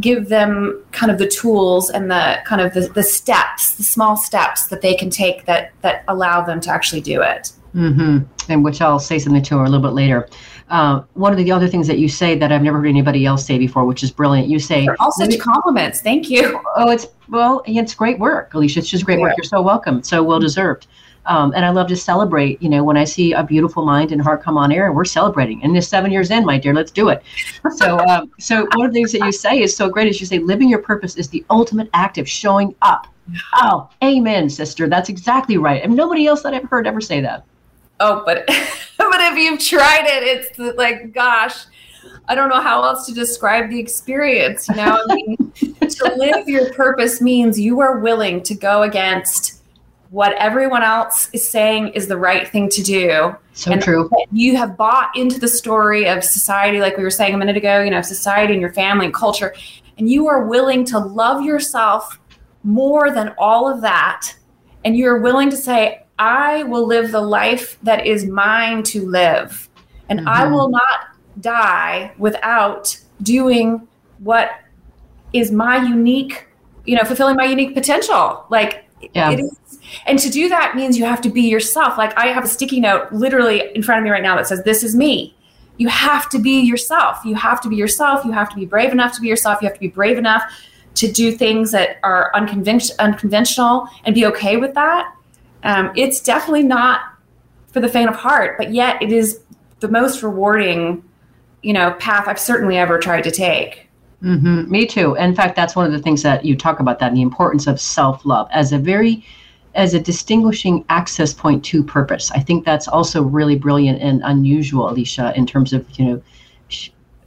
give 0.00 0.28
them 0.28 0.82
kind 0.92 1.10
of 1.10 1.18
the 1.18 1.26
tools 1.26 1.90
and 1.90 2.10
the 2.10 2.38
kind 2.44 2.60
of 2.60 2.74
the, 2.74 2.88
the 2.92 3.02
steps, 3.02 3.74
the 3.76 3.82
small 3.82 4.16
steps 4.16 4.66
that 4.66 4.82
they 4.82 4.94
can 4.94 5.10
take 5.10 5.46
that 5.46 5.72
that 5.82 6.04
allow 6.08 6.44
them 6.44 6.60
to 6.60 6.70
actually 6.70 7.00
do 7.00 7.22
it? 7.22 7.52
Mm-hmm. 7.74 8.50
and 8.50 8.64
which 8.64 8.80
I'll 8.80 8.98
say 8.98 9.18
something 9.18 9.42
to 9.42 9.58
her 9.58 9.64
a 9.64 9.68
little 9.68 9.86
bit 9.86 9.94
later. 9.94 10.28
Uh, 10.70 11.02
one 11.14 11.32
of 11.32 11.38
the 11.38 11.50
other 11.50 11.66
things 11.66 11.86
that 11.86 11.98
you 11.98 12.08
say 12.08 12.36
that 12.36 12.52
I've 12.52 12.62
never 12.62 12.78
heard 12.78 12.88
anybody 12.88 13.24
else 13.24 13.44
say 13.46 13.58
before, 13.58 13.84
which 13.84 14.02
is 14.02 14.10
brilliant. 14.10 14.48
You 14.48 14.58
say 14.58 14.86
all 15.00 15.12
such 15.12 15.38
compliments. 15.38 16.00
Thank 16.00 16.28
you. 16.28 16.60
Oh, 16.76 16.90
it's 16.90 17.06
well, 17.28 17.62
it's 17.66 17.94
great 17.94 18.18
work, 18.18 18.52
Alicia. 18.54 18.80
It's 18.80 18.88
just 18.88 19.04
great 19.04 19.20
work. 19.20 19.34
You're 19.36 19.44
so 19.44 19.62
welcome. 19.62 20.02
So 20.02 20.22
well 20.22 20.38
deserved. 20.38 20.86
Um, 21.26 21.52
and 21.54 21.64
I 21.64 21.70
love 21.70 21.88
to 21.88 21.96
celebrate. 21.96 22.60
You 22.62 22.70
know, 22.70 22.82
when 22.84 22.96
I 22.96 23.04
see 23.04 23.32
a 23.32 23.42
beautiful 23.42 23.84
mind 23.84 24.12
and 24.12 24.20
heart 24.20 24.42
come 24.42 24.56
on 24.56 24.72
air, 24.72 24.86
and 24.86 24.96
we're 24.96 25.04
celebrating. 25.04 25.62
And 25.62 25.74
this 25.74 25.88
seven 25.88 26.10
years 26.10 26.30
in, 26.30 26.44
my 26.44 26.58
dear, 26.58 26.74
let's 26.74 26.90
do 26.90 27.10
it. 27.10 27.22
So, 27.76 27.98
um, 28.00 28.30
so 28.38 28.66
one 28.74 28.86
of 28.86 28.92
the 28.92 28.98
things 28.98 29.12
that 29.12 29.24
you 29.24 29.32
say 29.32 29.60
is 29.60 29.76
so 29.76 29.88
great 29.88 30.08
is 30.08 30.20
you 30.20 30.26
say 30.26 30.38
living 30.38 30.68
your 30.68 30.80
purpose 30.80 31.16
is 31.16 31.28
the 31.28 31.44
ultimate 31.50 31.88
act 31.92 32.18
of 32.18 32.28
showing 32.28 32.74
up. 32.82 33.06
Oh, 33.54 33.90
amen, 34.02 34.48
sister. 34.48 34.88
That's 34.88 35.10
exactly 35.10 35.58
right. 35.58 35.82
And 35.82 35.94
nobody 35.94 36.26
else 36.26 36.42
that 36.42 36.54
I've 36.54 36.64
heard 36.64 36.86
ever 36.86 37.00
say 37.00 37.20
that. 37.20 37.44
Oh, 38.00 38.22
but 38.24 38.46
but 38.98 39.20
if 39.20 39.38
you've 39.38 39.60
tried 39.60 40.04
it, 40.06 40.22
it's 40.22 40.76
like, 40.76 41.12
gosh, 41.12 41.64
I 42.28 42.34
don't 42.34 42.48
know 42.48 42.60
how 42.60 42.82
else 42.84 43.06
to 43.06 43.14
describe 43.14 43.70
the 43.70 43.78
experience. 43.78 44.68
You 44.68 44.76
know, 44.76 45.04
I 45.08 45.14
mean, 45.14 45.52
to 45.80 46.14
live 46.16 46.48
your 46.48 46.72
purpose 46.74 47.20
means 47.20 47.58
you 47.58 47.80
are 47.80 47.98
willing 47.98 48.42
to 48.44 48.54
go 48.54 48.82
against 48.82 49.62
what 50.10 50.32
everyone 50.34 50.82
else 50.82 51.28
is 51.32 51.48
saying 51.48 51.88
is 51.88 52.06
the 52.06 52.16
right 52.16 52.48
thing 52.48 52.68
to 52.70 52.82
do. 52.82 53.34
So 53.52 53.72
and 53.72 53.82
true. 53.82 54.10
You 54.32 54.56
have 54.56 54.76
bought 54.76 55.10
into 55.16 55.38
the 55.38 55.48
story 55.48 56.08
of 56.08 56.24
society, 56.24 56.80
like 56.80 56.96
we 56.96 57.02
were 57.02 57.10
saying 57.10 57.34
a 57.34 57.38
minute 57.38 57.56
ago, 57.56 57.82
you 57.82 57.90
know, 57.90 58.00
society 58.00 58.54
and 58.54 58.60
your 58.60 58.72
family 58.72 59.06
and 59.06 59.14
culture, 59.14 59.54
and 59.98 60.08
you 60.08 60.28
are 60.28 60.46
willing 60.46 60.84
to 60.86 60.98
love 60.98 61.42
yourself 61.42 62.18
more 62.62 63.10
than 63.10 63.34
all 63.38 63.68
of 63.68 63.80
that. 63.82 64.34
And 64.84 64.96
you're 64.96 65.18
willing 65.18 65.50
to 65.50 65.56
say, 65.56 66.04
I 66.18 66.64
will 66.64 66.86
live 66.86 67.12
the 67.12 67.20
life 67.20 67.78
that 67.82 68.06
is 68.06 68.26
mine 68.26 68.82
to 68.84 69.08
live. 69.08 69.68
And 70.08 70.20
mm-hmm. 70.20 70.28
I 70.28 70.46
will 70.46 70.68
not 70.68 71.10
die 71.40 72.12
without 72.18 72.98
doing 73.22 73.86
what 74.18 74.50
is 75.32 75.50
my 75.52 75.76
unique, 75.76 76.46
you 76.86 76.96
know, 76.96 77.04
fulfilling 77.04 77.36
my 77.36 77.44
unique 77.44 77.74
potential. 77.74 78.44
Like 78.50 78.84
yeah. 79.14 79.30
it 79.30 79.40
is 79.40 79.58
and 80.06 80.18
to 80.18 80.30
do 80.30 80.48
that 80.48 80.76
means 80.76 80.98
you 80.98 81.04
have 81.04 81.20
to 81.22 81.30
be 81.30 81.42
yourself. 81.42 81.98
Like 81.98 82.16
I 82.18 82.26
have 82.26 82.44
a 82.44 82.48
sticky 82.48 82.80
note 82.80 83.12
literally 83.12 83.62
in 83.74 83.82
front 83.82 84.00
of 84.00 84.04
me 84.04 84.10
right 84.10 84.22
now 84.22 84.36
that 84.36 84.46
says, 84.46 84.62
This 84.64 84.82
is 84.82 84.94
me. 84.94 85.34
You 85.76 85.88
have 85.88 86.28
to 86.30 86.38
be 86.38 86.60
yourself. 86.60 87.18
You 87.24 87.34
have 87.36 87.60
to 87.62 87.68
be 87.68 87.76
yourself. 87.76 88.24
You 88.24 88.32
have 88.32 88.48
to 88.50 88.56
be 88.56 88.66
brave 88.66 88.90
enough 88.90 89.12
to 89.14 89.20
be 89.20 89.28
yourself. 89.28 89.62
You 89.62 89.68
have 89.68 89.74
to 89.74 89.80
be 89.80 89.88
brave 89.88 90.18
enough 90.18 90.42
to 90.96 91.10
do 91.10 91.30
things 91.30 91.70
that 91.70 91.98
are 92.02 92.34
unconventional 92.34 93.88
and 94.04 94.14
be 94.14 94.26
okay 94.26 94.56
with 94.56 94.74
that. 94.74 95.14
Um, 95.62 95.92
it's 95.96 96.20
definitely 96.20 96.62
not 96.62 97.00
for 97.72 97.80
the 97.80 97.88
faint 97.88 98.08
of 98.08 98.16
heart, 98.16 98.56
but 98.58 98.72
yet 98.72 99.02
it 99.02 99.12
is 99.12 99.40
the 99.80 99.88
most 99.88 100.22
rewarding, 100.22 101.02
you 101.62 101.72
know, 101.72 101.92
path 101.98 102.26
I've 102.26 102.40
certainly 102.40 102.76
ever 102.76 102.98
tried 102.98 103.22
to 103.24 103.30
take. 103.30 103.88
Mm-hmm. 104.22 104.70
Me 104.70 104.86
too. 104.86 105.14
In 105.14 105.34
fact, 105.34 105.54
that's 105.54 105.76
one 105.76 105.86
of 105.86 105.92
the 105.92 106.00
things 106.00 106.22
that 106.22 106.44
you 106.44 106.56
talk 106.56 106.80
about 106.80 106.98
that 106.98 107.14
the 107.14 107.22
importance 107.22 107.66
of 107.66 107.80
self 107.80 108.24
love 108.24 108.48
as 108.50 108.72
a 108.72 108.78
very 108.78 109.24
as 109.74 109.94
a 109.94 110.00
distinguishing 110.00 110.84
access 110.88 111.32
point 111.32 111.64
to 111.66 111.84
purpose. 111.84 112.32
I 112.32 112.40
think 112.40 112.64
that's 112.64 112.88
also 112.88 113.22
really 113.22 113.56
brilliant 113.56 114.02
and 114.02 114.20
unusual, 114.24 114.90
Alicia, 114.90 115.32
in 115.36 115.46
terms 115.46 115.72
of 115.72 115.86
you 115.98 116.04
know. 116.04 116.22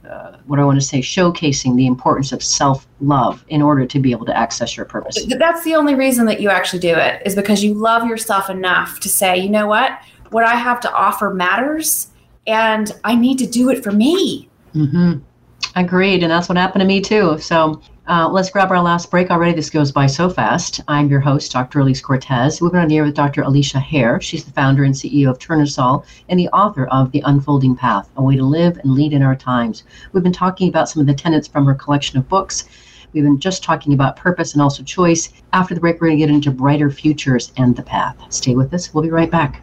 Uh, 0.08 0.36
what 0.46 0.58
I 0.58 0.64
want 0.64 0.80
to 0.80 0.86
say, 0.86 1.00
showcasing 1.00 1.76
the 1.76 1.86
importance 1.86 2.32
of 2.32 2.42
self 2.42 2.88
love 3.00 3.44
in 3.48 3.62
order 3.62 3.86
to 3.86 4.00
be 4.00 4.10
able 4.10 4.26
to 4.26 4.36
access 4.36 4.76
your 4.76 4.84
purpose. 4.84 5.24
That's 5.26 5.62
the 5.62 5.76
only 5.76 5.94
reason 5.94 6.26
that 6.26 6.40
you 6.40 6.50
actually 6.50 6.80
do 6.80 6.94
it, 6.94 7.22
is 7.24 7.36
because 7.36 7.62
you 7.62 7.74
love 7.74 8.08
yourself 8.08 8.50
enough 8.50 8.98
to 9.00 9.08
say, 9.08 9.38
you 9.38 9.48
know 9.48 9.66
what, 9.66 10.00
what 10.30 10.44
I 10.44 10.56
have 10.56 10.80
to 10.80 10.92
offer 10.92 11.32
matters, 11.32 12.08
and 12.46 12.90
I 13.04 13.14
need 13.14 13.38
to 13.38 13.46
do 13.46 13.70
it 13.70 13.84
for 13.84 13.92
me. 13.92 14.48
Mm-hmm. 14.74 15.18
Agreed. 15.76 16.22
And 16.22 16.32
that's 16.32 16.48
what 16.48 16.58
happened 16.58 16.80
to 16.80 16.86
me 16.86 17.00
too. 17.00 17.38
So 17.38 17.80
uh, 18.08 18.28
let's 18.28 18.50
grab 18.50 18.70
our 18.70 18.82
last 18.82 19.10
break 19.10 19.30
already. 19.30 19.52
This 19.52 19.70
goes 19.70 19.92
by 19.92 20.06
so 20.06 20.28
fast. 20.28 20.80
I'm 20.88 21.08
your 21.08 21.20
host, 21.20 21.52
Dr. 21.52 21.80
Elise 21.80 22.00
Cortes. 22.00 22.60
We've 22.60 22.72
been 22.72 22.80
on 22.80 22.88
the 22.88 22.96
air 22.96 23.04
with 23.04 23.14
Dr. 23.14 23.42
Alicia 23.42 23.78
Hare. 23.78 24.20
She's 24.20 24.44
the 24.44 24.50
founder 24.50 24.82
and 24.82 24.94
CEO 24.94 25.30
of 25.30 25.38
Tournesol 25.38 26.04
and 26.28 26.38
the 26.38 26.48
author 26.48 26.86
of 26.86 27.12
The 27.12 27.22
Unfolding 27.24 27.76
Path, 27.76 28.10
A 28.16 28.22
Way 28.22 28.36
to 28.36 28.44
Live 28.44 28.78
and 28.78 28.92
Lead 28.92 29.12
in 29.12 29.22
Our 29.22 29.36
Times. 29.36 29.84
We've 30.12 30.24
been 30.24 30.32
talking 30.32 30.68
about 30.68 30.88
some 30.88 31.00
of 31.00 31.06
the 31.06 31.14
tenets 31.14 31.46
from 31.46 31.64
her 31.66 31.74
collection 31.74 32.18
of 32.18 32.28
books. 32.28 32.64
We've 33.12 33.22
been 33.22 33.38
just 33.38 33.62
talking 33.62 33.92
about 33.92 34.16
purpose 34.16 34.54
and 34.54 34.62
also 34.62 34.82
choice. 34.82 35.32
After 35.52 35.74
the 35.74 35.80
break, 35.80 36.00
we're 36.00 36.08
going 36.08 36.18
to 36.18 36.26
get 36.26 36.34
into 36.34 36.50
brighter 36.50 36.90
futures 36.90 37.52
and 37.56 37.76
the 37.76 37.82
path. 37.82 38.16
Stay 38.30 38.56
with 38.56 38.74
us. 38.74 38.92
We'll 38.92 39.04
be 39.04 39.10
right 39.10 39.30
back. 39.30 39.62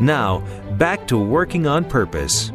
Now, 0.00 0.42
back 0.78 1.06
to 1.08 1.18
working 1.18 1.66
on 1.66 1.84
purpose. 1.84 2.52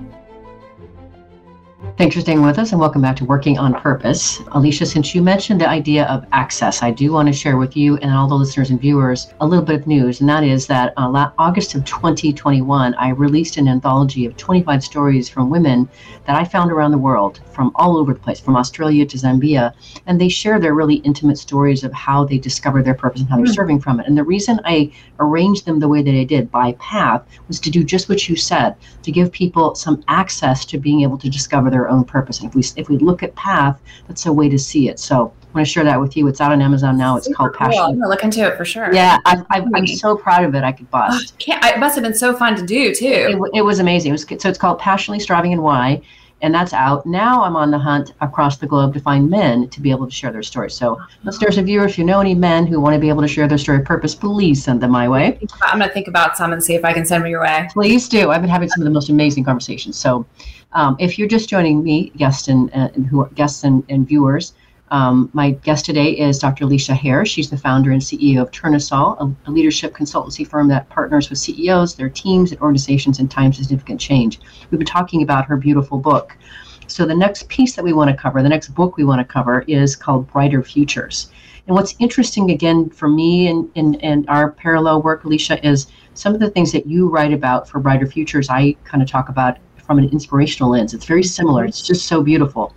Thanks 1.96 2.16
for 2.16 2.22
staying 2.22 2.42
with 2.42 2.58
us 2.58 2.72
and 2.72 2.82
welcome 2.82 3.04
back 3.04 3.16
to 3.18 3.26
Working 3.26 3.60
on 3.60 3.76
Purpose. 3.76 4.42
Alicia, 4.54 4.88
since 4.88 5.14
you 5.14 5.22
mentioned 5.22 5.62
the 5.62 5.70
idea 5.70 6.06
of 6.06 6.26
access, 6.32 6.82
I 6.82 6.90
do 6.90 7.12
want 7.12 7.28
to 7.28 7.34
share 7.34 7.58
with 7.58 7.78
you 7.78 7.98
and 7.98 8.12
all 8.12 8.28
the 8.28 8.34
listeners 8.34 8.72
and 8.72 8.82
viewers 8.82 9.32
a 9.42 9.46
little 9.46 9.64
bit 9.64 9.82
of 9.82 9.86
news, 9.86 10.20
and 10.20 10.28
that 10.28 10.44
is 10.44 10.66
that 10.66 10.94
uh, 10.98 11.30
August 11.38 11.76
of 11.76 11.86
2021, 11.86 12.96
I 12.96 13.10
released 13.10 13.58
an 13.58 13.68
anthology 13.68 14.26
of 14.26 14.36
25 14.38 14.84
stories 14.84 15.30
from 15.30 15.52
women 15.52 15.88
that 16.26 16.36
I 16.36 16.46
found 16.46 16.72
around 16.72 16.92
the 16.92 16.98
world, 16.98 17.42
from 17.52 17.72
all 17.76 17.96
over 17.98 18.14
the 18.14 18.20
place, 18.20 18.40
from 18.40 18.56
Australia 18.56 19.06
to 19.06 19.18
Zambia, 19.18 19.74
and 20.08 20.20
they 20.20 20.30
share 20.30 20.60
their 20.60 20.74
really 20.74 20.96
intimate 20.96 21.38
stories 21.38 21.84
of 21.84 21.94
how 21.94 22.26
they 22.26 22.40
discovered 22.40 22.86
their 22.86 22.96
purpose 22.96 23.22
and 23.22 23.30
how 23.30 23.38
they're 23.38 23.46
mm. 23.46 23.54
serving 23.54 23.80
from 23.80 24.00
it. 24.00 24.08
And 24.08 24.18
the 24.18 24.24
reason 24.24 24.60
I 24.66 24.92
arranged 25.20 25.68
them 25.68 25.80
the 25.80 25.88
way 25.88 26.02
that 26.02 26.16
I 26.16 26.24
did 26.24 26.50
by 26.50 26.72
path 26.80 27.24
was 27.48 27.60
to 27.60 27.70
do 27.70 27.84
just 27.84 28.10
what 28.10 28.28
you 28.28 28.36
said, 28.36 28.76
to 29.04 29.12
give 29.12 29.32
people 29.32 29.76
some 29.76 30.04
access 30.08 30.66
to 30.66 30.80
being 30.80 31.02
able 31.02 31.20
to 31.20 31.30
discover 31.30 31.70
their 31.70 31.83
own 31.90 32.04
purpose. 32.04 32.40
And 32.40 32.50
if 32.50 32.56
we 32.56 32.64
if 32.82 32.90
we 32.90 32.98
look 32.98 33.24
at 33.24 33.36
path, 33.36 33.80
that's 34.08 34.26
a 34.26 34.34
way 34.34 34.50
to 34.50 34.58
see 34.58 34.90
it. 34.90 35.00
So 35.00 35.34
I 35.42 35.58
want 35.58 35.68
to 35.68 35.72
share 35.72 35.84
that 35.84 36.00
with 36.00 36.18
you. 36.18 36.28
It's 36.28 36.42
out 36.42 36.52
on 36.52 36.62
Amazon 36.62 36.98
now. 36.98 37.18
It's 37.18 37.28
Super 37.28 37.38
called 37.38 37.54
Passion. 37.54 37.74
Cool. 37.74 37.84
I'm 37.84 38.00
gonna 38.00 38.10
look 38.10 38.24
into 38.24 38.46
it 38.46 38.58
for 38.58 38.66
sure. 38.66 38.94
Yeah, 38.94 39.18
I, 39.26 39.44
am 39.52 39.88
so 39.88 40.16
proud 40.16 40.44
of 40.44 40.56
it. 40.56 40.64
I 40.64 40.72
could 40.72 40.90
bust. 40.92 41.36
Oh, 41.50 41.68
it 41.68 41.80
must 41.80 41.96
have 41.96 42.04
been 42.04 42.14
so 42.14 42.36
fun 42.36 42.56
to 42.56 42.66
do 42.66 42.94
too. 42.94 43.06
It, 43.06 43.58
it 43.60 43.62
was 43.62 43.80
amazing. 43.80 44.10
It 44.10 44.14
was 44.14 44.42
so 44.42 44.50
it's 44.50 44.58
called 44.58 44.80
Passionately 44.80 45.20
Striving 45.20 45.54
and 45.54 45.64
Why 45.64 46.02
and 46.44 46.54
that's 46.54 46.74
out. 46.74 47.06
Now 47.06 47.42
I'm 47.42 47.56
on 47.56 47.72
the 47.72 47.80
hunt 47.80 48.14
across 48.20 48.58
the 48.58 48.68
globe 48.68 48.94
to 48.94 49.00
find 49.00 49.30
men 49.30 49.70
to 49.70 49.82
be 49.82 49.90
able 49.92 50.06
to 50.06 50.12
share 50.12 50.32
their 50.32 50.44
story. 50.44 50.70
So, 50.70 50.96
uh-huh. 50.96 51.08
listeners 51.24 51.58
and 51.58 51.66
viewers, 51.66 51.94
if 51.94 51.98
you 51.98 52.04
know 52.04 52.20
any 52.20 52.36
men 52.36 52.68
who 52.68 52.82
want 52.82 52.94
to 52.96 53.00
be 53.00 53.08
able 53.08 53.22
to 53.22 53.28
share 53.30 53.48
their 53.48 53.58
story 53.58 53.80
of 53.80 53.86
purpose, 53.86 54.14
please 54.14 54.62
send 54.62 54.82
them 54.82 54.92
my 54.92 55.08
way. 55.08 55.40
I'm 55.62 55.80
going 55.80 55.88
to 55.88 55.94
think 55.94 56.10
about 56.10 56.38
some 56.38 56.52
and 56.52 56.62
see 56.62 56.76
if 56.76 56.84
I 56.84 56.92
can 56.92 57.06
send 57.06 57.24
them 57.24 57.32
your 57.32 57.42
way. 57.42 57.70
Please 57.72 58.10
do. 58.10 58.30
I've 58.30 58.42
been 58.42 58.50
having 58.50 58.68
some 58.70 58.82
of 58.82 58.86
the 58.86 58.92
most 58.92 59.10
amazing 59.10 59.46
conversations. 59.46 59.98
So, 59.98 60.26
um, 60.74 60.96
if 61.00 61.18
you're 61.18 61.28
just 61.28 61.50
joining 61.50 61.84
me, 61.84 62.10
guests 62.18 62.48
and, 62.48 62.70
uh, 62.74 62.90
and 62.96 63.06
who 63.06 63.28
guests 63.36 63.64
and, 63.64 63.84
and 63.90 64.08
viewers, 64.08 64.54
um, 64.92 65.32
my 65.34 65.52
guest 65.52 65.86
today 65.86 66.12
is 66.12 66.38
Dr. 66.38 66.66
Alicia 66.66 66.94
Hare. 66.94 67.26
She's 67.26 67.50
the 67.50 67.58
founder 67.58 67.92
and 67.92 68.02
CEO 68.02 68.42
of 68.42 68.52
Tournesol, 68.52 69.20
a, 69.20 69.50
a, 69.50 69.52
leadership 69.52 69.96
consultancy 69.96 70.48
firm 70.48 70.68
that 70.68 70.88
partners 70.90 71.32
with 71.32 71.40
CEOs, 71.40 71.96
their 71.96 72.10
teams, 72.10 72.52
and 72.52 72.62
organizations 72.62 73.20
in 73.20 73.28
times 73.28 73.58
of 73.58 73.66
significant 73.66 74.00
change. 74.00 74.40
We've 74.70 74.78
been 74.78 74.86
talking 74.86 75.24
about 75.24 75.46
her 75.46 75.58
beautiful 75.58 75.98
book. 75.98 76.38
So, 76.86 77.08
the 77.08 77.16
next 77.16 77.48
piece 77.48 77.76
that 77.76 77.84
we 77.84 77.94
want 77.94 78.12
to 78.12 78.16
cover, 78.16 78.44
the 78.44 78.50
next 78.50 78.70
book 78.70 78.96
we 78.96 79.04
want 79.04 79.20
to 79.20 79.26
cover, 79.26 79.62
is 79.68 79.96
called 79.96 80.32
Brighter 80.32 80.62
Futures. 80.62 81.32
And 81.66 81.76
what's 81.76 81.96
interesting, 81.98 82.52
again, 82.52 82.90
for 82.90 83.08
me 83.08 83.48
and, 83.48 83.72
and, 83.76 84.04
and 84.04 84.30
our 84.30 84.52
parallel 84.52 85.02
work, 85.02 85.24
Alicia, 85.24 85.66
is 85.66 85.88
some 86.14 86.36
of 86.36 86.40
the 86.40 86.52
things 86.52 86.72
that 86.74 86.86
you 86.86 87.10
write 87.10 87.34
about 87.34 87.68
for 87.68 87.80
Brighter 87.80 88.06
Futures, 88.06 88.50
I 88.50 88.76
kind 88.84 89.02
of 89.02 89.10
talk 89.10 89.30
about 89.30 89.58
from 89.84 89.98
an 90.00 90.10
inspirational 90.10 90.72
lens. 90.72 90.94
It's 90.94 91.06
very 91.06 91.24
similar, 91.24 91.66
it's 91.66 91.82
just 91.82 92.08
so 92.08 92.24
beautiful. 92.24 92.74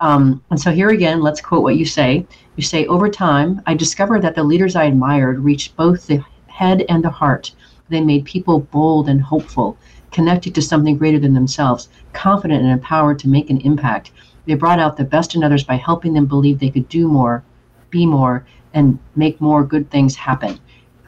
Um, 0.00 0.42
and 0.50 0.60
so 0.60 0.70
here 0.70 0.90
again, 0.90 1.20
let's 1.20 1.40
quote 1.40 1.62
what 1.62 1.76
you 1.76 1.84
say. 1.84 2.26
You 2.56 2.62
say, 2.62 2.86
Over 2.86 3.08
time, 3.08 3.60
I 3.66 3.74
discovered 3.74 4.22
that 4.22 4.34
the 4.34 4.44
leaders 4.44 4.76
I 4.76 4.84
admired 4.84 5.40
reached 5.40 5.76
both 5.76 6.06
the 6.06 6.24
head 6.46 6.84
and 6.88 7.02
the 7.02 7.10
heart. 7.10 7.52
They 7.88 8.00
made 8.00 8.24
people 8.24 8.60
bold 8.60 9.08
and 9.08 9.20
hopeful, 9.20 9.76
connected 10.12 10.54
to 10.54 10.62
something 10.62 10.96
greater 10.96 11.18
than 11.18 11.34
themselves, 11.34 11.88
confident 12.12 12.62
and 12.62 12.70
empowered 12.70 13.18
to 13.20 13.28
make 13.28 13.50
an 13.50 13.60
impact. 13.62 14.12
They 14.46 14.54
brought 14.54 14.78
out 14.78 14.96
the 14.96 15.04
best 15.04 15.34
in 15.34 15.42
others 15.44 15.64
by 15.64 15.76
helping 15.76 16.12
them 16.12 16.26
believe 16.26 16.58
they 16.58 16.70
could 16.70 16.88
do 16.88 17.08
more, 17.08 17.42
be 17.90 18.06
more, 18.06 18.44
and 18.74 18.98
make 19.16 19.40
more 19.40 19.64
good 19.64 19.90
things 19.90 20.14
happen. 20.14 20.58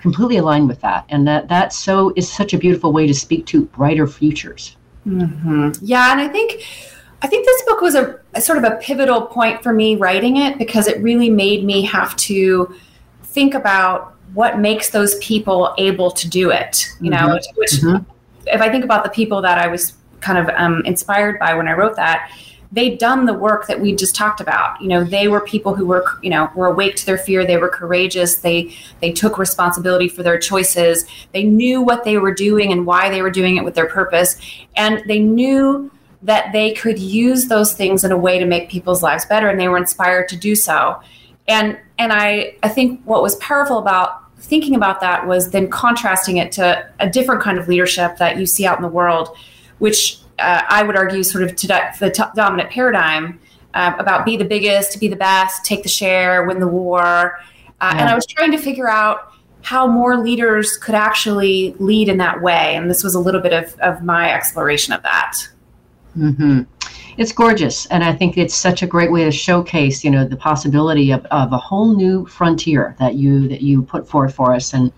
Completely 0.00 0.38
aligned 0.38 0.68
with 0.68 0.80
that. 0.80 1.04
And 1.08 1.26
that 1.28 1.48
that 1.48 1.72
so 1.72 2.12
is 2.16 2.30
such 2.30 2.54
a 2.54 2.58
beautiful 2.58 2.92
way 2.92 3.06
to 3.06 3.14
speak 3.14 3.46
to 3.46 3.66
brighter 3.66 4.06
futures. 4.06 4.76
Mm-hmm. 5.06 5.84
Yeah, 5.84 6.12
and 6.12 6.20
I 6.20 6.28
think 6.28 6.62
I 7.22 7.26
think 7.26 7.44
this 7.46 7.62
book 7.62 7.80
was 7.80 7.94
a, 7.94 8.18
a, 8.34 8.40
sort 8.40 8.58
of 8.58 8.64
a 8.64 8.76
pivotal 8.76 9.22
point 9.22 9.62
for 9.62 9.72
me 9.72 9.96
writing 9.96 10.38
it 10.38 10.58
because 10.58 10.86
it 10.86 11.02
really 11.02 11.28
made 11.28 11.64
me 11.64 11.82
have 11.82 12.16
to 12.16 12.74
think 13.24 13.54
about 13.54 14.14
what 14.32 14.58
makes 14.58 14.90
those 14.90 15.18
people 15.18 15.74
able 15.78 16.10
to 16.10 16.28
do 16.28 16.50
it. 16.50 16.86
You 17.00 17.10
mm-hmm. 17.10 17.26
know, 17.26 17.34
which, 17.34 17.46
which 17.56 17.70
mm-hmm. 17.72 18.10
if 18.46 18.60
I 18.60 18.70
think 18.70 18.84
about 18.84 19.04
the 19.04 19.10
people 19.10 19.42
that 19.42 19.58
I 19.58 19.66
was 19.66 19.94
kind 20.20 20.38
of 20.38 20.54
um, 20.56 20.82
inspired 20.84 21.38
by 21.38 21.54
when 21.54 21.68
I 21.68 21.72
wrote 21.72 21.96
that, 21.96 22.30
they'd 22.72 22.98
done 22.98 23.26
the 23.26 23.34
work 23.34 23.66
that 23.66 23.80
we 23.80 23.94
just 23.94 24.14
talked 24.14 24.40
about. 24.40 24.80
You 24.80 24.88
know, 24.88 25.02
they 25.02 25.28
were 25.28 25.40
people 25.40 25.74
who 25.74 25.86
were, 25.86 26.04
you 26.22 26.30
know, 26.30 26.50
were 26.54 26.68
awake 26.68 26.96
to 26.96 27.06
their 27.06 27.18
fear. 27.18 27.44
They 27.44 27.56
were 27.56 27.68
courageous. 27.68 28.36
They 28.36 28.74
they 29.00 29.12
took 29.12 29.38
responsibility 29.38 30.08
for 30.08 30.22
their 30.22 30.38
choices. 30.38 31.04
They 31.32 31.44
knew 31.44 31.82
what 31.82 32.04
they 32.04 32.18
were 32.18 32.34
doing 32.34 32.72
and 32.72 32.86
why 32.86 33.10
they 33.10 33.22
were 33.22 33.30
doing 33.30 33.56
it 33.56 33.64
with 33.64 33.74
their 33.74 33.88
purpose, 33.88 34.40
and 34.76 35.02
they 35.06 35.18
knew 35.18 35.90
that 36.22 36.52
they 36.52 36.72
could 36.72 36.98
use 36.98 37.46
those 37.46 37.72
things 37.72 38.04
in 38.04 38.12
a 38.12 38.16
way 38.16 38.38
to 38.38 38.44
make 38.44 38.68
people's 38.68 39.02
lives 39.02 39.24
better 39.24 39.48
and 39.48 39.58
they 39.58 39.68
were 39.68 39.78
inspired 39.78 40.28
to 40.28 40.36
do 40.36 40.54
so 40.54 41.00
and 41.48 41.78
and 41.98 42.12
i 42.12 42.54
i 42.62 42.68
think 42.68 43.00
what 43.04 43.22
was 43.22 43.36
powerful 43.36 43.78
about 43.78 44.22
thinking 44.38 44.74
about 44.74 45.00
that 45.00 45.26
was 45.26 45.50
then 45.50 45.68
contrasting 45.70 46.36
it 46.36 46.52
to 46.52 46.86
a 46.98 47.08
different 47.08 47.42
kind 47.42 47.58
of 47.58 47.68
leadership 47.68 48.16
that 48.18 48.36
you 48.38 48.44
see 48.44 48.66
out 48.66 48.76
in 48.76 48.82
the 48.82 48.88
world 48.88 49.34
which 49.78 50.19
uh, 50.40 50.62
i 50.68 50.82
would 50.82 50.96
argue 50.96 51.22
sort 51.22 51.44
of 51.44 51.54
to 51.56 51.66
the 51.66 52.10
t- 52.10 52.22
dominant 52.34 52.70
paradigm 52.70 53.40
uh, 53.74 53.94
about 53.98 54.24
be 54.24 54.36
the 54.36 54.44
biggest 54.44 54.98
be 55.00 55.08
the 55.08 55.16
best 55.16 55.64
take 55.64 55.82
the 55.82 55.88
share 55.88 56.44
win 56.44 56.60
the 56.60 56.68
war 56.68 57.38
uh, 57.80 57.92
yeah. 57.94 58.00
and 58.00 58.08
i 58.08 58.14
was 58.14 58.26
trying 58.26 58.50
to 58.50 58.58
figure 58.58 58.88
out 58.88 59.32
how 59.62 59.86
more 59.86 60.16
leaders 60.16 60.78
could 60.78 60.94
actually 60.94 61.74
lead 61.78 62.08
in 62.08 62.16
that 62.16 62.40
way 62.40 62.74
and 62.76 62.88
this 62.88 63.04
was 63.04 63.14
a 63.14 63.20
little 63.20 63.40
bit 63.40 63.52
of, 63.52 63.78
of 63.80 64.02
my 64.02 64.32
exploration 64.32 64.94
of 64.94 65.02
that 65.02 65.36
Mm-hmm. 66.16 66.62
It's 67.18 67.32
gorgeous, 67.32 67.86
and 67.86 68.02
I 68.02 68.12
think 68.12 68.38
it's 68.38 68.54
such 68.54 68.82
a 68.82 68.86
great 68.86 69.12
way 69.12 69.24
to 69.24 69.30
showcase, 69.30 70.02
you 70.04 70.10
know, 70.10 70.24
the 70.24 70.36
possibility 70.36 71.10
of, 71.10 71.24
of 71.26 71.52
a 71.52 71.58
whole 71.58 71.94
new 71.94 72.26
frontier 72.26 72.96
that 72.98 73.14
you 73.14 73.48
that 73.48 73.62
you 73.62 73.82
put 73.82 74.08
forth 74.08 74.34
for 74.34 74.54
us, 74.54 74.72
and 74.72 74.92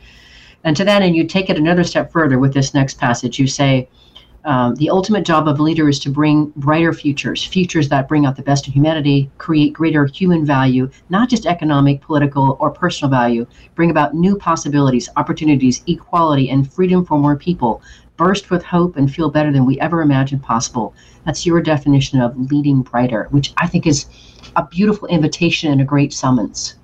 and 0.65 0.77
to 0.77 0.85
that 0.85 1.03
end, 1.03 1.17
you 1.17 1.27
take 1.27 1.51
it 1.51 1.57
another 1.57 1.85
step 1.85 2.13
further 2.13 2.39
with 2.39 2.55
this 2.55 2.75
next 2.75 2.99
passage. 2.99 3.39
You 3.39 3.47
say, 3.47 3.89
um, 4.45 4.75
the 4.75 4.91
ultimate 4.91 5.25
job 5.25 5.47
of 5.47 5.61
a 5.61 5.63
leader 5.63 5.89
is 5.89 6.01
to 6.01 6.11
bring 6.11 6.47
brighter 6.57 6.93
futures, 6.93 7.45
futures 7.45 7.89
that 7.89 8.09
bring 8.09 8.27
out 8.27 8.35
the 8.35 8.43
best 8.43 8.67
in 8.67 8.73
humanity, 8.73 9.31
create 9.39 9.73
greater 9.73 10.07
human 10.07 10.45
value, 10.45 10.91
not 11.11 11.29
just 11.29 11.47
economic, 11.47 12.01
political, 12.01 12.57
or 12.59 12.71
personal 12.71 13.11
value, 13.11 13.47
bring 13.75 13.91
about 13.91 14.15
new 14.15 14.37
possibilities, 14.37 15.09
opportunities, 15.17 15.83
equality, 15.87 16.51
and 16.51 16.73
freedom 16.73 17.05
for 17.05 17.19
more 17.19 17.37
people, 17.37 17.83
burst 18.17 18.51
with 18.51 18.65
hope 18.65 18.97
and 18.97 19.13
feel 19.13 19.31
better 19.31 19.53
than 19.53 19.65
we 19.65 19.79
ever 19.81 20.03
imagined 20.03 20.43
possible. 20.43 20.95
That's 21.25 21.47
your 21.47 21.61
definition 21.61 22.21
of 22.21 22.37
leading 22.51 22.83
brighter, 22.83 23.29
which 23.31 23.53
I 23.59 23.69
think 23.69 23.87
is 23.87 24.07
a 24.57 24.67
beautiful 24.67 25.07
invitation 25.09 25.71
and 25.71 25.81
a 25.81 25.85
great 25.85 26.13
summons. 26.13 26.75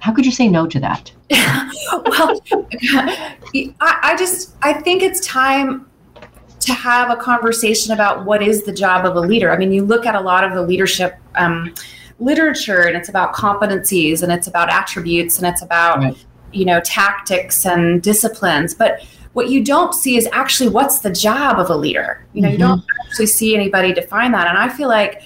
How 0.00 0.12
could 0.12 0.24
you 0.24 0.32
say 0.32 0.48
no 0.48 0.66
to 0.66 0.80
that? 0.80 1.12
well, 1.30 2.40
I, 2.92 3.74
I 3.80 4.16
just 4.18 4.54
I 4.62 4.74
think 4.74 5.02
it's 5.02 5.26
time 5.26 5.89
to 6.60 6.72
have 6.74 7.10
a 7.10 7.16
conversation 7.16 7.92
about 7.92 8.24
what 8.24 8.42
is 8.42 8.64
the 8.64 8.72
job 8.72 9.04
of 9.04 9.16
a 9.16 9.20
leader. 9.20 9.50
I 9.50 9.56
mean, 9.56 9.72
you 9.72 9.84
look 9.84 10.06
at 10.06 10.14
a 10.14 10.20
lot 10.20 10.44
of 10.44 10.52
the 10.52 10.62
leadership 10.62 11.16
um, 11.34 11.74
literature, 12.18 12.82
and 12.82 12.96
it's 12.96 13.08
about 13.08 13.34
competencies, 13.34 14.22
and 14.22 14.30
it's 14.30 14.46
about 14.46 14.70
attributes, 14.70 15.38
and 15.38 15.46
it's 15.46 15.62
about 15.62 15.98
right. 15.98 16.24
you 16.52 16.64
know 16.64 16.80
tactics 16.80 17.66
and 17.66 18.02
disciplines, 18.02 18.74
but 18.74 19.02
what 19.32 19.48
you 19.48 19.64
don't 19.64 19.94
see 19.94 20.16
is 20.16 20.28
actually 20.32 20.68
what's 20.68 21.00
the 21.00 21.10
job 21.10 21.58
of 21.58 21.70
a 21.70 21.76
leader. 21.76 22.24
You 22.32 22.42
know, 22.42 22.48
mm-hmm. 22.48 22.52
you 22.52 22.58
don't 22.58 22.84
actually 23.06 23.26
see 23.26 23.54
anybody 23.54 23.92
define 23.92 24.32
that. 24.32 24.48
And 24.48 24.58
I 24.58 24.68
feel 24.68 24.88
like, 24.88 25.22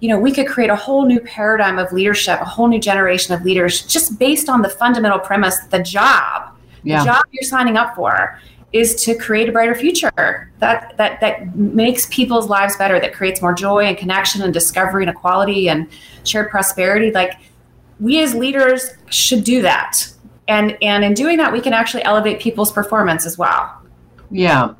you 0.00 0.08
know, 0.08 0.18
we 0.18 0.32
could 0.32 0.46
create 0.46 0.70
a 0.70 0.76
whole 0.76 1.04
new 1.04 1.20
paradigm 1.20 1.78
of 1.78 1.92
leadership, 1.92 2.40
a 2.40 2.44
whole 2.44 2.66
new 2.66 2.80
generation 2.80 3.34
of 3.34 3.44
leaders 3.44 3.82
just 3.82 4.18
based 4.18 4.48
on 4.48 4.62
the 4.62 4.70
fundamental 4.70 5.18
premise 5.18 5.58
that 5.58 5.70
the 5.70 5.82
job, 5.82 6.56
yeah. 6.82 7.00
the 7.00 7.04
job 7.04 7.24
you're 7.30 7.42
signing 7.42 7.76
up 7.76 7.94
for 7.94 8.38
is 8.72 8.94
to 9.04 9.14
create 9.14 9.48
a 9.48 9.52
brighter 9.52 9.74
future. 9.74 10.50
That 10.58 10.96
that 10.96 11.20
that 11.20 11.56
makes 11.56 12.06
people's 12.06 12.48
lives 12.48 12.76
better, 12.76 12.98
that 13.00 13.12
creates 13.12 13.42
more 13.42 13.52
joy 13.52 13.84
and 13.84 13.96
connection 13.96 14.42
and 14.42 14.52
discovery 14.52 15.04
and 15.04 15.10
equality 15.10 15.68
and 15.68 15.88
shared 16.24 16.50
prosperity. 16.50 17.10
Like 17.10 17.34
we 18.00 18.22
as 18.22 18.34
leaders 18.34 18.90
should 19.10 19.44
do 19.44 19.62
that. 19.62 20.08
And 20.48 20.76
and 20.82 21.04
in 21.04 21.14
doing 21.14 21.36
that 21.38 21.52
we 21.52 21.60
can 21.60 21.72
actually 21.72 22.04
elevate 22.04 22.40
people's 22.40 22.72
performance 22.72 23.26
as 23.26 23.36
well. 23.36 23.82
Yeah. 24.30 24.74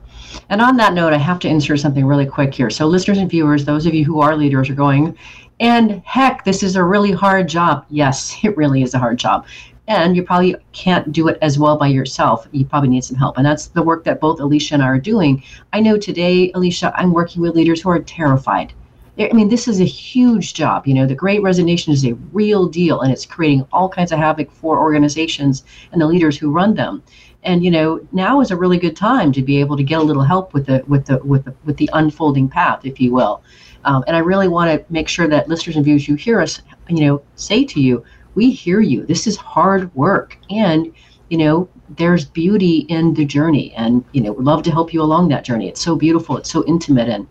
And 0.49 0.62
on 0.62 0.78
that 0.78 0.95
note 0.95 1.12
i 1.12 1.18
have 1.18 1.38
to 1.40 1.49
insert 1.49 1.80
something 1.80 2.07
really 2.07 2.26
quick 2.26 2.55
here. 2.55 2.70
So 2.70 2.86
listeners 2.86 3.18
and 3.18 3.28
viewers 3.30 3.64
those 3.64 3.84
of 3.84 3.95
you 3.95 4.05
who 4.05 4.20
are 4.20 4.34
leaders 4.34 4.70
are 4.70 4.74
going 4.74 5.16
and 5.61 6.03
heck 6.05 6.45
this 6.45 6.62
is 6.62 6.76
a 6.76 6.82
really 6.82 7.12
hard 7.12 7.49
job. 7.49 7.84
Yes 7.90 8.36
it 8.43 8.57
really 8.57 8.82
is 8.82 8.95
a 8.95 8.99
hard 8.99 9.18
job 9.18 9.47
and 9.88 10.14
you 10.16 10.22
probably 10.22 10.54
can't 10.72 11.12
do 11.12 11.28
it 11.28 11.38
as 11.42 11.58
well 11.58 11.76
by 11.76 11.88
yourself 11.88 12.46
you 12.52 12.64
probably 12.64 12.88
need 12.88 13.04
some 13.04 13.16
help 13.16 13.36
and 13.36 13.46
that's 13.46 13.66
the 13.68 13.82
work 13.82 14.04
that 14.04 14.20
both 14.20 14.40
alicia 14.40 14.74
and 14.74 14.82
i 14.82 14.86
are 14.86 14.98
doing 14.98 15.42
i 15.72 15.80
know 15.80 15.98
today 15.98 16.52
alicia 16.52 16.92
i'm 16.96 17.12
working 17.12 17.42
with 17.42 17.54
leaders 17.54 17.82
who 17.82 17.90
are 17.90 18.00
terrified 18.00 18.72
I 19.18 19.32
mean, 19.32 19.48
this 19.48 19.68
is 19.68 19.80
a 19.80 19.84
huge 19.84 20.54
job. 20.54 20.86
You 20.86 20.94
know, 20.94 21.06
the 21.06 21.14
Great 21.14 21.42
Resignation 21.42 21.92
is 21.92 22.04
a 22.04 22.14
real 22.32 22.66
deal, 22.66 23.02
and 23.02 23.12
it's 23.12 23.26
creating 23.26 23.66
all 23.72 23.88
kinds 23.88 24.10
of 24.10 24.18
havoc 24.18 24.50
for 24.50 24.80
organizations 24.80 25.64
and 25.92 26.00
the 26.00 26.06
leaders 26.06 26.38
who 26.38 26.50
run 26.50 26.74
them. 26.74 27.02
And 27.44 27.62
you 27.64 27.70
know, 27.70 28.00
now 28.12 28.40
is 28.40 28.50
a 28.50 28.56
really 28.56 28.78
good 28.78 28.96
time 28.96 29.32
to 29.32 29.42
be 29.42 29.60
able 29.60 29.76
to 29.76 29.82
get 29.82 29.98
a 29.98 30.02
little 30.02 30.22
help 30.22 30.54
with 30.54 30.66
the 30.66 30.82
with 30.86 31.06
the 31.06 31.18
with 31.18 31.44
the 31.44 31.54
with 31.64 31.76
the 31.76 31.90
unfolding 31.92 32.48
path, 32.48 32.86
if 32.86 33.00
you 33.00 33.12
will. 33.12 33.42
Um, 33.84 34.04
and 34.06 34.16
I 34.16 34.20
really 34.20 34.48
want 34.48 34.70
to 34.70 34.92
make 34.92 35.08
sure 35.08 35.26
that 35.28 35.48
listeners 35.48 35.76
and 35.76 35.84
viewers, 35.84 36.06
you 36.06 36.14
hear 36.14 36.40
us, 36.40 36.62
you 36.88 37.04
know, 37.04 37.22
say 37.34 37.64
to 37.64 37.80
you, 37.80 38.04
we 38.34 38.50
hear 38.50 38.80
you. 38.80 39.04
This 39.06 39.26
is 39.26 39.36
hard 39.36 39.94
work, 39.94 40.38
and 40.50 40.92
you 41.28 41.38
know, 41.38 41.68
there's 41.88 42.24
beauty 42.24 42.78
in 42.88 43.14
the 43.14 43.24
journey, 43.24 43.72
and 43.74 44.04
you 44.12 44.20
know, 44.20 44.32
we'd 44.32 44.44
love 44.44 44.62
to 44.64 44.70
help 44.70 44.92
you 44.92 45.02
along 45.02 45.28
that 45.28 45.44
journey. 45.44 45.68
It's 45.68 45.80
so 45.80 45.96
beautiful. 45.96 46.36
It's 46.36 46.50
so 46.50 46.64
intimate, 46.66 47.08
and 47.08 47.26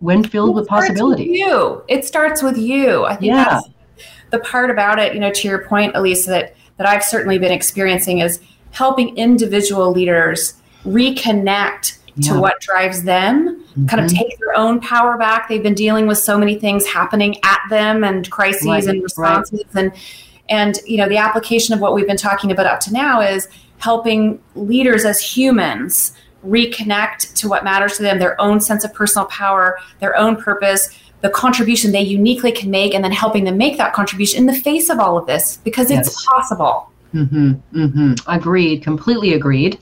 when 0.00 0.24
filled 0.24 0.54
with 0.54 0.66
possibility. 0.66 1.28
With 1.28 1.38
you. 1.38 1.82
It 1.88 2.04
starts 2.04 2.42
with 2.42 2.56
you. 2.56 3.04
I 3.04 3.16
think 3.16 3.32
yeah. 3.32 3.44
that's 3.44 3.68
the 4.30 4.40
part 4.40 4.70
about 4.70 4.98
it, 4.98 5.14
you 5.14 5.20
know, 5.20 5.30
to 5.30 5.48
your 5.48 5.64
point, 5.66 5.94
Elise, 5.94 6.26
that, 6.26 6.56
that 6.78 6.86
I've 6.86 7.04
certainly 7.04 7.38
been 7.38 7.52
experiencing 7.52 8.18
is 8.18 8.40
helping 8.70 9.16
individual 9.16 9.92
leaders 9.92 10.54
reconnect 10.84 11.98
yeah. 12.16 12.32
to 12.32 12.40
what 12.40 12.60
drives 12.60 13.02
them, 13.02 13.60
mm-hmm. 13.60 13.86
kind 13.86 14.04
of 14.04 14.10
take 14.10 14.38
their 14.38 14.56
own 14.56 14.80
power 14.80 15.16
back. 15.16 15.48
They've 15.48 15.62
been 15.62 15.74
dealing 15.74 16.06
with 16.06 16.18
so 16.18 16.38
many 16.38 16.58
things 16.58 16.86
happening 16.86 17.36
at 17.44 17.60
them 17.70 18.04
and 18.04 18.30
crises 18.30 18.66
right. 18.66 18.84
and 18.84 19.02
responses 19.02 19.64
right. 19.72 19.84
and 19.84 19.92
and 20.48 20.78
you 20.86 20.96
know 20.96 21.08
the 21.08 21.16
application 21.16 21.74
of 21.74 21.80
what 21.80 21.94
we've 21.94 22.06
been 22.06 22.16
talking 22.16 22.50
about 22.50 22.66
up 22.66 22.80
to 22.80 22.92
now 22.92 23.20
is 23.20 23.48
helping 23.78 24.40
leaders 24.54 25.04
as 25.04 25.20
humans 25.20 26.12
reconnect 26.44 27.34
to 27.34 27.48
what 27.48 27.64
matters 27.64 27.96
to 27.96 28.02
them, 28.02 28.18
their 28.18 28.40
own 28.40 28.60
sense 28.60 28.84
of 28.84 28.92
personal 28.94 29.26
power, 29.26 29.78
their 30.00 30.16
own 30.16 30.36
purpose, 30.36 30.98
the 31.20 31.30
contribution 31.30 31.92
they 31.92 32.02
uniquely 32.02 32.52
can 32.52 32.70
make, 32.70 32.94
and 32.94 33.04
then 33.04 33.12
helping 33.12 33.44
them 33.44 33.58
make 33.58 33.76
that 33.76 33.92
contribution 33.92 34.38
in 34.38 34.46
the 34.46 34.54
face 34.54 34.88
of 34.88 34.98
all 34.98 35.18
of 35.18 35.26
this 35.26 35.58
because 35.58 35.90
yes. 35.90 36.06
it's 36.06 36.26
possible. 36.26 36.90
Mm-hmm, 37.14 37.52
mm-hmm. 37.74 38.12
Agreed, 38.26 38.82
completely 38.82 39.34
agreed. 39.34 39.78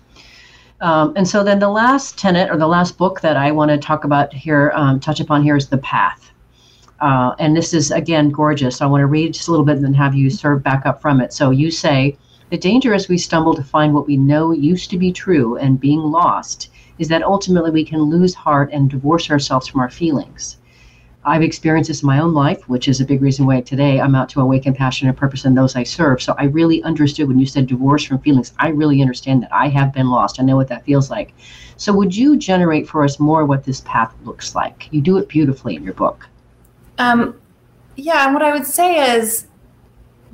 Um, 0.81 1.13
and 1.17 1.27
so 1.27 1.43
then 1.43 1.59
the 1.59 1.69
last 1.69 2.17
tenet 2.19 2.51
or 2.51 2.57
the 2.57 2.69
last 2.69 2.99
book 2.99 3.21
that 3.21 3.37
I 3.37 3.51
want 3.51 3.71
to 3.71 3.79
talk 3.79 4.05
about 4.05 4.33
here, 4.33 4.73
um, 4.75 5.01
touch 5.01 5.21
upon 5.21 5.43
here 5.43 5.57
is 5.57 5.69
The 5.69 5.79
Path. 5.79 6.31
Uh, 7.01 7.35
and 7.39 7.57
this 7.57 7.73
is 7.75 7.91
again 7.91 8.31
gorgeous. 8.31 8.81
I 8.81 8.87
want 8.87 9.03
to 9.03 9.07
read 9.07 9.35
just 9.35 9.49
a 9.49 9.51
little 9.51 9.67
bit 9.67 9.77
and 9.77 9.85
then 9.85 9.95
have 9.95 10.15
you 10.15 10.31
serve 10.31 10.63
back 10.63 10.87
up 10.87 11.01
from 11.01 11.21
it. 11.21 11.33
So 11.33 11.51
you 11.51 11.71
say, 11.71 12.17
the 12.51 12.57
danger 12.57 12.95
as 12.95 13.09
we 13.09 13.19
stumble 13.19 13.55
to 13.55 13.63
find 13.63 13.93
what 13.93 14.07
we 14.07 14.17
know 14.17 14.53
used 14.53 14.91
to 14.91 14.99
be 14.99 15.13
true 15.13 15.57
and 15.57 15.79
being 15.79 16.01
lost 16.01 16.71
is 16.99 17.09
that 17.09 17.23
ultimately 17.23 17.71
we 17.71 17.85
can 17.85 18.03
lose 18.03 18.35
heart 18.35 18.71
and 18.73 18.91
divorce 18.91 19.31
ourselves 19.31 19.67
from 19.69 19.81
our 19.81 19.91
feelings. 19.91 20.57
I've 21.29 21.43
experienced 21.43 21.89
this 21.89 22.03
in 22.03 22.07
my 22.07 22.21
own 22.21 22.35
life, 22.35 22.69
which 22.69 22.89
is 22.89 23.01
a 23.01 23.05
big 23.05 23.23
reason 23.23 23.47
why 23.47 23.61
today 23.61 24.01
I'm 24.01 24.15
out 24.15 24.29
to 24.31 24.41
awaken 24.41 24.75
passion 24.75 25.09
and 25.09 25.17
purpose 25.17 25.45
in 25.45 25.55
those 25.55 25.77
I 25.77 25.83
serve. 25.83 26.23
So 26.23 26.35
I 26.39 26.45
really 26.45 26.83
understood 26.83 27.29
when 27.29 27.39
you 27.39 27.47
said 27.47 27.67
divorce 27.67 28.05
from 28.05 28.19
feelings. 28.19 28.53
I 28.59 28.69
really 28.69 29.01
understand 29.03 29.43
that. 29.43 29.53
I 29.53 29.69
have 29.69 29.93
been 29.93 30.09
lost. 30.11 30.41
I 30.41 30.43
know 30.43 30.57
what 30.57 30.69
that 30.69 30.85
feels 30.85 31.11
like. 31.11 31.35
So 31.77 31.93
would 31.93 32.17
you 32.17 32.37
generate 32.37 32.89
for 32.89 33.05
us 33.05 33.21
more 33.21 33.45
what 33.45 33.63
this 33.65 33.83
path 33.83 34.15
looks 34.25 34.55
like? 34.55 34.89
You 34.91 35.01
do 35.01 35.19
it 35.19 35.29
beautifully 35.29 35.77
in 35.77 35.85
your 35.85 35.95
book. 35.95 36.29
Um, 36.99 37.39
Yeah, 37.97 38.25
and 38.25 38.33
what 38.33 38.43
I 38.43 38.53
would 38.53 38.67
say 38.67 39.17
is 39.17 39.47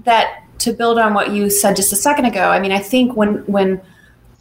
that 0.04 0.44
to 0.58 0.72
build 0.72 0.98
on 0.98 1.14
what 1.14 1.32
you 1.32 1.50
said 1.50 1.76
just 1.76 1.92
a 1.92 1.96
second 1.96 2.26
ago, 2.26 2.50
I 2.50 2.60
mean, 2.60 2.72
I 2.72 2.78
think 2.78 3.16
when 3.16 3.38
when 3.46 3.80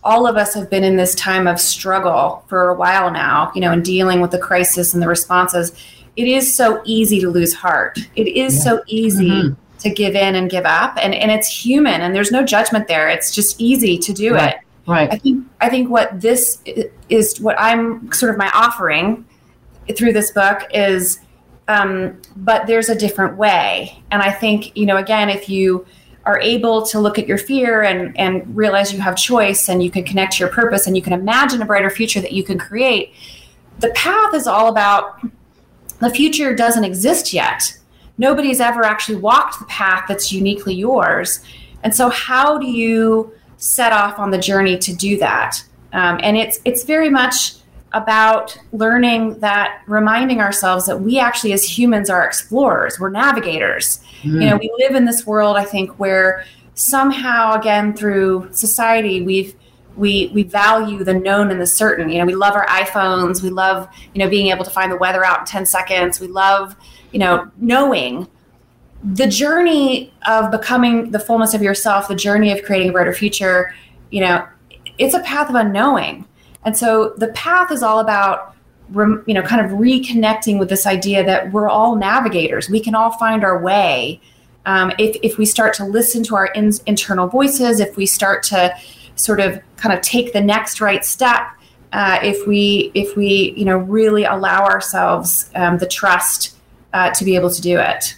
all 0.04 0.28
of 0.28 0.36
us 0.36 0.54
have 0.54 0.70
been 0.70 0.84
in 0.84 0.98
this 0.98 1.16
time 1.16 1.48
of 1.48 1.60
struggle 1.60 2.44
for 2.48 2.70
a 2.70 2.74
while 2.74 3.10
now, 3.10 3.52
you 3.56 3.62
know, 3.62 3.72
and 3.72 3.84
dealing 3.86 4.20
with 4.20 4.32
the 4.32 4.38
crisis 4.38 4.94
and 4.94 5.02
the 5.02 5.08
responses, 5.08 5.72
it 6.16 6.28
is 6.28 6.54
so 6.54 6.82
easy 6.86 7.20
to 7.22 7.30
lose 7.30 7.54
heart. 7.54 7.98
It 8.16 8.28
is 8.28 8.56
yeah. 8.56 8.62
so 8.62 8.84
easy 8.88 9.30
mm-hmm. 9.30 9.80
to 9.80 9.90
give 9.90 10.16
in 10.16 10.36
and 10.36 10.50
give 10.50 10.66
up. 10.66 10.98
And, 11.02 11.14
and 11.14 11.32
it's 11.32 11.48
human 11.48 12.02
and 12.02 12.16
there's 12.16 12.32
no 12.32 12.44
judgment 12.44 12.88
there. 12.88 13.10
It's 13.10 13.34
just 13.34 13.60
easy 13.60 13.98
to 13.98 14.14
do 14.14 14.34
right. 14.34 14.56
it. 14.56 14.60
Right. 14.86 15.12
I 15.12 15.18
think 15.18 15.48
I 15.62 15.70
think 15.70 15.90
what 15.90 16.20
this 16.20 16.62
is 17.08 17.40
what 17.40 17.56
I'm 17.58 18.12
sort 18.12 18.32
of 18.32 18.38
my 18.38 18.52
offering 18.54 19.26
through 19.96 20.12
this 20.12 20.32
book 20.32 20.64
is 20.74 21.22
um, 21.70 22.22
but 22.36 22.68
there's 22.68 22.90
a 22.90 22.96
different 22.96 23.38
way. 23.38 24.04
And 24.12 24.22
I 24.22 24.30
think, 24.30 24.76
you 24.76 24.86
know, 24.86 24.98
again, 24.98 25.30
if 25.30 25.48
you 25.48 25.86
are 26.26 26.38
able 26.40 26.86
to 26.88 27.00
look 27.00 27.18
at 27.18 27.28
your 27.28 27.38
fear 27.38 27.82
and 27.82 28.18
and 28.18 28.56
realize 28.56 28.94
you 28.94 29.00
have 29.00 29.16
choice 29.16 29.70
and 29.70 29.82
you 29.82 29.90
can 29.90 30.04
connect 30.04 30.34
to 30.34 30.40
your 30.40 30.50
purpose 30.50 30.86
and 30.86 30.96
you 30.96 31.02
can 31.02 31.14
imagine 31.14 31.62
a 31.62 31.66
brighter 31.66 31.90
future 31.90 32.20
that 32.20 32.34
you 32.34 32.44
can 32.44 32.58
create 32.58 33.14
the 33.80 33.90
path 33.90 34.34
is 34.34 34.48
all 34.48 34.68
about 34.68 35.20
the 36.04 36.10
future 36.10 36.56
doesn't 36.56 36.84
exist 36.84 37.34
yet. 37.34 37.78
Nobody's 38.18 38.60
ever 38.60 38.84
actually 38.84 39.18
walked 39.18 39.60
the 39.60 39.66
path 39.66 40.06
that's 40.08 40.32
uniquely 40.32 40.74
yours. 40.74 41.44
And 41.84 41.96
so 41.96 42.10
how 42.10 42.58
do 42.58 42.68
you 42.68 43.34
set 43.58 43.92
off 43.92 44.20
on 44.20 44.32
the 44.32 44.38
journey 44.38 44.78
to 44.78 44.96
do 44.96 45.18
that? 45.18 45.64
Um, 45.94 46.20
and 46.24 46.38
it's 46.38 46.60
it's 46.66 46.84
very 46.84 47.10
much 47.10 47.56
about 47.92 48.58
learning 48.72 49.40
that 49.40 49.82
reminding 49.88 50.42
ourselves 50.42 50.86
that 50.88 51.00
we 51.00 51.20
actually 51.20 51.54
as 51.54 51.64
humans 51.64 52.10
are 52.10 52.26
explorers. 52.26 53.00
We're 53.00 53.10
navigators. 53.10 54.00
Mm. 54.24 54.42
you 54.42 54.50
know 54.50 54.56
we 54.56 54.72
live 54.78 54.96
in 54.96 55.04
this 55.04 55.28
world 55.28 55.58
i 55.58 55.66
think 55.66 56.00
where 56.00 56.46
somehow 56.76 57.60
again 57.60 57.94
through 57.94 58.48
society 58.52 59.22
we've 59.22 59.54
we 59.96 60.32
we 60.34 60.44
value 60.44 61.04
the 61.04 61.14
known 61.14 61.52
and 61.52 61.62
the 61.62 61.68
certain 61.68 62.10
you 62.10 62.18
know 62.18 62.26
we 62.26 62.36
love 62.36 62.56
our 62.56 62.66
iphones 62.68 63.42
we 63.42 63.50
love 63.50 63.88
you 64.14 64.20
know 64.20 64.30
being 64.30 64.48
able 64.48 64.66
to 64.66 64.72
find 64.72 64.92
the 64.92 64.98
weather 64.98 65.24
out 65.24 65.42
in 65.42 65.46
10 65.46 65.66
seconds 65.66 66.20
we 66.20 66.28
love 66.28 66.76
you 67.12 67.20
know 67.20 67.50
knowing 67.58 68.28
the 69.04 69.28
journey 69.28 70.14
of 70.28 70.50
becoming 70.50 71.12
the 71.12 71.20
fullness 71.20 71.54
of 71.54 71.62
yourself 71.62 72.08
the 72.08 72.16
journey 72.16 72.52
of 72.52 72.64
creating 72.64 72.90
a 72.90 72.92
brighter 72.92 73.14
future 73.14 73.74
you 74.10 74.22
know 74.22 74.48
it's 74.98 75.14
a 75.14 75.20
path 75.20 75.50
of 75.50 75.56
unknowing 75.56 76.26
and 76.66 76.78
so 76.78 77.14
the 77.18 77.28
path 77.30 77.72
is 77.72 77.84
all 77.84 78.00
about 78.00 78.54
you 79.26 79.34
know 79.34 79.42
kind 79.42 79.66
of 79.66 79.78
reconnecting 79.78 80.60
with 80.60 80.70
this 80.70 80.86
idea 80.86 81.24
that 81.26 81.52
we're 81.52 81.70
all 81.70 81.96
navigators. 81.96 82.70
We 82.70 82.80
can 82.80 82.96
all 82.96 83.12
find 83.12 83.44
our 83.44 83.62
way 83.62 84.22
um, 84.66 84.92
if 85.00 85.18
if 85.24 85.38
we 85.38 85.46
start 85.46 85.74
to 85.76 85.86
listen 85.86 86.24
to 86.24 86.36
our 86.36 86.48
in, 86.48 86.72
internal 86.86 87.28
voices. 87.28 87.80
If 87.80 87.98
we 87.98 88.06
start 88.06 88.44
to 88.44 88.76
sort 89.16 89.40
of 89.40 89.60
kind 89.78 89.94
of 89.94 90.02
take 90.02 90.34
the 90.34 90.42
next 90.42 90.82
right 90.82 91.06
step. 91.06 91.48
Uh, 91.92 92.20
if 92.24 92.48
we 92.48 92.92
if 92.96 93.16
we 93.16 93.54
you 93.56 93.66
know 93.66 93.78
really 93.78 94.24
allow 94.24 94.66
ourselves 94.66 95.50
um, 95.56 95.78
the 95.78 95.88
trust 95.88 96.58
uh, 96.94 97.12
to 97.12 97.26
be 97.26 97.36
able 97.36 97.50
to 97.50 97.62
do 97.62 97.80
it. 97.80 98.18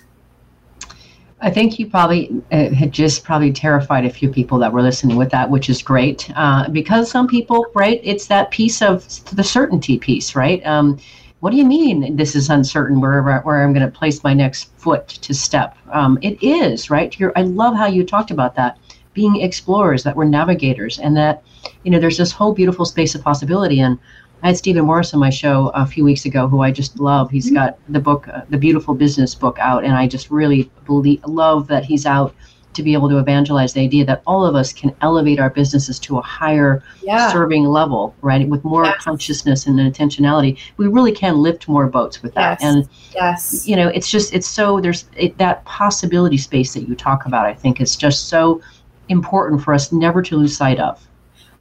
I 1.41 1.52
think 1.52 1.78
you 1.78 1.88
probably 1.88 2.41
uh, 2.52 2.70
had 2.70 2.91
just 2.91 3.24
probably 3.24 3.52
terrified 3.52 4.06
a 4.06 4.10
few 4.10 4.30
people 4.30 4.58
that 4.60 4.72
were 4.72 4.82
listening 4.82 5.18
with 5.18 5.30
that, 5.32 5.50
which 5.50 5.70
is 5.70 5.82
great. 5.82 6.30
Uh, 6.36 6.70
because 6.70 7.12
some 7.12 7.28
people, 7.28 7.68
right, 7.76 8.00
it's 8.04 8.28
that 8.28 8.52
piece 8.52 8.82
of 8.82 9.06
the 9.36 9.43
certainty 9.43 10.00
piece, 10.00 10.36
right? 10.36 10.66
Um, 10.66 10.98
what 11.41 11.52
do 11.52 11.58
you 11.58 11.66
mean 11.66 12.16
this 12.16 12.36
is 12.36 12.50
uncertain 12.50 13.02
where, 13.02 13.22
where 13.22 13.64
I'm 13.64 13.74
going 13.74 13.86
to 13.86 13.96
place 13.96 14.24
my 14.24 14.34
next 14.34 14.72
foot 14.78 15.08
to 15.08 15.34
step? 15.34 15.78
Um, 15.91 16.18
it 16.22 16.41
is, 16.41 16.89
right? 16.89 17.18
You're, 17.20 17.34
I 17.36 17.43
love 17.43 17.76
how 17.76 17.86
you 17.86 18.04
talked 18.04 18.32
about 18.32 18.56
that. 18.56 18.80
Being 19.16 19.41
explorers, 19.41 20.03
that 20.03 20.16
we're 20.16 20.26
navigators, 20.26 20.99
and 20.99 21.18
that, 21.18 21.41
you 21.84 21.89
know, 21.89 21.99
there's 21.99 22.18
this 22.18 22.32
whole 22.32 22.53
beautiful 22.53 22.86
space 22.86 23.16
of 23.16 23.24
possibility. 23.24 23.80
And 23.80 23.97
I 24.43 24.47
had 24.49 24.57
Stephen 24.57 24.86
Morris 24.86 25.13
on 25.13 25.20
my 25.20 25.32
show 25.32 25.72
a 25.74 25.88
few 25.88 26.03
weeks 26.03 26.26
ago, 26.26 26.47
who 26.47 26.61
I 26.61 26.70
just 26.70 26.99
love. 26.99 27.32
He's 27.32 27.47
mm-hmm. 27.47 27.55
got 27.55 27.80
the 27.89 27.99
book, 27.99 28.28
uh, 28.28 28.41
the 28.49 28.59
Beautiful 28.59 28.93
Business 28.93 29.34
book, 29.34 29.57
out, 29.59 29.84
and 29.84 29.93
I 29.93 30.05
just 30.07 30.30
really 30.30 30.70
believe, 30.86 31.24
love 31.26 31.68
that 31.70 31.84
he's 31.84 32.05
out 32.05 32.36
to 32.76 32.84
be 32.84 32.93
able 32.93 33.09
to 33.09 33.18
evangelize 33.18 33.74
the 33.74 33.80
idea 33.80 34.05
that 34.05 34.22
all 34.28 34.45
of 34.45 34.53
us 34.53 34.74
can 34.74 34.93
elevate 35.01 35.39
our 35.39 35.49
businesses 35.49 35.97
to 35.99 36.18
a 36.18 36.22
higher 36.22 36.84
yeah. 37.01 37.32
serving 37.32 37.63
level, 37.63 38.13
right? 38.22 38.47
With 38.49 38.63
more 38.66 38.84
yes. 38.84 39.03
consciousness 39.03 39.66
and 39.66 39.80
intentionality, 39.80 40.59
we 40.76 40.88
really 40.88 41.13
can 41.13 41.38
lift 41.38 41.70
more 41.70 41.88
boats 41.88 42.22
with 42.22 42.34
that. 42.34 42.59
Yes. 42.59 42.63
And 42.63 42.89
yes, 43.13 43.68
you 43.68 43.78
know, 43.78 43.88
it's 43.88 44.09
just 44.09 44.34
it's 44.34 44.47
so 44.47 44.82
there's 44.82 45.05
it, 45.16 45.38
that 45.38 45.63
possibility 45.63 46.38
space 46.38 46.74
that 46.74 46.88
you 46.88 46.95
talk 46.95 47.26
about. 47.26 47.45
I 47.45 47.53
think 47.53 47.80
is 47.80 47.95
just 47.95 48.28
so 48.28 48.61
important 49.10 49.62
for 49.62 49.74
us 49.74 49.91
never 49.91 50.22
to 50.22 50.38
lose 50.38 50.56
sight 50.56 50.80
of. 50.80 51.06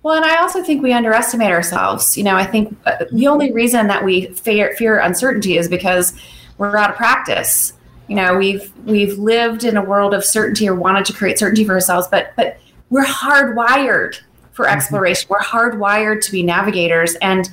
Well, 0.03 0.17
and 0.17 0.25
I 0.25 0.37
also 0.37 0.63
think 0.63 0.83
we 0.83 0.93
underestimate 0.93 1.51
ourselves. 1.51 2.17
You 2.17 2.25
know, 2.25 2.37
I 2.37 2.45
think 2.45 2.77
uh, 2.85 3.07
the 3.11 3.27
only 3.27 3.53
reason 3.53 3.87
that 3.87 4.05
we 4.05 4.27
fear, 4.27 4.75
fear 4.77 4.99
uncertainty 4.99 5.57
is 5.57 5.67
because 5.67 6.13
we're 6.59 6.77
out 6.77 6.91
of 6.91 6.97
practice. 6.97 7.73
You 8.09 8.17
know, 8.17 8.37
we've 8.37 8.71
we've 8.85 9.19
lived 9.19 9.65
in 9.65 9.79
a 9.79 9.83
world 9.83 10.13
of 10.13 10.23
certainty 10.23 10.69
or 10.69 10.75
wanted 10.75 11.07
to 11.07 11.15
create 11.15 11.39
certainty 11.39 11.65
for 11.65 11.73
ourselves, 11.73 12.07
but 12.11 12.33
but 12.37 12.59
we're 12.91 13.05
hardwired 13.05 14.21
for 14.53 14.67
mm-hmm. 14.67 14.77
exploration. 14.77 15.27
We're 15.31 15.39
hardwired 15.39 16.23
to 16.25 16.33
be 16.33 16.43
navigators, 16.43 17.15
and 17.23 17.49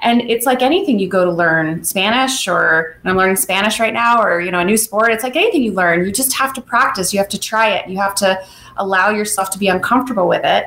and 0.00 0.20
it's 0.30 0.44
like 0.44 0.60
anything 0.60 0.98
you 0.98 1.08
go 1.08 1.24
to 1.24 1.32
learn 1.32 1.84
Spanish, 1.84 2.46
or 2.46 2.98
I'm 3.06 3.16
learning 3.16 3.36
Spanish 3.36 3.80
right 3.80 3.94
now, 3.94 4.22
or 4.22 4.42
you 4.42 4.50
know, 4.50 4.60
a 4.60 4.64
new 4.64 4.76
sport. 4.76 5.10
It's 5.10 5.24
like 5.24 5.36
anything 5.36 5.62
you 5.62 5.72
learn. 5.72 6.04
You 6.04 6.12
just 6.12 6.34
have 6.34 6.52
to 6.52 6.60
practice. 6.60 7.14
You 7.14 7.18
have 7.18 7.30
to 7.30 7.40
try 7.40 7.70
it. 7.70 7.88
You 7.88 7.96
have 7.96 8.14
to 8.16 8.44
allow 8.76 9.10
yourself 9.10 9.50
to 9.50 9.58
be 9.58 9.68
uncomfortable 9.68 10.28
with 10.28 10.44
it. 10.44 10.66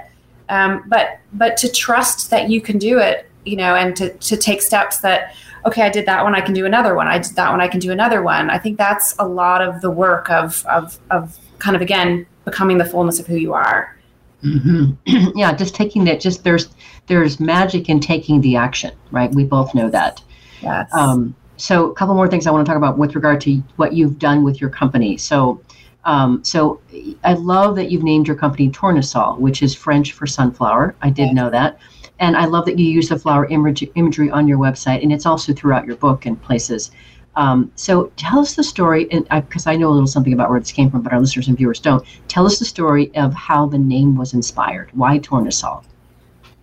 Um, 0.50 0.84
but 0.88 1.20
but 1.34 1.58
to 1.58 1.72
trust 1.72 2.30
that 2.30 2.50
you 2.50 2.62
can 2.62 2.78
do 2.78 3.00
it 3.00 3.30
you 3.48 3.56
know 3.56 3.76
and 3.76 3.96
to, 3.96 4.14
to 4.18 4.38
take 4.38 4.62
steps 4.62 5.00
that 5.00 5.34
okay 5.66 5.82
i 5.82 5.90
did 5.90 6.06
that 6.06 6.24
one 6.24 6.36
i 6.36 6.42
can 6.42 6.54
do 6.54 6.66
another 6.66 6.94
one. 6.94 7.08
I 7.08 7.18
did 7.18 7.36
that 7.36 7.50
one 7.50 7.62
i 7.62 7.68
can 7.68 7.80
do 7.80 7.92
another 7.92 8.22
one. 8.22 8.50
I 8.50 8.60
think 8.60 8.78
that's 8.78 9.16
a 9.18 9.28
lot 9.28 9.62
of 9.62 9.82
the 9.82 9.90
work 9.90 10.30
of 10.30 10.66
of, 10.68 11.00
of 11.10 11.38
kind 11.60 11.76
of 11.76 11.82
again 11.82 12.28
becoming 12.46 12.78
the 12.78 12.86
fullness 12.86 13.20
of 13.20 13.28
who 13.28 13.36
you 13.36 13.54
are. 13.54 13.98
Mm-hmm. 14.44 15.32
yeah 15.36 15.54
just 15.54 15.74
taking 15.74 16.04
that 16.06 16.20
just 16.20 16.44
there's 16.44 16.70
there's 17.08 17.40
magic 17.40 17.90
in 17.90 18.00
taking 18.00 18.42
the 18.42 18.56
action 18.56 18.92
right? 19.12 19.34
We 19.34 19.46
both 19.46 19.74
know 19.74 19.90
that. 19.90 20.22
Yes. 20.62 20.94
Um, 20.94 21.36
so 21.56 21.90
a 21.90 21.94
couple 21.96 22.14
more 22.14 22.28
things 22.28 22.46
i 22.46 22.52
want 22.52 22.66
to 22.66 22.70
talk 22.70 22.78
about 22.78 22.98
with 22.98 23.16
regard 23.16 23.42
to 23.42 23.56
what 23.78 23.94
you've 23.94 24.20
done 24.20 24.44
with 24.44 24.62
your 24.62 24.70
company. 24.70 25.18
So 25.18 25.62
um, 26.08 26.42
so 26.42 26.80
I 27.26 27.34
love 27.34 27.76
that 27.76 27.92
you've 27.92 28.02
named 28.02 28.28
your 28.28 28.38
company 28.38 28.70
Tournesol, 28.70 29.38
which 29.40 29.62
is 29.62 29.76
French 29.76 30.14
for 30.14 30.26
sunflower. 30.26 30.96
I 31.02 31.10
did 31.10 31.34
know 31.34 31.50
that. 31.50 31.80
And 32.20 32.38
I 32.38 32.46
love 32.46 32.66
that 32.66 32.80
you 32.80 32.86
use 32.86 33.10
the 33.10 33.20
flower 33.20 33.46
image, 33.48 33.86
imagery 33.96 34.32
on 34.32 34.48
your 34.48 34.58
website, 34.58 35.04
and 35.04 35.12
it's 35.12 35.26
also 35.26 35.54
throughout 35.54 35.86
your 35.86 35.98
book 35.98 36.26
and 36.26 36.42
places. 36.42 36.92
Um, 37.36 37.72
so 37.76 38.12
tell 38.16 38.40
us 38.40 38.56
the 38.56 38.64
story, 38.64 39.08
and 39.12 39.28
because 39.48 39.68
I, 39.68 39.74
I, 39.74 39.76
know 39.76 39.90
a 39.90 39.92
little 39.92 40.08
something 40.08 40.34
about 40.34 40.50
where 40.50 40.60
this 40.60 40.72
came 40.72 40.90
from, 40.90 41.02
but 41.02 41.14
our 41.14 41.20
listeners 41.20 41.50
and 41.50 41.58
viewers 41.58 41.80
don't. 41.80 42.04
Tell 42.30 42.48
us 42.48 42.58
the 42.58 42.66
story 42.66 43.14
of 43.16 43.34
how 43.34 43.68
the 43.68 43.78
name 43.78 44.16
was 44.16 44.34
inspired. 44.34 44.90
Why 44.94 45.20
Tournesol? 45.20 45.84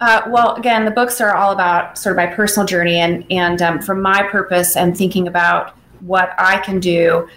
Uh, 0.01 0.22
well, 0.26 0.55
again, 0.57 0.84
the 0.84 0.90
books 0.90 1.20
are 1.20 1.36
all 1.36 1.53
about 1.53 1.97
sort 1.97 2.14
of 2.14 2.16
my 2.16 2.26
personal 2.34 2.66
journey 2.66 2.97
and 2.97 3.24
and 3.30 3.62
um, 3.62 3.80
from 3.80 4.03
my 4.03 4.22
purpose 4.24 4.74
and 4.74 4.97
thinking 4.97 5.28
about 5.28 5.76
what 6.07 6.35
I 6.39 6.59
can 6.59 6.81
do 6.81 7.29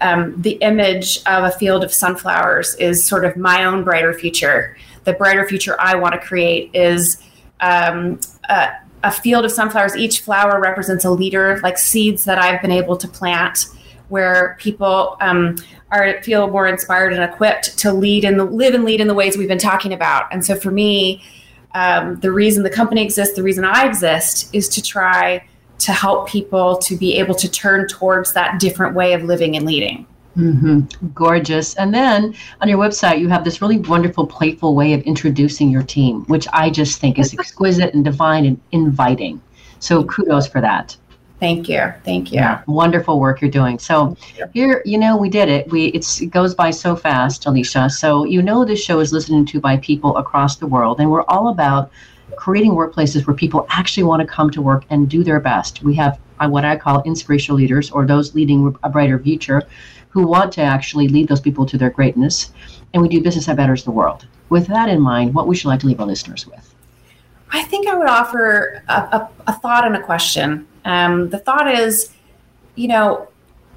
um, 0.00 0.40
the 0.40 0.52
image 0.52 1.18
of 1.26 1.44
a 1.44 1.50
field 1.50 1.84
of 1.84 1.92
sunflowers 1.92 2.74
is 2.76 3.04
sort 3.04 3.24
of 3.24 3.36
my 3.36 3.64
own 3.64 3.84
brighter 3.84 4.14
future. 4.14 4.76
The 5.04 5.12
brighter 5.12 5.46
future 5.46 5.76
I 5.78 5.96
want 5.96 6.14
to 6.14 6.20
create 6.20 6.70
is 6.74 7.22
um, 7.60 8.20
a, 8.48 8.70
a, 9.04 9.10
field 9.10 9.44
of 9.44 9.52
sunflowers. 9.52 9.96
Each 9.96 10.20
flower 10.20 10.60
represents 10.60 11.04
a 11.04 11.10
leader, 11.10 11.60
like 11.62 11.76
seeds 11.76 12.24
that 12.24 12.38
I've 12.38 12.62
been 12.62 12.70
able 12.70 12.96
to 12.96 13.08
plant, 13.08 13.66
where 14.08 14.56
people 14.58 15.16
um, 15.20 15.56
are 15.90 16.22
feel 16.22 16.48
more 16.48 16.66
inspired 16.66 17.12
and 17.12 17.22
equipped 17.22 17.76
to 17.78 17.92
lead 17.92 18.24
and 18.24 18.52
live 18.52 18.74
and 18.74 18.84
lead 18.84 19.00
in 19.00 19.06
the 19.06 19.14
ways 19.14 19.36
we've 19.36 19.48
been 19.48 19.58
talking 19.58 19.92
about. 19.92 20.32
And 20.32 20.44
so, 20.44 20.54
for 20.54 20.70
me, 20.70 21.22
um, 21.74 22.20
the 22.20 22.30
reason 22.32 22.62
the 22.62 22.70
company 22.70 23.02
exists, 23.02 23.34
the 23.34 23.42
reason 23.42 23.64
I 23.64 23.86
exist, 23.86 24.54
is 24.54 24.68
to 24.70 24.82
try 24.82 25.46
to 25.78 25.92
help 25.92 26.28
people 26.28 26.76
to 26.78 26.96
be 26.96 27.16
able 27.18 27.34
to 27.36 27.50
turn 27.50 27.86
towards 27.86 28.32
that 28.32 28.58
different 28.58 28.94
way 28.94 29.12
of 29.12 29.22
living 29.24 29.56
and 29.56 29.64
leading. 29.64 30.06
Mm-hmm. 30.36 31.08
Gorgeous. 31.14 31.74
And 31.74 31.92
then 31.92 32.34
on 32.60 32.68
your 32.68 32.78
website, 32.78 33.18
you 33.18 33.28
have 33.28 33.44
this 33.44 33.60
really 33.60 33.78
wonderful, 33.78 34.26
playful 34.26 34.74
way 34.74 34.92
of 34.92 35.02
introducing 35.02 35.70
your 35.70 35.82
team, 35.82 36.24
which 36.26 36.46
I 36.52 36.70
just 36.70 37.00
think 37.00 37.18
is 37.18 37.34
exquisite 37.38 37.94
and 37.94 38.04
divine 38.04 38.44
and 38.44 38.60
inviting. 38.72 39.40
So 39.80 40.04
kudos 40.04 40.46
for 40.46 40.60
that. 40.60 40.96
Thank 41.40 41.68
you. 41.68 41.92
Thank 42.04 42.32
you. 42.32 42.40
Yeah, 42.40 42.62
wonderful 42.66 43.20
work 43.20 43.40
you're 43.40 43.50
doing. 43.50 43.78
So 43.78 44.16
you. 44.36 44.46
here, 44.54 44.82
you 44.84 44.98
know, 44.98 45.16
we 45.16 45.28
did 45.28 45.48
it. 45.48 45.70
We 45.70 45.86
it 45.86 46.04
goes 46.30 46.52
by 46.54 46.70
so 46.70 46.96
fast, 46.96 47.46
Alicia. 47.46 47.90
So 47.90 48.24
you 48.24 48.42
know 48.42 48.64
this 48.64 48.82
show 48.82 48.98
is 48.98 49.12
listened 49.12 49.46
to 49.48 49.60
by 49.60 49.76
people 49.76 50.16
across 50.16 50.56
the 50.56 50.66
world, 50.66 50.98
and 50.98 51.10
we're 51.10 51.22
all 51.28 51.48
about 51.48 51.92
creating 52.38 52.72
workplaces 52.72 53.26
where 53.26 53.34
people 53.34 53.66
actually 53.68 54.04
want 54.04 54.20
to 54.20 54.26
come 54.26 54.48
to 54.50 54.62
work 54.62 54.84
and 54.90 55.10
do 55.10 55.24
their 55.24 55.40
best. 55.40 55.82
We 55.82 55.94
have 55.96 56.20
uh, 56.38 56.48
what 56.48 56.64
I 56.64 56.76
call 56.76 57.02
inspirational 57.02 57.58
leaders 57.58 57.90
or 57.90 58.06
those 58.06 58.34
leading 58.34 58.76
a 58.84 58.88
brighter 58.88 59.18
future 59.18 59.62
who 60.10 60.24
want 60.26 60.52
to 60.52 60.62
actually 60.62 61.08
lead 61.08 61.26
those 61.28 61.40
people 61.40 61.66
to 61.66 61.76
their 61.76 61.90
greatness. 61.90 62.52
And 62.94 63.02
we 63.02 63.08
do 63.08 63.20
business 63.20 63.46
that 63.46 63.56
betters 63.56 63.82
the 63.82 63.90
world. 63.90 64.26
With 64.50 64.68
that 64.68 64.88
in 64.88 65.00
mind, 65.00 65.34
what 65.34 65.48
would 65.48 65.62
you 65.62 65.68
like 65.68 65.80
to 65.80 65.88
leave 65.88 66.00
our 66.00 66.06
listeners 66.06 66.46
with? 66.46 66.74
I 67.50 67.64
think 67.64 67.88
I 67.88 67.96
would 67.96 68.08
offer 68.08 68.84
a, 68.88 68.92
a, 68.92 69.30
a 69.48 69.52
thought 69.54 69.84
and 69.84 69.96
a 69.96 70.02
question. 70.02 70.66
Um, 70.84 71.28
the 71.30 71.38
thought 71.38 71.68
is, 71.68 72.12
you 72.76 72.86
know, 72.86 73.28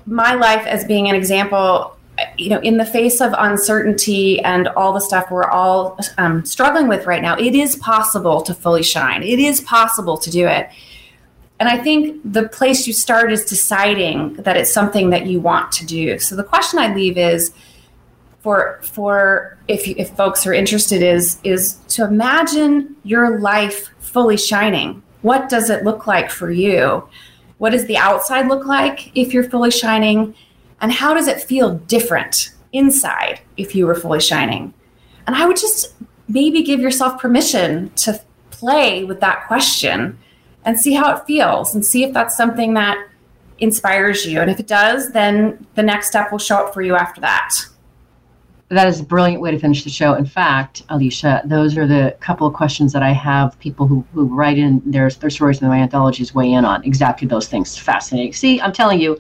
my 0.06 0.34
life 0.36 0.68
as 0.68 0.86
being 0.86 1.10
an 1.10 1.16
example 1.16 1.98
you 2.38 2.50
know, 2.50 2.60
in 2.60 2.78
the 2.78 2.86
face 2.86 3.22
of 3.22 3.34
uncertainty 3.38 4.40
and 4.42 4.68
all 4.70 4.94
the 4.94 5.02
stuff 5.02 5.30
we're 5.32 5.50
all 5.50 6.00
um, 6.18 6.46
struggling 6.46 6.88
with 6.88 7.06
right 7.06 7.22
now, 7.22 7.38
it 7.38 7.56
is 7.56 7.76
possible 7.76 8.42
to 8.42 8.54
fully 8.54 8.84
shine. 8.84 9.24
It 9.24 9.40
is 9.40 9.62
possible 9.62 10.18
to 10.18 10.30
do 10.30 10.48
it. 10.48 10.70
And 11.60 11.70
I 11.70 11.78
think 11.78 12.20
the 12.26 12.50
place 12.50 12.88
you 12.88 12.94
start 12.94 13.32
is 13.32 13.46
deciding 13.46 14.34
that 14.36 14.58
it's 14.58 14.74
something 14.74 15.12
that 15.12 15.28
you 15.28 15.40
want 15.40 15.72
to 15.74 15.86
do. 15.86 16.18
So 16.18 16.36
the 16.36 16.44
question 16.44 16.80
I 16.80 16.94
leave 16.94 17.18
is 17.18 17.54
for 18.42 18.80
for 18.82 19.58
if 19.68 19.88
if 19.88 20.10
folks 20.16 20.48
are 20.48 20.54
interested 20.54 21.04
is 21.04 21.38
is 21.44 21.76
to 21.90 22.04
imagine 22.04 22.96
your 23.04 23.40
life 23.40 23.90
fully 24.00 24.38
shining. 24.38 25.04
What 25.22 25.50
does 25.50 25.70
it 25.70 25.84
look 25.84 26.08
like 26.08 26.32
for 26.32 26.50
you? 26.50 27.08
What 27.60 27.70
does 27.70 27.86
the 27.86 27.98
outside 27.98 28.48
look 28.48 28.66
like 28.66 29.16
if 29.16 29.32
you're 29.32 29.44
fully 29.44 29.70
shining? 29.70 30.34
And 30.82 30.92
how 30.92 31.14
does 31.14 31.28
it 31.28 31.42
feel 31.42 31.76
different 31.78 32.54
inside 32.74 33.40
if 33.56 33.76
you 33.76 33.86
were 33.86 33.96
fully 33.96 34.20
shining? 34.20 34.74
And 35.28 35.36
I 35.36 35.46
would 35.46 35.58
just 35.58 35.94
maybe 36.28 36.64
give 36.64 36.80
yourself 36.80 37.22
permission 37.22 37.92
to 37.98 38.20
play 38.50 39.04
with 39.04 39.20
that 39.20 39.46
question 39.48 40.18
and 40.66 40.80
see 40.80 40.94
how 40.94 41.16
it 41.16 41.26
feels 41.26 41.74
and 41.74 41.86
see 41.86 42.04
if 42.04 42.14
that's 42.14 42.36
something 42.36 42.74
that 42.74 43.08
inspires 43.60 44.26
you. 44.26 44.40
And 44.42 44.50
if 44.50 44.60
it 44.60 44.68
does, 44.68 45.12
then 45.12 45.66
the 45.76 45.84
next 45.84 46.08
step 46.08 46.32
will 46.32 46.40
show 46.40 46.58
up 46.58 46.74
for 46.74 46.82
you 46.82 46.96
after 46.96 47.22
that. 47.22 47.54
That 48.70 48.88
is 48.88 49.02
a 49.02 49.04
brilliant 49.04 49.42
way 49.42 49.52
to 49.52 49.60
finish 49.60 49.84
the 49.84 49.90
show. 49.90 50.14
In 50.14 50.26
fact, 50.26 50.84
Alicia, 50.90 51.42
those 51.46 51.78
are 51.78 51.86
the 51.86 52.16
couple 52.22 52.48
of 52.48 52.54
questions 52.54 52.94
that 52.94 53.04
I 53.04 53.12
have 53.12 53.60
people 53.60 53.86
who, 53.86 54.06
who 54.14 54.26
write 54.26 54.58
in 54.58 54.82
their, 54.86 55.10
their 55.10 55.30
stories 55.30 55.62
in 55.62 55.68
my 55.68 55.78
anthologies 55.78 56.34
weigh 56.34 56.54
in 56.54 56.64
on. 56.64 56.84
Exactly 56.86 57.28
those 57.28 57.48
things. 57.48 57.78
Fascinating. 57.78 58.34
See, 58.34 58.62
I'm 58.62 58.72
telling 58.72 59.02
you, 59.02 59.20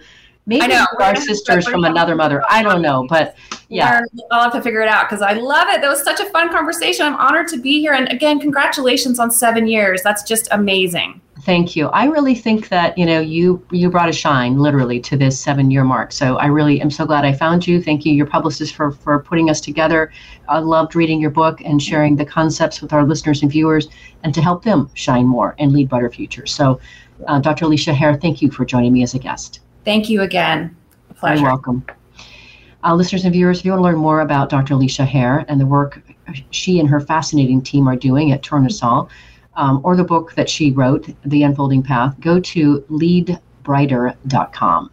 Maybe 0.52 0.64
I 0.64 0.68
know. 0.68 0.86
our 1.00 1.16
sisters 1.16 1.66
from 1.66 1.86
another 1.86 2.14
mother. 2.14 2.44
I 2.50 2.62
don't 2.62 2.82
know, 2.82 3.08
but 3.08 3.38
yeah. 3.70 4.02
I'll 4.32 4.44
have 4.44 4.52
to 4.52 4.62
figure 4.62 4.82
it 4.82 4.90
out 4.90 5.10
because 5.10 5.22
I 5.22 5.32
love 5.32 5.70
it. 5.70 5.80
That 5.80 5.88
was 5.88 6.04
such 6.04 6.20
a 6.20 6.26
fun 6.26 6.50
conversation. 6.50 7.06
I'm 7.06 7.16
honored 7.16 7.48
to 7.50 7.58
be 7.58 7.80
here. 7.80 7.94
And 7.94 8.12
again, 8.12 8.38
congratulations 8.38 9.18
on 9.18 9.32
seven 9.32 9.66
years. 9.66 10.02
That's 10.04 10.24
just 10.24 10.50
amazing. 10.52 11.22
Thank 11.44 11.78
you. 11.78 11.88
I 11.88 12.06
really 12.06 12.36
think 12.36 12.68
that 12.68 12.98
you 12.98 13.06
know 13.06 13.22
you 13.22 13.66
you 13.72 13.90
brought 13.90 14.10
a 14.10 14.14
shine 14.14 14.60
literally 14.60 15.00
to 15.00 15.16
this 15.16 15.40
seven 15.40 15.72
year 15.72 15.86
mark. 15.86 16.12
So 16.12 16.36
I 16.36 16.48
really 16.48 16.82
am 16.82 16.92
so 16.92 17.06
glad 17.06 17.24
I 17.24 17.32
found 17.32 17.66
you. 17.66 17.82
Thank 17.82 18.06
you, 18.06 18.14
your 18.14 18.28
publicist, 18.28 18.76
for 18.76 18.92
for 18.92 19.20
putting 19.24 19.50
us 19.50 19.62
together. 19.62 20.12
I 20.50 20.60
loved 20.60 20.96
reading 20.96 21.22
your 21.22 21.32
book 21.32 21.62
and 21.64 21.82
sharing 21.82 22.18
the 22.18 22.26
concepts 22.26 22.82
with 22.82 22.92
our 22.92 23.06
listeners 23.06 23.42
and 23.42 23.50
viewers, 23.50 23.88
and 24.24 24.36
to 24.36 24.42
help 24.42 24.64
them 24.64 24.90
shine 24.96 25.26
more 25.26 25.56
and 25.60 25.72
lead 25.72 25.88
brighter 25.88 26.12
futures. 26.12 26.54
So, 26.54 26.82
uh, 27.26 27.40
Dr. 27.40 27.66
Alicia 27.66 27.94
Hare, 27.94 28.18
thank 28.18 28.42
you 28.42 28.52
for 28.52 28.66
joining 28.66 28.92
me 28.92 29.02
as 29.02 29.16
a 29.16 29.20
guest. 29.20 29.62
Thank 29.84 30.10
you 30.10 30.22
again. 30.22 30.76
A 31.10 31.14
pleasure. 31.14 31.42
You're 31.42 31.50
welcome. 31.50 31.86
Uh, 32.84 32.96
listeners 32.96 33.26
and 33.26 33.34
viewers, 33.34 33.60
if 33.60 33.66
you 33.66 33.72
want 33.72 33.80
to 33.80 33.84
learn 33.84 33.98
more 33.98 34.22
about 34.22 34.50
Dr. 34.50 34.74
Alicia 34.74 35.06
Hare 35.06 35.46
and 35.48 35.60
the 35.60 35.66
work 35.66 36.02
she 36.50 36.80
and 36.80 36.90
her 36.90 37.00
fascinating 37.00 37.62
team 37.62 37.88
are 37.88 37.96
doing 37.96 38.32
at 38.32 38.42
Tournesol, 38.42 39.10
um, 39.56 39.82
or 39.84 39.96
the 39.96 40.04
book 40.04 40.34
that 40.36 40.50
she 40.50 40.72
wrote, 40.72 41.10
The 41.26 41.44
Unfolding 41.44 41.84
Path, 41.84 42.20
go 42.20 42.40
to 42.40 42.80
leadbrighter.com. 42.90 44.92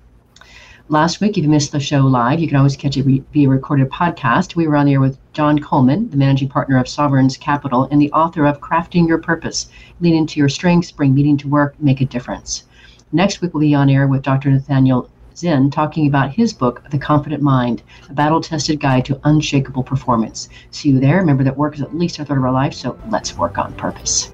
Last 0.90 1.20
week, 1.20 1.36
if 1.36 1.44
you 1.44 1.50
missed 1.50 1.72
the 1.72 1.80
show 1.80 2.00
live, 2.00 2.40
you 2.40 2.48
can 2.48 2.56
always 2.56 2.76
catch 2.76 2.96
it 2.96 3.04
via 3.04 3.48
recorded 3.48 3.90
podcast. 3.90 4.56
We 4.56 4.66
were 4.66 4.76
on 4.76 4.86
there 4.86 5.00
with 5.00 5.18
John 5.34 5.58
Coleman, 5.58 6.08
the 6.08 6.16
managing 6.16 6.48
partner 6.48 6.78
of 6.78 6.88
Sovereigns 6.88 7.36
Capital 7.36 7.86
and 7.90 8.00
the 8.00 8.10
author 8.12 8.46
of 8.46 8.60
Crafting 8.60 9.06
Your 9.06 9.18
Purpose 9.18 9.68
Lean 10.00 10.14
into 10.14 10.40
Your 10.40 10.48
Strengths, 10.48 10.90
Bring 10.90 11.14
Meaning 11.14 11.36
to 11.38 11.48
Work, 11.48 11.74
Make 11.78 12.00
a 12.00 12.06
Difference. 12.06 12.64
Next 13.12 13.40
week, 13.40 13.54
we'll 13.54 13.62
be 13.62 13.74
on 13.74 13.88
air 13.88 14.06
with 14.06 14.22
Dr. 14.22 14.50
Nathaniel 14.50 15.08
Zinn 15.34 15.70
talking 15.70 16.06
about 16.06 16.34
his 16.34 16.52
book, 16.52 16.82
The 16.90 16.98
Confident 16.98 17.42
Mind, 17.42 17.82
a 18.10 18.12
battle 18.12 18.40
tested 18.40 18.80
guide 18.80 19.04
to 19.06 19.20
unshakable 19.24 19.84
performance. 19.84 20.48
See 20.72 20.90
you 20.90 21.00
there. 21.00 21.18
Remember 21.18 21.44
that 21.44 21.56
work 21.56 21.74
is 21.74 21.80
at 21.80 21.96
least 21.96 22.18
a 22.18 22.24
third 22.24 22.38
of 22.38 22.44
our 22.44 22.52
life, 22.52 22.74
so 22.74 22.98
let's 23.08 23.36
work 23.36 23.56
on 23.56 23.72
purpose. 23.74 24.32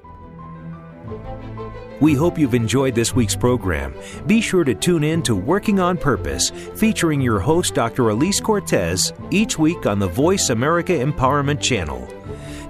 We 2.00 2.14
hope 2.14 2.38
you've 2.38 2.54
enjoyed 2.54 2.94
this 2.94 3.14
week's 3.14 3.36
program. 3.36 3.94
Be 4.26 4.40
sure 4.40 4.64
to 4.64 4.74
tune 4.74 5.04
in 5.04 5.22
to 5.22 5.36
Working 5.36 5.78
on 5.78 5.96
Purpose, 5.96 6.50
featuring 6.74 7.20
your 7.20 7.38
host, 7.38 7.74
Dr. 7.74 8.08
Elise 8.08 8.40
Cortes, 8.40 9.12
each 9.30 9.58
week 9.58 9.86
on 9.86 10.00
the 10.00 10.08
Voice 10.08 10.50
America 10.50 10.92
Empowerment 10.92 11.60
Channel. 11.60 12.08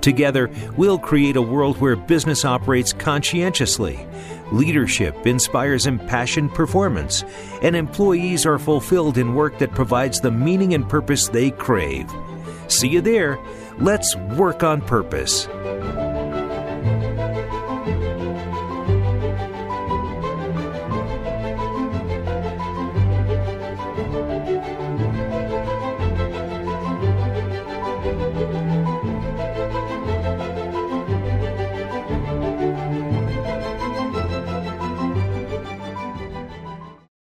Together, 0.02 0.50
we'll 0.76 0.98
create 0.98 1.36
a 1.36 1.42
world 1.42 1.78
where 1.80 1.96
business 1.96 2.44
operates 2.44 2.92
conscientiously 2.92 4.07
Leadership 4.53 5.26
inspires 5.26 5.86
impassioned 5.86 6.53
performance, 6.53 7.24
and 7.62 7.74
employees 7.74 8.45
are 8.47 8.59
fulfilled 8.59 9.18
in 9.18 9.34
work 9.34 9.59
that 9.59 9.72
provides 9.72 10.20
the 10.20 10.30
meaning 10.30 10.74
and 10.74 10.88
purpose 10.88 11.28
they 11.28 11.51
crave. 11.51 12.11
See 12.68 12.88
you 12.88 13.01
there. 13.01 13.38
Let's 13.78 14.14
work 14.36 14.62
on 14.62 14.80
purpose. 14.80 15.49